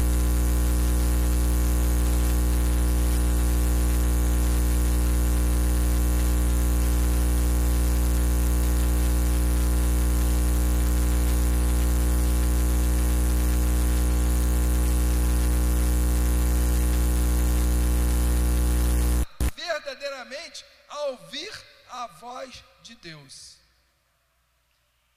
Verdadeiramente 20.30 20.64
a 20.88 21.04
ouvir 21.06 21.52
a 21.88 22.06
voz 22.06 22.64
de 22.82 22.94
Deus. 22.94 23.58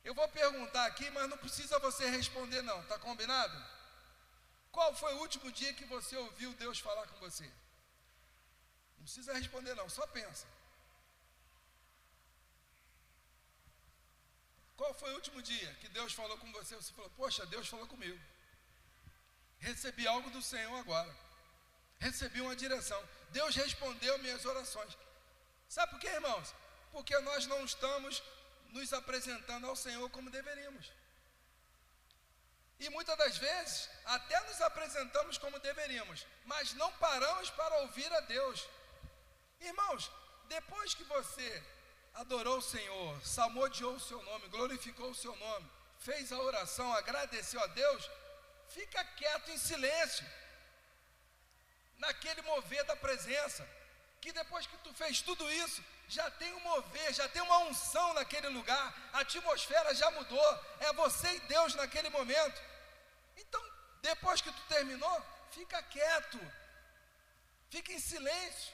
Eu 0.04 0.14
vou 0.14 0.28
perguntar 0.28 0.86
aqui, 0.88 1.10
mas 1.12 1.30
não 1.30 1.38
precisa 1.38 1.80
você 1.80 2.10
responder, 2.10 2.62
não, 2.64 2.82
está 2.82 2.98
combinado? 3.00 3.56
Qual 4.72 4.94
foi 4.96 5.14
o 5.14 5.20
último 5.20 5.52
dia 5.52 5.74
que 5.74 5.86
você 5.86 6.18
ouviu 6.18 6.52
Deus 6.56 6.80
falar 6.80 7.08
com 7.08 7.20
você? 7.20 7.46
Não 8.98 9.04
precisa 9.04 9.34
responder, 9.34 9.76
não, 9.76 9.88
só 9.90 10.06
pensa. 10.08 10.46
Qual 14.76 14.94
foi 14.96 15.12
o 15.12 15.16
último 15.16 15.42
dia 15.42 15.74
que 15.76 15.88
Deus 15.90 16.12
falou 16.14 16.38
com 16.38 16.52
você? 16.52 16.76
Você 16.76 16.92
falou, 16.92 17.10
poxa, 17.12 17.46
Deus 17.46 17.68
falou 17.68 17.88
comigo. 17.88 18.20
Recebi 19.60 20.06
algo 20.08 20.30
do 20.32 20.42
Senhor 20.42 20.76
agora. 20.78 21.16
Recebi 22.00 22.42
uma 22.42 22.56
direção. 22.56 23.02
Deus 23.38 23.56
respondeu 23.56 24.18
minhas 24.20 24.46
orações. 24.46 24.98
Sabe 25.68 25.92
por 25.92 26.00
quê, 26.00 26.08
irmãos? 26.08 26.54
Porque 26.92 27.18
nós 27.20 27.48
não 27.48 27.66
estamos 27.66 28.22
nos 28.76 28.94
apresentando 28.94 29.68
ao 29.68 29.76
Senhor 29.76 30.08
como 30.12 30.30
deveríamos. 30.30 30.92
E 32.80 32.90
muitas 32.90 33.18
das 33.18 33.38
vezes, 33.38 33.90
até 34.06 34.40
nos 34.48 34.62
apresentamos 34.62 35.38
como 35.38 35.60
deveríamos, 35.60 36.26
mas 36.46 36.74
não 36.74 36.92
paramos 36.94 37.50
para 37.52 37.78
ouvir 37.84 38.12
a 38.14 38.20
Deus. 38.22 38.68
Irmãos, 39.60 40.12
depois 40.48 40.94
que 40.94 41.06
você 41.06 41.64
adorou 42.16 42.58
o 42.58 42.68
Senhor, 42.76 43.26
salmodiou 43.26 43.96
o 43.96 44.00
seu 44.00 44.22
nome, 44.24 44.50
glorificou 44.50 45.10
o 45.10 45.16
seu 45.16 45.36
nome, 45.36 45.72
fez 46.00 46.32
a 46.32 46.40
oração, 46.40 46.92
agradeceu 46.94 47.60
a 47.64 47.68
Deus, 47.68 48.10
fica 48.70 49.04
quieto 49.04 49.50
em 49.50 49.58
silêncio, 49.58 50.26
naquele 51.98 52.42
mover 52.42 52.84
da 52.86 52.96
presença. 52.96 53.68
Que 54.22 54.32
depois 54.32 54.66
que 54.66 54.78
tu 54.78 54.94
fez 54.94 55.22
tudo 55.22 55.52
isso, 55.52 55.84
já 56.08 56.30
tem 56.32 56.54
um 56.54 56.60
mover, 56.62 57.14
já 57.14 57.28
tem 57.28 57.42
uma 57.42 57.58
unção 57.60 58.14
naquele 58.14 58.48
lugar, 58.50 58.94
a 59.12 59.20
atmosfera 59.20 59.94
já 59.94 60.10
mudou, 60.12 60.66
é 60.80 60.94
você 60.94 61.30
e 61.36 61.40
Deus 61.42 61.76
naquele 61.76 62.10
momento. 62.10 62.62
Então, 63.36 63.62
depois 64.02 64.42
que 64.42 64.52
tu 64.52 64.62
terminou, 64.68 65.26
fica 65.52 65.82
quieto, 65.84 66.40
fica 67.70 67.92
em 67.92 68.00
silêncio, 68.00 68.74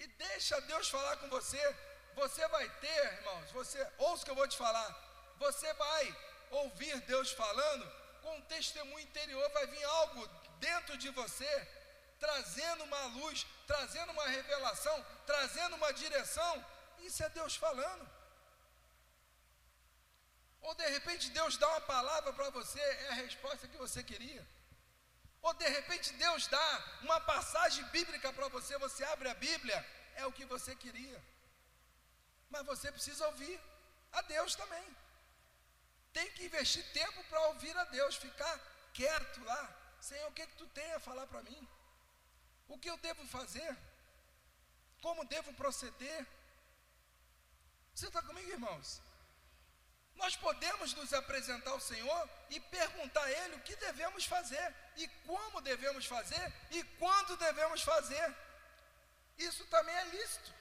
e 0.00 0.06
deixa 0.06 0.58
Deus 0.62 0.88
falar 0.88 1.16
com 1.18 1.28
você. 1.28 1.76
Você 2.14 2.46
vai 2.48 2.68
ter, 2.80 3.12
irmãos, 3.18 3.50
você, 3.52 3.86
ouça 3.98 4.22
o 4.22 4.24
que 4.24 4.30
eu 4.30 4.34
vou 4.34 4.48
te 4.48 4.56
falar, 4.56 4.88
você 5.38 5.72
vai 5.74 6.16
ouvir 6.50 6.98
Deus 7.02 7.30
falando 7.32 7.84
com 8.22 8.36
um 8.36 8.42
testemunho 8.42 9.00
interior, 9.00 9.48
vai 9.50 9.66
vir 9.66 9.84
algo 9.84 10.28
dentro 10.68 10.96
de 10.96 11.10
você 11.10 11.52
trazendo 12.20 12.84
uma 12.84 13.04
luz, 13.18 13.46
trazendo 13.66 14.12
uma 14.12 14.26
revelação, 14.28 14.96
trazendo 15.26 15.74
uma 15.76 15.92
direção. 15.92 16.54
Isso 17.00 17.22
é 17.24 17.28
Deus 17.30 17.56
falando. 17.56 18.08
Ou 20.60 20.74
de 20.74 20.86
repente 20.88 21.30
Deus 21.30 21.56
dá 21.56 21.66
uma 21.68 21.80
palavra 21.80 22.32
para 22.34 22.50
você, 22.50 22.80
é 22.80 23.08
a 23.08 23.14
resposta 23.14 23.66
que 23.66 23.78
você 23.78 24.02
queria. 24.02 24.46
Ou 25.40 25.54
de 25.54 25.66
repente 25.66 26.12
Deus 26.12 26.46
dá 26.46 26.84
uma 27.00 27.18
passagem 27.20 27.82
bíblica 27.86 28.30
para 28.32 28.48
você, 28.48 28.76
você 28.76 29.02
abre 29.04 29.28
a 29.30 29.34
Bíblia, 29.34 29.78
é 30.16 30.26
o 30.26 30.32
que 30.32 30.44
você 30.44 30.76
queria. 30.76 31.24
Mas 32.50 32.66
você 32.66 32.92
precisa 32.92 33.26
ouvir 33.26 33.58
a 34.12 34.20
Deus 34.22 34.54
também. 34.54 34.84
Tem 36.12 36.30
que 36.32 36.44
investir 36.44 36.84
tempo 36.92 37.24
para 37.24 37.40
ouvir 37.48 37.74
a 37.78 37.84
Deus, 37.84 38.16
ficar 38.16 38.60
quieto 38.92 39.42
lá. 39.44 39.79
Senhor, 40.00 40.28
o 40.28 40.32
que, 40.32 40.46
que 40.46 40.56
tu 40.56 40.66
tem 40.68 40.92
a 40.92 41.00
falar 41.00 41.26
para 41.26 41.42
mim? 41.42 41.68
O 42.68 42.78
que 42.78 42.90
eu 42.90 42.96
devo 42.98 43.24
fazer? 43.26 43.76
como 45.00 45.24
devo 45.24 45.52
proceder. 45.54 46.26
Você 47.94 48.06
está 48.06 48.22
comigo, 48.22 48.50
irmãos? 48.50 49.00
Nós 50.14 50.36
podemos 50.36 50.92
nos 50.94 51.12
apresentar 51.12 51.70
ao 51.70 51.80
Senhor 51.80 52.28
e 52.50 52.60
perguntar 52.60 53.22
a 53.24 53.30
Ele 53.30 53.56
o 53.56 53.60
que 53.60 53.74
devemos 53.76 54.24
fazer, 54.26 54.74
e 54.96 55.08
como 55.26 55.60
devemos 55.62 56.04
fazer, 56.06 56.52
e 56.70 56.82
quando 56.98 57.36
devemos 57.36 57.82
fazer. 57.82 58.36
Isso 59.38 59.64
também 59.66 59.94
é 59.94 60.04
lícito. 60.04 60.52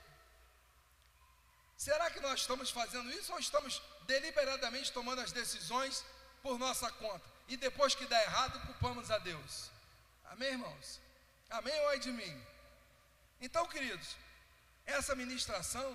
Será 1.76 2.10
que 2.12 2.20
nós 2.20 2.42
estamos 2.42 2.70
fazendo 2.70 3.10
isso 3.12 3.32
ou 3.34 3.40
estamos 3.40 3.82
deliberadamente 4.06 4.92
tomando 4.92 5.22
as 5.22 5.32
decisões 5.32 6.06
por 6.42 6.58
nossa 6.58 6.90
conta? 6.94 7.39
E 7.50 7.58
depois 7.58 7.96
que 7.96 8.06
dá 8.06 8.22
errado, 8.22 8.66
culpamos 8.68 9.10
a 9.10 9.18
Deus. 9.18 9.72
Amém, 10.26 10.50
irmãos? 10.50 11.02
Amém 11.50 11.78
ou 11.82 11.92
é 11.92 11.98
de 11.98 12.12
mim? 12.12 12.46
Então, 13.42 13.66
queridos, 13.68 14.16
essa 14.86 15.16
ministração 15.16 15.88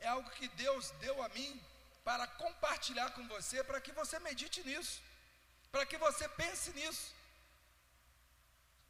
é 0.00 0.06
algo 0.06 0.30
que 0.30 0.46
Deus 0.48 0.90
deu 1.00 1.20
a 1.20 1.28
mim 1.30 1.60
para 2.04 2.26
compartilhar 2.26 3.10
com 3.10 3.26
você, 3.26 3.64
para 3.64 3.80
que 3.80 3.90
você 3.90 4.20
medite 4.20 4.62
nisso, 4.62 5.02
para 5.72 5.84
que 5.84 5.98
você 5.98 6.28
pense 6.28 6.70
nisso. 6.72 7.12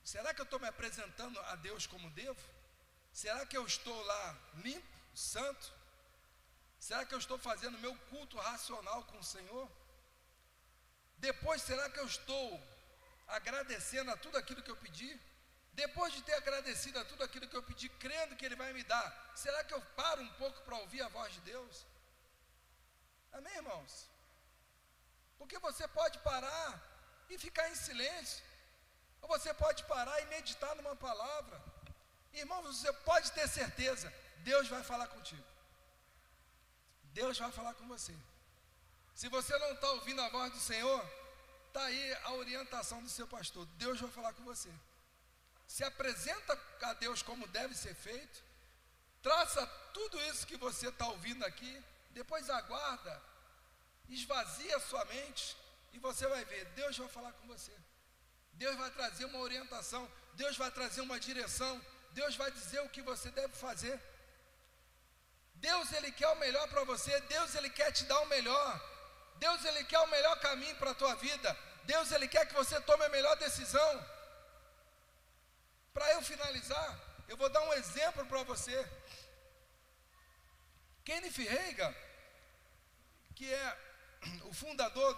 Será 0.05 0.35
que 0.35 0.43
eu 0.43 0.45
estou 0.45 0.61
me 0.61 0.69
apresentando 0.69 1.41
a 1.41 1.57
Deus 1.57 1.87
como 1.87 2.11
devo? 2.11 2.45
Será 3.13 3.47
que 3.47 3.57
eu 3.57 3.65
estou 3.65 3.99
lá 4.05 4.39
limpo, 4.57 4.99
santo? 5.15 5.73
Será 6.79 7.07
que 7.07 7.15
eu 7.15 7.19
estou 7.19 7.39
fazendo 7.39 7.79
meu 7.79 7.97
culto 8.11 8.37
racional 8.37 9.05
com 9.05 9.19
o 9.19 9.25
Senhor? 9.25 9.71
Depois, 11.29 11.62
será 11.68 11.85
que 11.93 12.01
eu 12.03 12.09
estou 12.14 12.47
agradecendo 13.39 14.11
a 14.14 14.16
tudo 14.25 14.37
aquilo 14.41 14.62
que 14.64 14.72
eu 14.75 14.81
pedi? 14.85 15.11
Depois 15.83 16.11
de 16.14 16.20
ter 16.27 16.35
agradecido 16.35 16.99
a 17.01 17.05
tudo 17.11 17.22
aquilo 17.27 17.49
que 17.51 17.59
eu 17.61 17.62
pedi, 17.68 17.87
crendo 18.05 18.37
que 18.37 18.45
Ele 18.47 18.61
vai 18.62 18.72
me 18.77 18.85
dar, 18.93 19.09
será 19.45 19.61
que 19.64 19.75
eu 19.77 19.81
paro 20.01 20.20
um 20.22 20.33
pouco 20.43 20.59
para 20.66 20.81
ouvir 20.83 21.01
a 21.03 21.09
voz 21.16 21.33
de 21.37 21.41
Deus? 21.53 21.87
Amém, 23.33 23.57
irmãos? 23.62 23.93
Porque 25.39 25.59
você 25.59 25.87
pode 26.01 26.18
parar 26.31 26.68
e 27.31 27.39
ficar 27.47 27.66
em 27.70 27.75
silêncio, 27.87 28.45
ou 29.22 29.29
você 29.35 29.53
pode 29.64 29.83
parar 29.95 30.20
e 30.20 30.27
meditar 30.37 30.75
numa 30.77 30.95
palavra. 31.09 31.59
Irmãos, 32.43 32.64
você 32.77 32.93
pode 33.11 33.33
ter 33.33 33.49
certeza, 33.49 34.12
Deus 34.51 34.68
vai 34.68 34.83
falar 34.93 35.09
contigo. 35.16 35.49
Deus 37.20 37.39
vai 37.39 37.51
falar 37.59 37.75
com 37.75 37.89
você. 37.97 38.14
Se 39.15 39.29
você 39.29 39.57
não 39.59 39.73
está 39.73 39.91
ouvindo 39.93 40.21
a 40.21 40.29
voz 40.29 40.53
do 40.53 40.59
Senhor, 40.59 41.05
está 41.69 41.85
aí 41.85 42.15
a 42.25 42.33
orientação 42.33 43.03
do 43.03 43.09
seu 43.09 43.27
pastor. 43.27 43.65
Deus 43.77 44.01
vai 44.01 44.11
falar 44.11 44.33
com 44.33 44.45
você 44.45 44.71
se 45.67 45.83
apresenta 45.85 46.59
a 46.83 46.93
Deus 46.95 47.23
como 47.23 47.47
deve 47.49 47.75
ser 47.75 47.95
feito, 47.95 48.43
traça 49.23 49.67
tudo 49.93 50.21
isso 50.23 50.47
que 50.47 50.57
você 50.57 50.89
está 50.89 51.09
ouvindo 51.09 51.45
aqui, 51.45 51.83
depois 52.11 52.49
aguarda, 52.51 53.23
esvazia 54.09 54.77
a 54.77 54.81
sua 54.81 55.05
mente 55.07 55.57
e 55.93 55.99
você 55.99 56.27
vai 56.27 56.45
ver, 56.45 56.65
Deus 56.77 56.97
vai 56.97 57.09
falar 57.09 57.33
com 57.33 57.47
você. 57.47 57.73
Deus 58.53 58.77
vai 58.77 58.91
trazer 58.93 59.25
uma 59.25 59.41
orientação, 59.41 60.09
Deus 60.35 60.57
vai 60.57 60.71
trazer 60.71 61.01
uma 61.01 61.19
direção, 61.19 61.85
Deus 62.12 62.37
vai 62.37 62.51
dizer 62.53 62.81
o 62.83 62.89
que 62.89 63.03
você 63.03 63.31
deve 63.31 63.55
fazer. 63.57 64.01
Deus 65.57 65.91
ele 65.93 66.12
quer 66.12 66.29
o 66.29 66.37
melhor 66.37 66.69
para 66.69 66.85
você, 66.85 67.21
Deus 67.23 67.55
ele 67.57 67.71
quer 67.71 67.91
te 67.91 68.05
dar 68.05 68.21
o 68.21 68.27
melhor. 68.27 68.93
Deus 69.37 69.64
ele 69.64 69.85
quer 69.85 70.01
o 70.01 70.07
melhor 70.07 70.39
caminho 70.41 70.76
para 70.76 70.91
a 70.91 70.95
tua 70.95 71.14
vida. 71.16 71.57
Deus 71.85 72.11
ele 72.12 72.28
quer 72.28 72.47
que 72.47 72.55
você 72.55 72.80
tome 72.80 73.05
a 73.05 73.09
melhor 73.09 73.37
decisão. 73.37 74.07
Para 75.93 76.11
eu 76.12 76.22
finalizar, 76.22 77.01
eu 77.28 77.37
vou 77.37 77.49
dar 77.49 77.62
um 77.62 77.72
exemplo 77.74 78.24
para 78.26 78.43
você. 78.43 78.76
Kenneth 81.05 81.37
Reagan, 81.37 81.95
que 83.35 83.53
é 83.53 83.78
o 84.45 84.53
fundador 84.53 85.14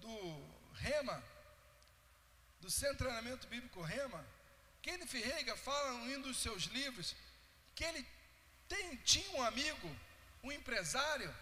do, 0.00 0.58
REMA, 0.74 1.22
do 2.60 2.70
Centro 2.70 2.96
de 2.96 3.04
Treinamento 3.04 3.46
Bíblico 3.46 3.82
REMA, 3.82 4.24
Kenneth 4.82 5.12
Reagan 5.12 5.56
fala 5.56 5.94
em 6.04 6.16
um 6.16 6.22
dos 6.22 6.36
seus 6.38 6.64
livros 6.64 7.16
que 7.74 7.84
ele 7.84 8.06
tem, 8.68 8.96
tinha 8.96 9.30
um 9.38 9.42
amigo, 9.42 9.96
um 10.42 10.52
empresário, 10.52 11.34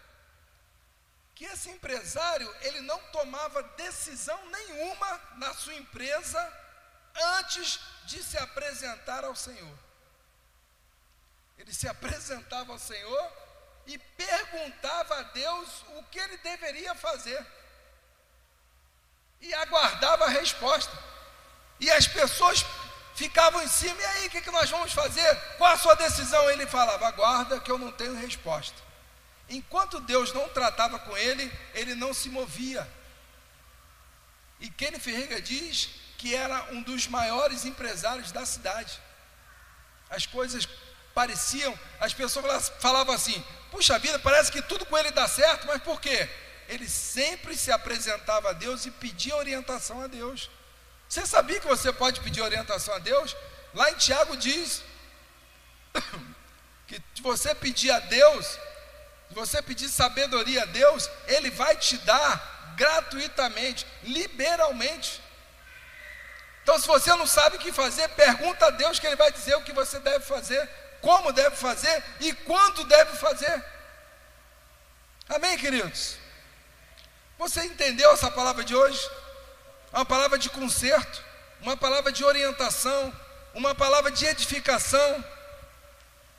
que 1.37 1.45
esse 1.45 1.69
empresário 1.69 2.51
ele 2.61 2.81
não 2.81 2.97
tomava 3.11 3.61
decisão 3.61 4.39
nenhuma 4.49 5.21
na 5.35 5.53
sua 5.53 5.75
empresa 5.75 6.41
antes 7.37 7.79
de 8.05 8.23
se 8.23 8.35
apresentar 8.39 9.23
ao 9.23 9.35
Senhor. 9.35 9.77
Ele 11.55 11.71
se 11.71 11.87
apresentava 11.87 12.71
ao 12.71 12.79
Senhor 12.79 13.31
e 13.85 13.99
perguntava 13.99 15.19
a 15.19 15.23
Deus 15.23 15.83
o 15.97 16.03
que 16.05 16.19
ele 16.19 16.37
deveria 16.37 16.95
fazer. 16.95 17.45
E 19.39 19.53
aguardava 19.53 20.25
a 20.25 20.29
resposta. 20.29 20.91
E 21.79 21.91
as 21.91 22.07
pessoas 22.07 22.65
ficavam 23.13 23.61
em 23.61 23.67
cima, 23.67 24.01
e 24.01 24.05
aí, 24.05 24.27
o 24.27 24.29
que, 24.31 24.41
que 24.41 24.49
nós 24.49 24.71
vamos 24.71 24.91
fazer? 24.91 25.35
Qual 25.59 25.71
a 25.71 25.77
sua 25.77 25.93
decisão? 25.93 26.49
Ele 26.49 26.65
falava, 26.65 27.07
aguarda 27.07 27.59
que 27.59 27.69
eu 27.69 27.77
não 27.77 27.91
tenho 27.91 28.15
resposta. 28.15 28.86
Enquanto 29.49 30.01
Deus 30.01 30.33
não 30.33 30.49
tratava 30.49 30.99
com 30.99 31.15
ele, 31.17 31.51
ele 31.73 31.95
não 31.95 32.13
se 32.13 32.29
movia. 32.29 32.87
E 34.59 34.69
Kenny 34.69 34.99
Ferreira 34.99 35.41
diz 35.41 35.89
que 36.17 36.35
era 36.35 36.65
um 36.71 36.81
dos 36.81 37.07
maiores 37.07 37.63
empresários 37.63 38.31
da 38.31 38.45
cidade. 38.45 38.99
As 40.09 40.25
coisas 40.25 40.67
pareciam, 41.13 41.77
as 41.99 42.13
pessoas 42.13 42.71
falavam 42.79 43.13
assim: 43.13 43.43
puxa 43.71 43.97
vida, 43.99 44.19
parece 44.19 44.51
que 44.51 44.61
tudo 44.61 44.85
com 44.85 44.97
ele 44.97 45.11
dá 45.11 45.27
certo, 45.27 45.67
mas 45.67 45.81
por 45.81 46.01
quê? 46.01 46.27
Ele 46.67 46.89
sempre 46.89 47.55
se 47.55 47.71
apresentava 47.71 48.49
a 48.49 48.53
Deus 48.53 48.85
e 48.85 48.91
pedia 48.91 49.35
orientação 49.35 50.01
a 50.01 50.07
Deus. 50.07 50.49
Você 51.07 51.25
sabia 51.25 51.59
que 51.59 51.67
você 51.67 51.93
pode 51.93 52.19
pedir 52.19 52.41
orientação 52.41 52.93
a 52.93 52.99
Deus? 52.99 53.35
Lá 53.73 53.89
em 53.91 53.95
Tiago 53.95 54.35
diz 54.35 54.83
que 56.87 57.01
você 57.21 57.55
pedir 57.55 57.91
a 57.91 57.99
Deus, 57.99 58.59
se 59.29 59.35
você 59.35 59.61
pedir 59.61 59.89
sabedoria 59.89 60.63
a 60.63 60.65
Deus, 60.65 61.09
Ele 61.27 61.51
vai 61.51 61.75
te 61.75 61.97
dar 61.99 62.73
gratuitamente, 62.75 63.85
liberalmente. 64.03 65.21
Então, 66.63 66.79
se 66.79 66.87
você 66.87 67.13
não 67.15 67.25
sabe 67.27 67.55
o 67.55 67.59
que 67.59 67.71
fazer, 67.71 68.07
pergunta 68.09 68.65
a 68.67 68.69
Deus 68.69 68.99
que 68.99 69.07
Ele 69.07 69.15
vai 69.15 69.31
dizer 69.31 69.55
o 69.55 69.63
que 69.63 69.71
você 69.71 69.99
deve 69.99 70.25
fazer, 70.25 70.69
como 71.01 71.31
deve 71.31 71.55
fazer 71.55 72.03
e 72.19 72.33
quando 72.33 72.83
deve 72.83 73.17
fazer. 73.17 73.63
Amém, 75.29 75.57
queridos? 75.57 76.17
Você 77.37 77.63
entendeu 77.63 78.11
essa 78.11 78.31
palavra 78.31 78.63
de 78.63 78.75
hoje? 78.75 79.09
Uma 79.93 80.05
palavra 80.05 80.37
de 80.37 80.49
conserto, 80.49 81.23
uma 81.61 81.77
palavra 81.77 82.11
de 82.11 82.23
orientação, 82.23 83.13
uma 83.53 83.75
palavra 83.75 84.11
de 84.11 84.25
edificação. 84.25 85.23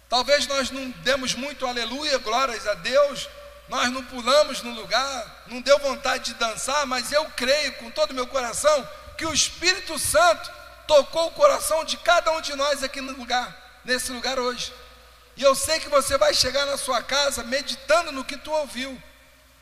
Talvez 0.08 0.46
nós 0.46 0.70
não 0.70 0.90
demos 0.90 1.34
muito 1.34 1.66
aleluia, 1.66 2.18
glórias 2.18 2.66
a 2.66 2.74
Deus, 2.74 3.28
nós 3.68 3.92
não 3.92 4.02
pulamos 4.04 4.62
no 4.62 4.70
lugar, 4.70 5.44
não 5.46 5.60
deu 5.60 5.78
vontade 5.78 6.32
de 6.32 6.34
dançar, 6.34 6.86
mas 6.86 7.12
eu 7.12 7.24
creio 7.36 7.74
com 7.74 7.90
todo 7.90 8.12
o 8.12 8.14
meu 8.14 8.26
coração 8.26 8.88
que 9.18 9.26
o 9.26 9.34
Espírito 9.34 9.98
Santo 9.98 10.50
tocou 10.86 11.26
o 11.26 11.32
coração 11.32 11.84
de 11.84 11.98
cada 11.98 12.30
um 12.32 12.40
de 12.40 12.54
nós 12.54 12.82
aqui 12.82 13.00
no 13.00 13.12
lugar, 13.12 13.80
nesse 13.84 14.10
lugar 14.10 14.38
hoje. 14.38 14.72
E 15.36 15.42
eu 15.42 15.54
sei 15.54 15.78
que 15.78 15.88
você 15.88 16.16
vai 16.16 16.32
chegar 16.32 16.64
na 16.64 16.78
sua 16.78 17.02
casa 17.02 17.44
meditando 17.44 18.10
no 18.10 18.24
que 18.24 18.38
tu 18.38 18.50
ouviu. 18.50 19.00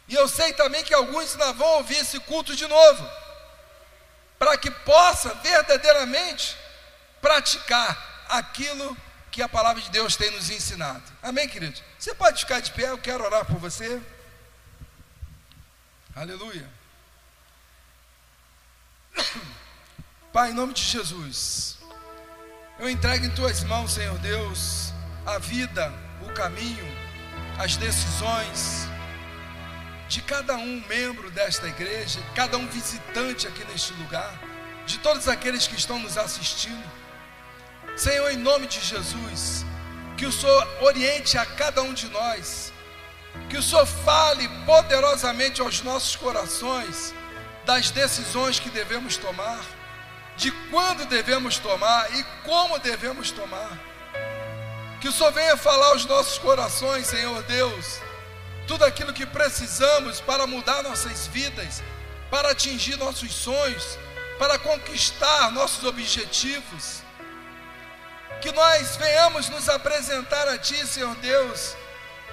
E 0.07 0.15
eu 0.15 0.29
sei 0.29 0.53
também 0.53 0.85
que 0.85 0.95
alguns 0.95 1.33
ainda 1.33 1.53
vão 1.53 1.67
ouvir 1.79 1.97
esse 1.97 2.21
culto 2.21 2.55
de 2.55 2.67
novo, 2.69 3.11
para 4.39 4.57
que 4.57 4.71
possa 4.71 5.35
verdadeiramente 5.43 6.57
praticar 7.21 8.25
aquilo 8.29 8.97
que 9.37 9.43
a 9.43 9.49
palavra 9.51 9.83
de 9.83 9.91
Deus 9.91 10.17
tem 10.17 10.31
nos 10.31 10.49
ensinado. 10.49 11.03
Amém, 11.23 11.47
queridos? 11.47 11.83
Você 11.99 12.15
pode 12.15 12.41
ficar 12.41 12.59
de 12.61 12.73
pé, 12.73 12.89
eu 12.89 12.97
quero 12.97 13.23
orar 13.23 13.45
por 13.45 13.59
você. 13.59 14.01
Aleluia. 16.15 16.67
Pai, 20.33 20.53
em 20.53 20.55
nome 20.55 20.73
de 20.73 20.81
Jesus, 20.81 21.77
eu 22.79 22.89
entrego 22.89 23.27
em 23.27 23.31
tuas 23.35 23.63
mãos, 23.65 23.93
Senhor 23.93 24.19
Deus, 24.21 24.95
a 25.27 25.39
vida, 25.39 25.93
o 26.23 26.33
caminho, 26.33 26.87
as 27.59 27.77
decisões 27.77 28.89
de 30.09 30.23
cada 30.23 30.57
um 30.57 30.83
membro 30.89 31.31
desta 31.31 31.69
igreja, 31.69 32.23
cada 32.35 32.57
um 32.57 32.67
visitante 32.69 33.47
aqui 33.47 33.63
neste 33.67 33.93
lugar, 33.93 34.33
de 34.87 34.99
todos 35.01 35.29
aqueles 35.29 35.67
que 35.67 35.77
estão 35.77 35.99
nos 35.99 36.17
assistindo. 36.17 37.06
Senhor, 37.97 38.31
em 38.31 38.37
nome 38.37 38.67
de 38.67 38.79
Jesus, 38.79 39.65
que 40.19 40.27
o 40.27 40.33
Senhor 40.33 40.69
oriente 40.83 41.39
a 41.39 41.47
cada 41.47 41.81
um 41.81 41.95
de 41.95 42.09
nós, 42.09 42.71
que 43.49 43.57
o 43.57 43.63
Senhor 43.63 43.87
fale 43.87 44.47
poderosamente 44.67 45.63
aos 45.63 45.81
nossos 45.81 46.15
corações 46.15 47.15
das 47.65 47.91
decisões 47.91 48.61
que 48.61 48.69
devemos 48.69 49.17
tomar, 49.17 49.61
de 50.37 50.51
quando 50.71 51.07
devemos 51.07 51.59
tomar 51.59 52.15
e 52.15 52.23
como 52.45 52.79
devemos 52.79 53.31
tomar. 53.31 53.79
Que 55.01 55.09
o 55.09 55.13
Senhor 55.13 55.33
venha 55.33 55.57
falar 55.57 55.87
aos 55.87 56.05
nossos 56.05 56.37
corações, 56.37 57.07
Senhor 57.07 57.43
Deus, 57.45 57.99
tudo 58.69 58.85
aquilo 58.85 59.15
que 59.15 59.25
precisamos 59.25 60.21
para 60.21 60.47
mudar 60.47 60.83
nossas 60.83 61.27
vidas, 61.29 61.83
para 62.31 62.51
atingir 62.51 62.99
nossos 62.99 63.33
sonhos, 63.33 63.99
para 64.39 64.59
conquistar 64.59 65.51
nossos 65.51 65.83
objetivos. 65.85 67.06
Que 68.41 68.53
nós 68.53 68.97
venhamos 68.97 69.49
nos 69.49 69.69
apresentar 69.69 70.47
a 70.49 70.59
Ti, 70.59 70.87
Senhor 70.87 71.15
Deus, 71.17 71.77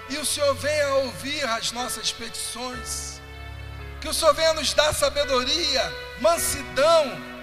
e 0.09 0.17
o 0.17 0.25
Senhor 0.25 0.53
venha 0.55 0.95
ouvir 0.95 1.43
as 1.45 1.71
nossas 1.71 2.11
petições. 2.11 3.21
Que 4.01 4.07
o 4.07 4.13
Senhor 4.13 4.33
venha 4.33 4.53
nos 4.53 4.73
dar 4.73 4.93
sabedoria, 4.93 5.91
mansidão, 6.19 7.33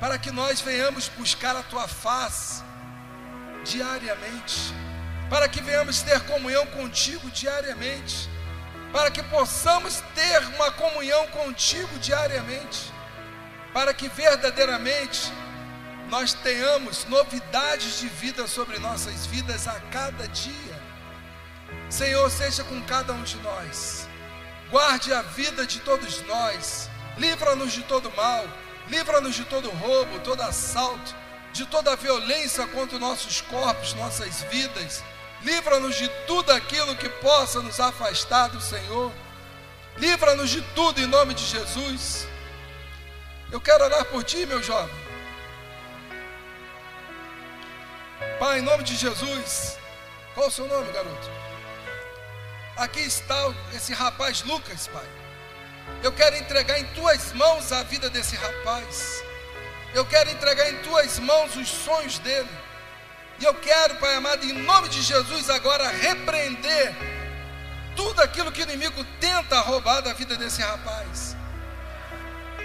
para 0.00 0.18
que 0.18 0.30
nós 0.30 0.60
venhamos 0.60 1.08
buscar 1.08 1.54
a 1.56 1.62
Tua 1.62 1.86
face 1.86 2.62
diariamente, 3.64 4.74
para 5.28 5.48
que 5.48 5.60
venhamos 5.60 6.00
ter 6.02 6.20
comunhão 6.20 6.66
contigo 6.66 7.30
diariamente, 7.30 8.28
para 8.92 9.10
que 9.10 9.22
possamos 9.24 10.02
ter 10.14 10.38
uma 10.54 10.70
comunhão 10.70 11.26
contigo 11.28 11.98
diariamente, 11.98 12.92
para 13.74 13.92
que 13.92 14.08
verdadeiramente 14.08 15.32
nós 16.08 16.32
tenhamos 16.34 17.04
novidades 17.06 18.00
de 18.00 18.08
vida 18.08 18.46
sobre 18.46 18.78
nossas 18.78 19.26
vidas 19.26 19.66
a 19.66 19.78
cada 19.80 20.28
dia. 20.28 20.82
Senhor, 21.90 22.30
seja 22.30 22.62
com 22.64 22.80
cada 22.82 23.12
um 23.12 23.22
de 23.22 23.36
nós, 23.38 24.08
guarde 24.70 25.12
a 25.12 25.22
vida 25.22 25.66
de 25.66 25.80
todos 25.80 26.22
nós, 26.26 26.88
livra-nos 27.16 27.72
de 27.72 27.82
todo 27.82 28.10
mal, 28.12 28.44
livra-nos 28.88 29.34
de 29.34 29.44
todo 29.44 29.70
roubo, 29.70 30.18
todo 30.20 30.40
assalto 30.42 31.14
de 31.56 31.64
toda 31.66 31.96
violência 31.96 32.66
contra 32.68 32.98
nossos 32.98 33.40
corpos, 33.40 33.94
nossas 33.94 34.42
vidas. 34.42 35.02
Livra-nos 35.42 35.96
de 35.96 36.08
tudo 36.26 36.52
aquilo 36.52 36.94
que 36.96 37.08
possa 37.08 37.62
nos 37.62 37.80
afastar 37.80 38.48
do 38.48 38.60
Senhor. 38.60 39.10
Livra-nos 39.96 40.50
de 40.50 40.60
tudo 40.74 41.00
em 41.00 41.06
nome 41.06 41.32
de 41.32 41.44
Jesus. 41.44 42.28
Eu 43.50 43.60
quero 43.60 43.84
orar 43.84 44.04
por 44.06 44.22
ti, 44.22 44.44
meu 44.44 44.62
jovem. 44.62 45.05
Pai, 48.38 48.58
em 48.58 48.62
nome 48.62 48.84
de 48.84 48.94
Jesus. 48.94 49.78
Qual 50.34 50.48
o 50.48 50.50
seu 50.50 50.66
nome, 50.68 50.92
garoto? 50.92 51.30
Aqui 52.76 53.00
está 53.00 53.34
esse 53.74 53.94
rapaz 53.94 54.42
Lucas, 54.42 54.86
Pai. 54.88 55.06
Eu 56.02 56.12
quero 56.12 56.36
entregar 56.36 56.78
em 56.78 56.84
tuas 56.88 57.32
mãos 57.32 57.72
a 57.72 57.82
vida 57.84 58.10
desse 58.10 58.36
rapaz. 58.36 59.24
Eu 59.94 60.04
quero 60.04 60.28
entregar 60.30 60.70
em 60.70 60.76
tuas 60.82 61.18
mãos 61.18 61.56
os 61.56 61.68
sonhos 61.68 62.18
dele. 62.18 62.50
E 63.40 63.44
eu 63.44 63.54
quero, 63.54 63.96
Pai 63.96 64.14
amado, 64.16 64.44
em 64.44 64.52
nome 64.52 64.90
de 64.90 65.00
Jesus, 65.00 65.48
agora 65.48 65.88
repreender 65.88 66.94
tudo 67.94 68.20
aquilo 68.20 68.52
que 68.52 68.60
o 68.60 68.64
inimigo 68.64 69.02
tenta 69.18 69.58
roubar 69.60 70.02
da 70.02 70.12
vida 70.12 70.36
desse 70.36 70.60
rapaz. 70.60 71.25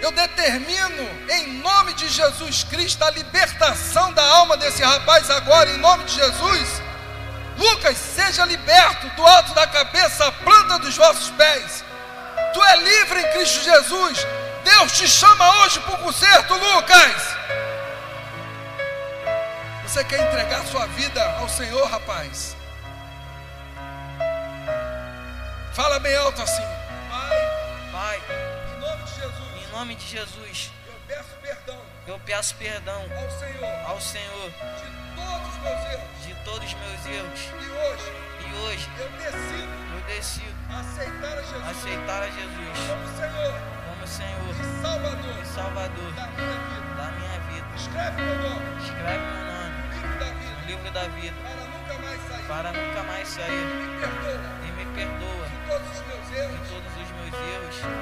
Eu 0.02 0.10
determino, 0.10 1.08
em 1.30 1.60
nome 1.60 1.94
de 1.94 2.08
Jesus 2.08 2.64
Cristo, 2.64 3.04
a 3.04 3.10
libertação 3.12 4.12
da 4.12 4.24
alma 4.24 4.56
desse 4.56 4.82
rapaz 4.82 5.30
agora, 5.30 5.70
em 5.70 5.76
nome 5.76 6.02
de 6.02 6.14
Jesus. 6.14 6.82
Lucas, 7.56 7.96
seja 7.98 8.44
liberto 8.44 9.08
do 9.10 9.24
alto 9.24 9.54
da 9.54 9.64
cabeça 9.68 10.26
à 10.26 10.32
planta 10.32 10.80
dos 10.80 10.96
vossos 10.96 11.30
pés. 11.30 11.84
Tu 12.52 12.64
é 12.64 12.76
livre 12.78 13.20
em 13.20 13.32
Cristo 13.32 13.62
Jesus. 13.62 14.26
Deus 14.64 14.90
te 14.90 15.06
chama 15.06 15.62
hoje 15.62 15.78
para 15.78 15.94
o 15.94 15.98
conserto, 15.98 16.52
Lucas. 16.52 17.36
Você 19.84 20.02
quer 20.02 20.26
entregar 20.26 20.64
sua 20.64 20.86
vida 20.88 21.22
ao 21.38 21.48
Senhor, 21.48 21.86
rapaz? 21.88 22.56
Fala 25.72 26.00
bem 26.00 26.16
alto 26.16 26.42
assim. 26.42 26.66
Pai, 27.08 27.36
Pai, 27.92 28.51
nome 29.82 29.96
de 29.96 30.06
Jesus. 30.06 30.70
Eu 30.86 30.94
peço 31.08 31.34
perdão. 31.42 31.80
Eu 32.06 32.20
peço 32.20 32.54
perdão 32.54 33.02
ao 33.02 33.30
Senhor. 33.40 33.84
Ao 33.84 34.00
Senhor. 34.00 34.50
De 34.78 35.16
todos 35.16 35.48
os 35.48 35.58
meus 35.58 35.84
erros. 35.90 36.24
De 36.24 36.34
todos 36.44 36.66
os 36.68 36.74
meus 36.74 37.06
erros. 37.06 37.40
E 37.50 37.68
hoje. 37.68 38.12
E 38.46 38.54
hoje. 38.62 38.90
Eu 38.96 39.10
decido. 39.10 39.72
Eu 39.92 40.00
decido. 40.06 40.54
Aceitar 40.70 41.36
a 41.36 41.42
Jesus. 41.42 41.68
Aceitar 41.68 42.22
a 42.22 42.30
Jesus. 42.30 42.78
Como 42.86 43.18
Senhor 43.18 43.82
como 43.82 44.06
Senhor 44.06 44.50
e 44.50 44.82
Salvador, 44.82 45.42
e 45.42 45.46
Salvador 45.46 46.12
da, 46.14 46.26
minha 46.28 46.58
vida. 46.58 46.94
da 46.96 47.10
minha 47.10 47.40
vida. 47.50 47.66
Escreve 47.76 48.22
meu 48.22 48.38
nome, 48.38 48.82
escreve 48.82 49.18
meu 49.18 49.44
nome 49.46 49.82
no 49.82 49.96
livro 49.96 50.18
da 50.18 50.30
vida, 50.30 50.54
no 50.60 50.66
livro 50.66 50.90
da 50.92 51.08
vida 51.08 51.36
para 51.42 51.66
nunca 51.66 51.98
mais 51.98 52.20
sair, 52.28 52.46
para 52.46 52.72
nunca 52.72 53.02
mais 53.02 53.28
sair. 53.28 53.50
E 53.50 53.82
me 53.82 53.98
perdoa, 53.98 54.40
e 54.62 54.72
me 54.72 54.86
perdoa 54.94 55.46
de 55.48 55.56
todos 55.68 55.90
os 55.90 56.06
meus 56.06 56.38
erros, 56.38 56.60
de 56.60 56.68
todos 56.68 56.92
os 57.02 57.10
meus 57.10 57.34
erros 57.34 58.01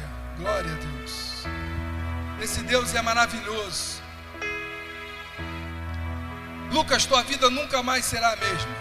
Deus 2.71 2.95
é 2.95 3.01
maravilhoso. 3.01 4.01
Lucas, 6.71 7.05
tua 7.05 7.21
vida 7.21 7.49
nunca 7.49 7.83
mais 7.83 8.05
será 8.05 8.31
a 8.31 8.35
mesma. 8.37 8.75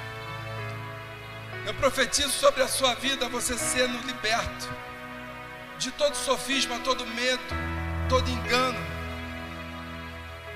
Eu 1.66 1.74
profetizo 1.74 2.30
sobre 2.30 2.62
a 2.62 2.68
sua 2.68 2.94
vida 2.94 3.28
você 3.28 3.58
sendo 3.58 3.98
liberto 4.06 4.68
de 5.76 5.90
todo 5.90 6.14
sofisma, 6.14 6.78
todo 6.84 7.04
medo, 7.04 7.42
todo 8.08 8.30
engano. 8.30 8.78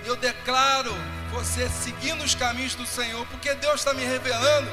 E 0.05 0.07
eu 0.07 0.15
declaro 0.15 0.95
você 1.33 1.69
seguindo 1.69 2.23
os 2.23 2.37
caminhos 2.37 2.77
do 2.77 2.87
Senhor, 2.87 3.27
porque 3.27 3.53
Deus 3.55 3.81
está 3.81 3.93
me 3.93 4.05
revelando 4.05 4.71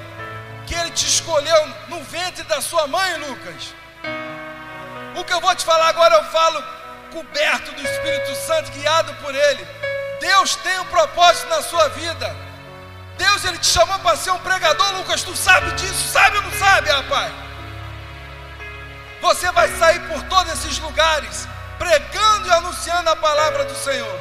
que 0.68 0.76
Ele 0.76 0.92
te 0.92 1.08
escolheu 1.08 1.68
no 1.90 2.04
ventre 2.04 2.44
da 2.44 2.62
sua 2.62 2.86
mãe, 2.86 3.18
Lucas. 3.28 3.74
O 5.20 5.24
que 5.24 5.34
eu 5.34 5.42
vou 5.42 5.56
te 5.56 5.66
falar 5.66 5.88
agora 5.88 6.14
eu 6.14 6.26
falo 6.26 6.81
coberto 7.12 7.72
do 7.72 7.82
Espírito 7.82 8.36
Santo, 8.36 8.72
guiado 8.72 9.14
por 9.16 9.34
Ele. 9.34 9.68
Deus 10.20 10.56
tem 10.58 10.80
um 10.80 10.86
propósito 10.86 11.48
na 11.50 11.62
sua 11.62 11.90
vida. 11.90 12.36
Deus 13.18 13.46
ele 13.46 13.58
te 13.60 13.68
chamou 13.68 14.00
para 14.00 14.18
ser 14.18 14.32
um 14.32 14.40
pregador, 14.40 14.94
Lucas. 14.94 15.24
Tu 15.24 15.36
sabe 15.36 15.72
disso? 15.74 16.12
Sabe 16.12 16.38
ou 16.38 16.44
não 16.44 16.52
sabe, 16.54 16.90
rapaz? 16.90 17.32
Você 19.22 19.52
vai 19.52 19.68
sair 19.78 20.00
por 20.08 20.24
todos 20.24 20.52
esses 20.54 20.80
lugares, 20.80 21.48
pregando 21.78 22.48
e 22.48 22.52
anunciando 22.52 23.10
a 23.10 23.16
palavra 23.16 23.66
do 23.66 23.76
Senhor. 23.76 24.20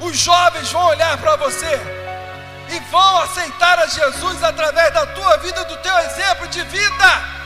Os 0.00 0.16
jovens 0.16 0.70
vão 0.70 0.86
olhar 0.86 1.16
para 1.18 1.36
você 1.36 1.80
e 2.70 2.80
vão 2.90 3.22
aceitar 3.22 3.78
a 3.78 3.86
Jesus 3.86 4.42
através 4.42 4.92
da 4.92 5.06
tua 5.06 5.36
vida, 5.38 5.64
do 5.64 5.76
teu 5.78 5.98
exemplo 5.98 6.48
de 6.48 6.62
vida. 6.62 7.37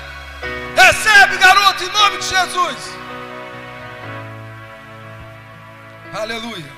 Recebe, 0.83 1.37
garoto, 1.37 1.85
em 1.85 1.89
nome 1.89 2.18
de 2.18 2.26
Jesus. 2.26 2.76
Aleluia. 6.12 6.72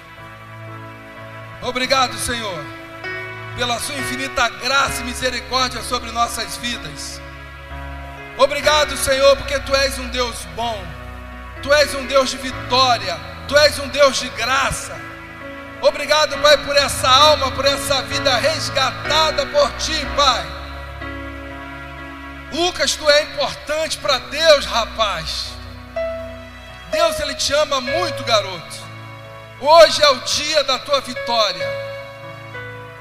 Obrigado, 1.62 2.14
Senhor, 2.18 2.62
pela 3.57 3.78
Sua 3.80 3.94
infinita 3.94 4.46
graça 4.50 5.00
e 5.00 5.05
misericórdia 5.05 5.80
sobre 5.80 6.11
nossas 6.11 6.59
vidas. 6.59 7.18
Obrigado, 8.36 8.94
Senhor, 8.96 9.36
porque 9.36 9.59
Tu 9.61 9.74
és 9.74 9.98
um 9.98 10.09
Deus 10.09 10.44
bom, 10.55 10.84
Tu 11.62 11.72
és 11.72 11.94
um 11.94 12.05
Deus 12.05 12.30
de 12.30 12.36
vitória, 12.36 13.18
Tu 13.48 13.57
és 13.57 13.78
um 13.78 13.88
Deus 13.88 14.18
de 14.18 14.28
graça. 14.30 14.94
Obrigado, 15.80 16.36
Pai, 16.42 16.59
por 16.59 16.76
essa 16.76 17.09
alma, 17.09 17.50
por 17.52 17.64
essa 17.64 18.02
vida 18.02 18.36
resgatada 18.36 19.46
por 19.46 19.70
Ti, 19.78 20.07
Pai. 20.14 20.63
Lucas, 22.55 22.94
tu 22.94 23.11
é 23.11 23.22
importante 23.24 23.98
para 23.98 24.16
Deus, 24.18 24.64
rapaz. 24.64 25.46
Deus, 26.92 27.18
Ele 27.18 27.34
te 27.34 27.52
ama 27.52 27.80
muito, 27.80 28.22
garoto. 28.22 28.76
Hoje 29.61 30.00
é 30.00 30.09
o 30.11 30.20
dia 30.20 30.62
da 30.62 30.78
tua 30.78 31.00
vitória. 31.00 31.66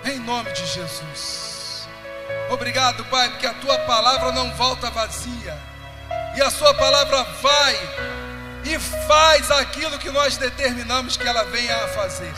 Em 0.06 0.18
nome 0.18 0.51
de 0.54 0.66
Jesus. 0.66 1.88
Obrigado, 2.49 3.06
Pai, 3.06 3.30
porque 3.30 3.45
a 3.45 3.54
tua 3.54 3.78
palavra 3.80 4.32
não 4.32 4.51
volta 4.56 4.89
vazia. 4.89 5.56
E 6.36 6.41
a 6.41 6.49
sua 6.49 6.74
palavra 6.74 7.24
vai 7.24 7.76
e 8.66 8.80
faz 8.80 9.51
aquilo 9.51 9.99
que 9.99 10.10
nós 10.10 10.36
determinamos 10.36 11.16
que 11.16 11.28
ela 11.28 11.43
venha 11.43 11.76
a 11.76 11.88
fazer. 11.89 12.34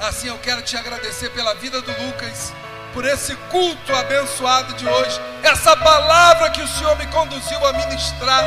Assim 0.00 0.28
eu 0.28 0.38
quero 0.38 0.62
te 0.62 0.78
agradecer 0.78 1.28
pela 1.32 1.54
vida 1.56 1.82
do 1.82 1.92
Lucas 2.06 2.54
por 2.92 3.04
esse 3.04 3.34
culto 3.50 3.94
abençoado 3.94 4.74
de 4.74 4.86
hoje, 4.86 5.20
essa 5.42 5.76
palavra 5.76 6.50
que 6.50 6.62
o 6.62 6.68
Senhor 6.68 6.96
me 6.96 7.06
conduziu 7.06 7.64
a 7.66 7.72
ministrar, 7.72 8.44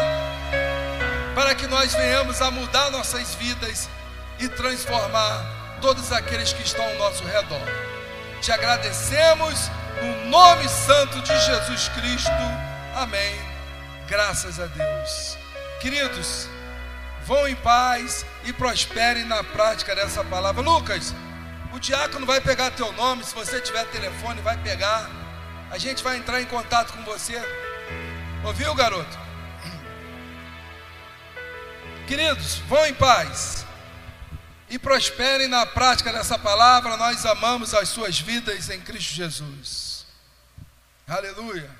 para 1.33 1.55
que 1.55 1.67
nós 1.67 1.93
venhamos 1.93 2.41
a 2.41 2.51
mudar 2.51 2.89
nossas 2.91 3.35
vidas 3.35 3.89
e 4.39 4.47
transformar 4.49 5.77
todos 5.81 6.11
aqueles 6.11 6.53
que 6.53 6.63
estão 6.63 6.83
ao 6.85 6.95
nosso 6.95 7.23
redor. 7.23 7.61
Te 8.41 8.51
agradecemos 8.51 9.69
no 10.01 10.29
nome 10.29 10.67
santo 10.67 11.21
de 11.21 11.39
Jesus 11.39 11.87
Cristo. 11.89 12.31
Amém. 12.95 13.39
Graças 14.07 14.59
a 14.59 14.65
Deus. 14.65 15.37
Queridos, 15.79 16.47
vão 17.25 17.47
em 17.47 17.55
paz 17.55 18.25
e 18.45 18.53
prosperem 18.53 19.25
na 19.25 19.43
prática 19.43 19.95
dessa 19.95 20.23
palavra. 20.23 20.61
Lucas, 20.61 21.13
o 21.73 21.79
diácono 21.79 22.23
vai 22.23 22.39
pegar 22.39 22.69
teu 22.71 22.91
nome, 22.93 23.23
se 23.23 23.33
você 23.33 23.59
tiver 23.59 23.83
telefone, 23.87 24.39
vai 24.41 24.55
pegar. 24.61 25.09
A 25.71 25.77
gente 25.79 26.03
vai 26.03 26.17
entrar 26.17 26.39
em 26.39 26.45
contato 26.45 26.93
com 26.93 27.03
você. 27.03 27.33
Ouviu, 28.45 28.75
garoto? 28.75 29.17
Queridos, 32.05 32.57
vão 32.67 32.85
em 32.85 32.93
paz 32.93 33.65
e 34.69 34.77
prosperem 34.77 35.47
na 35.47 35.65
prática 35.65 36.13
dessa 36.13 36.37
palavra. 36.37 36.95
Nós 36.95 37.25
amamos 37.25 37.73
as 37.73 37.89
suas 37.89 38.19
vidas 38.19 38.69
em 38.69 38.79
Cristo 38.79 39.15
Jesus. 39.15 40.05
Aleluia. 41.07 41.71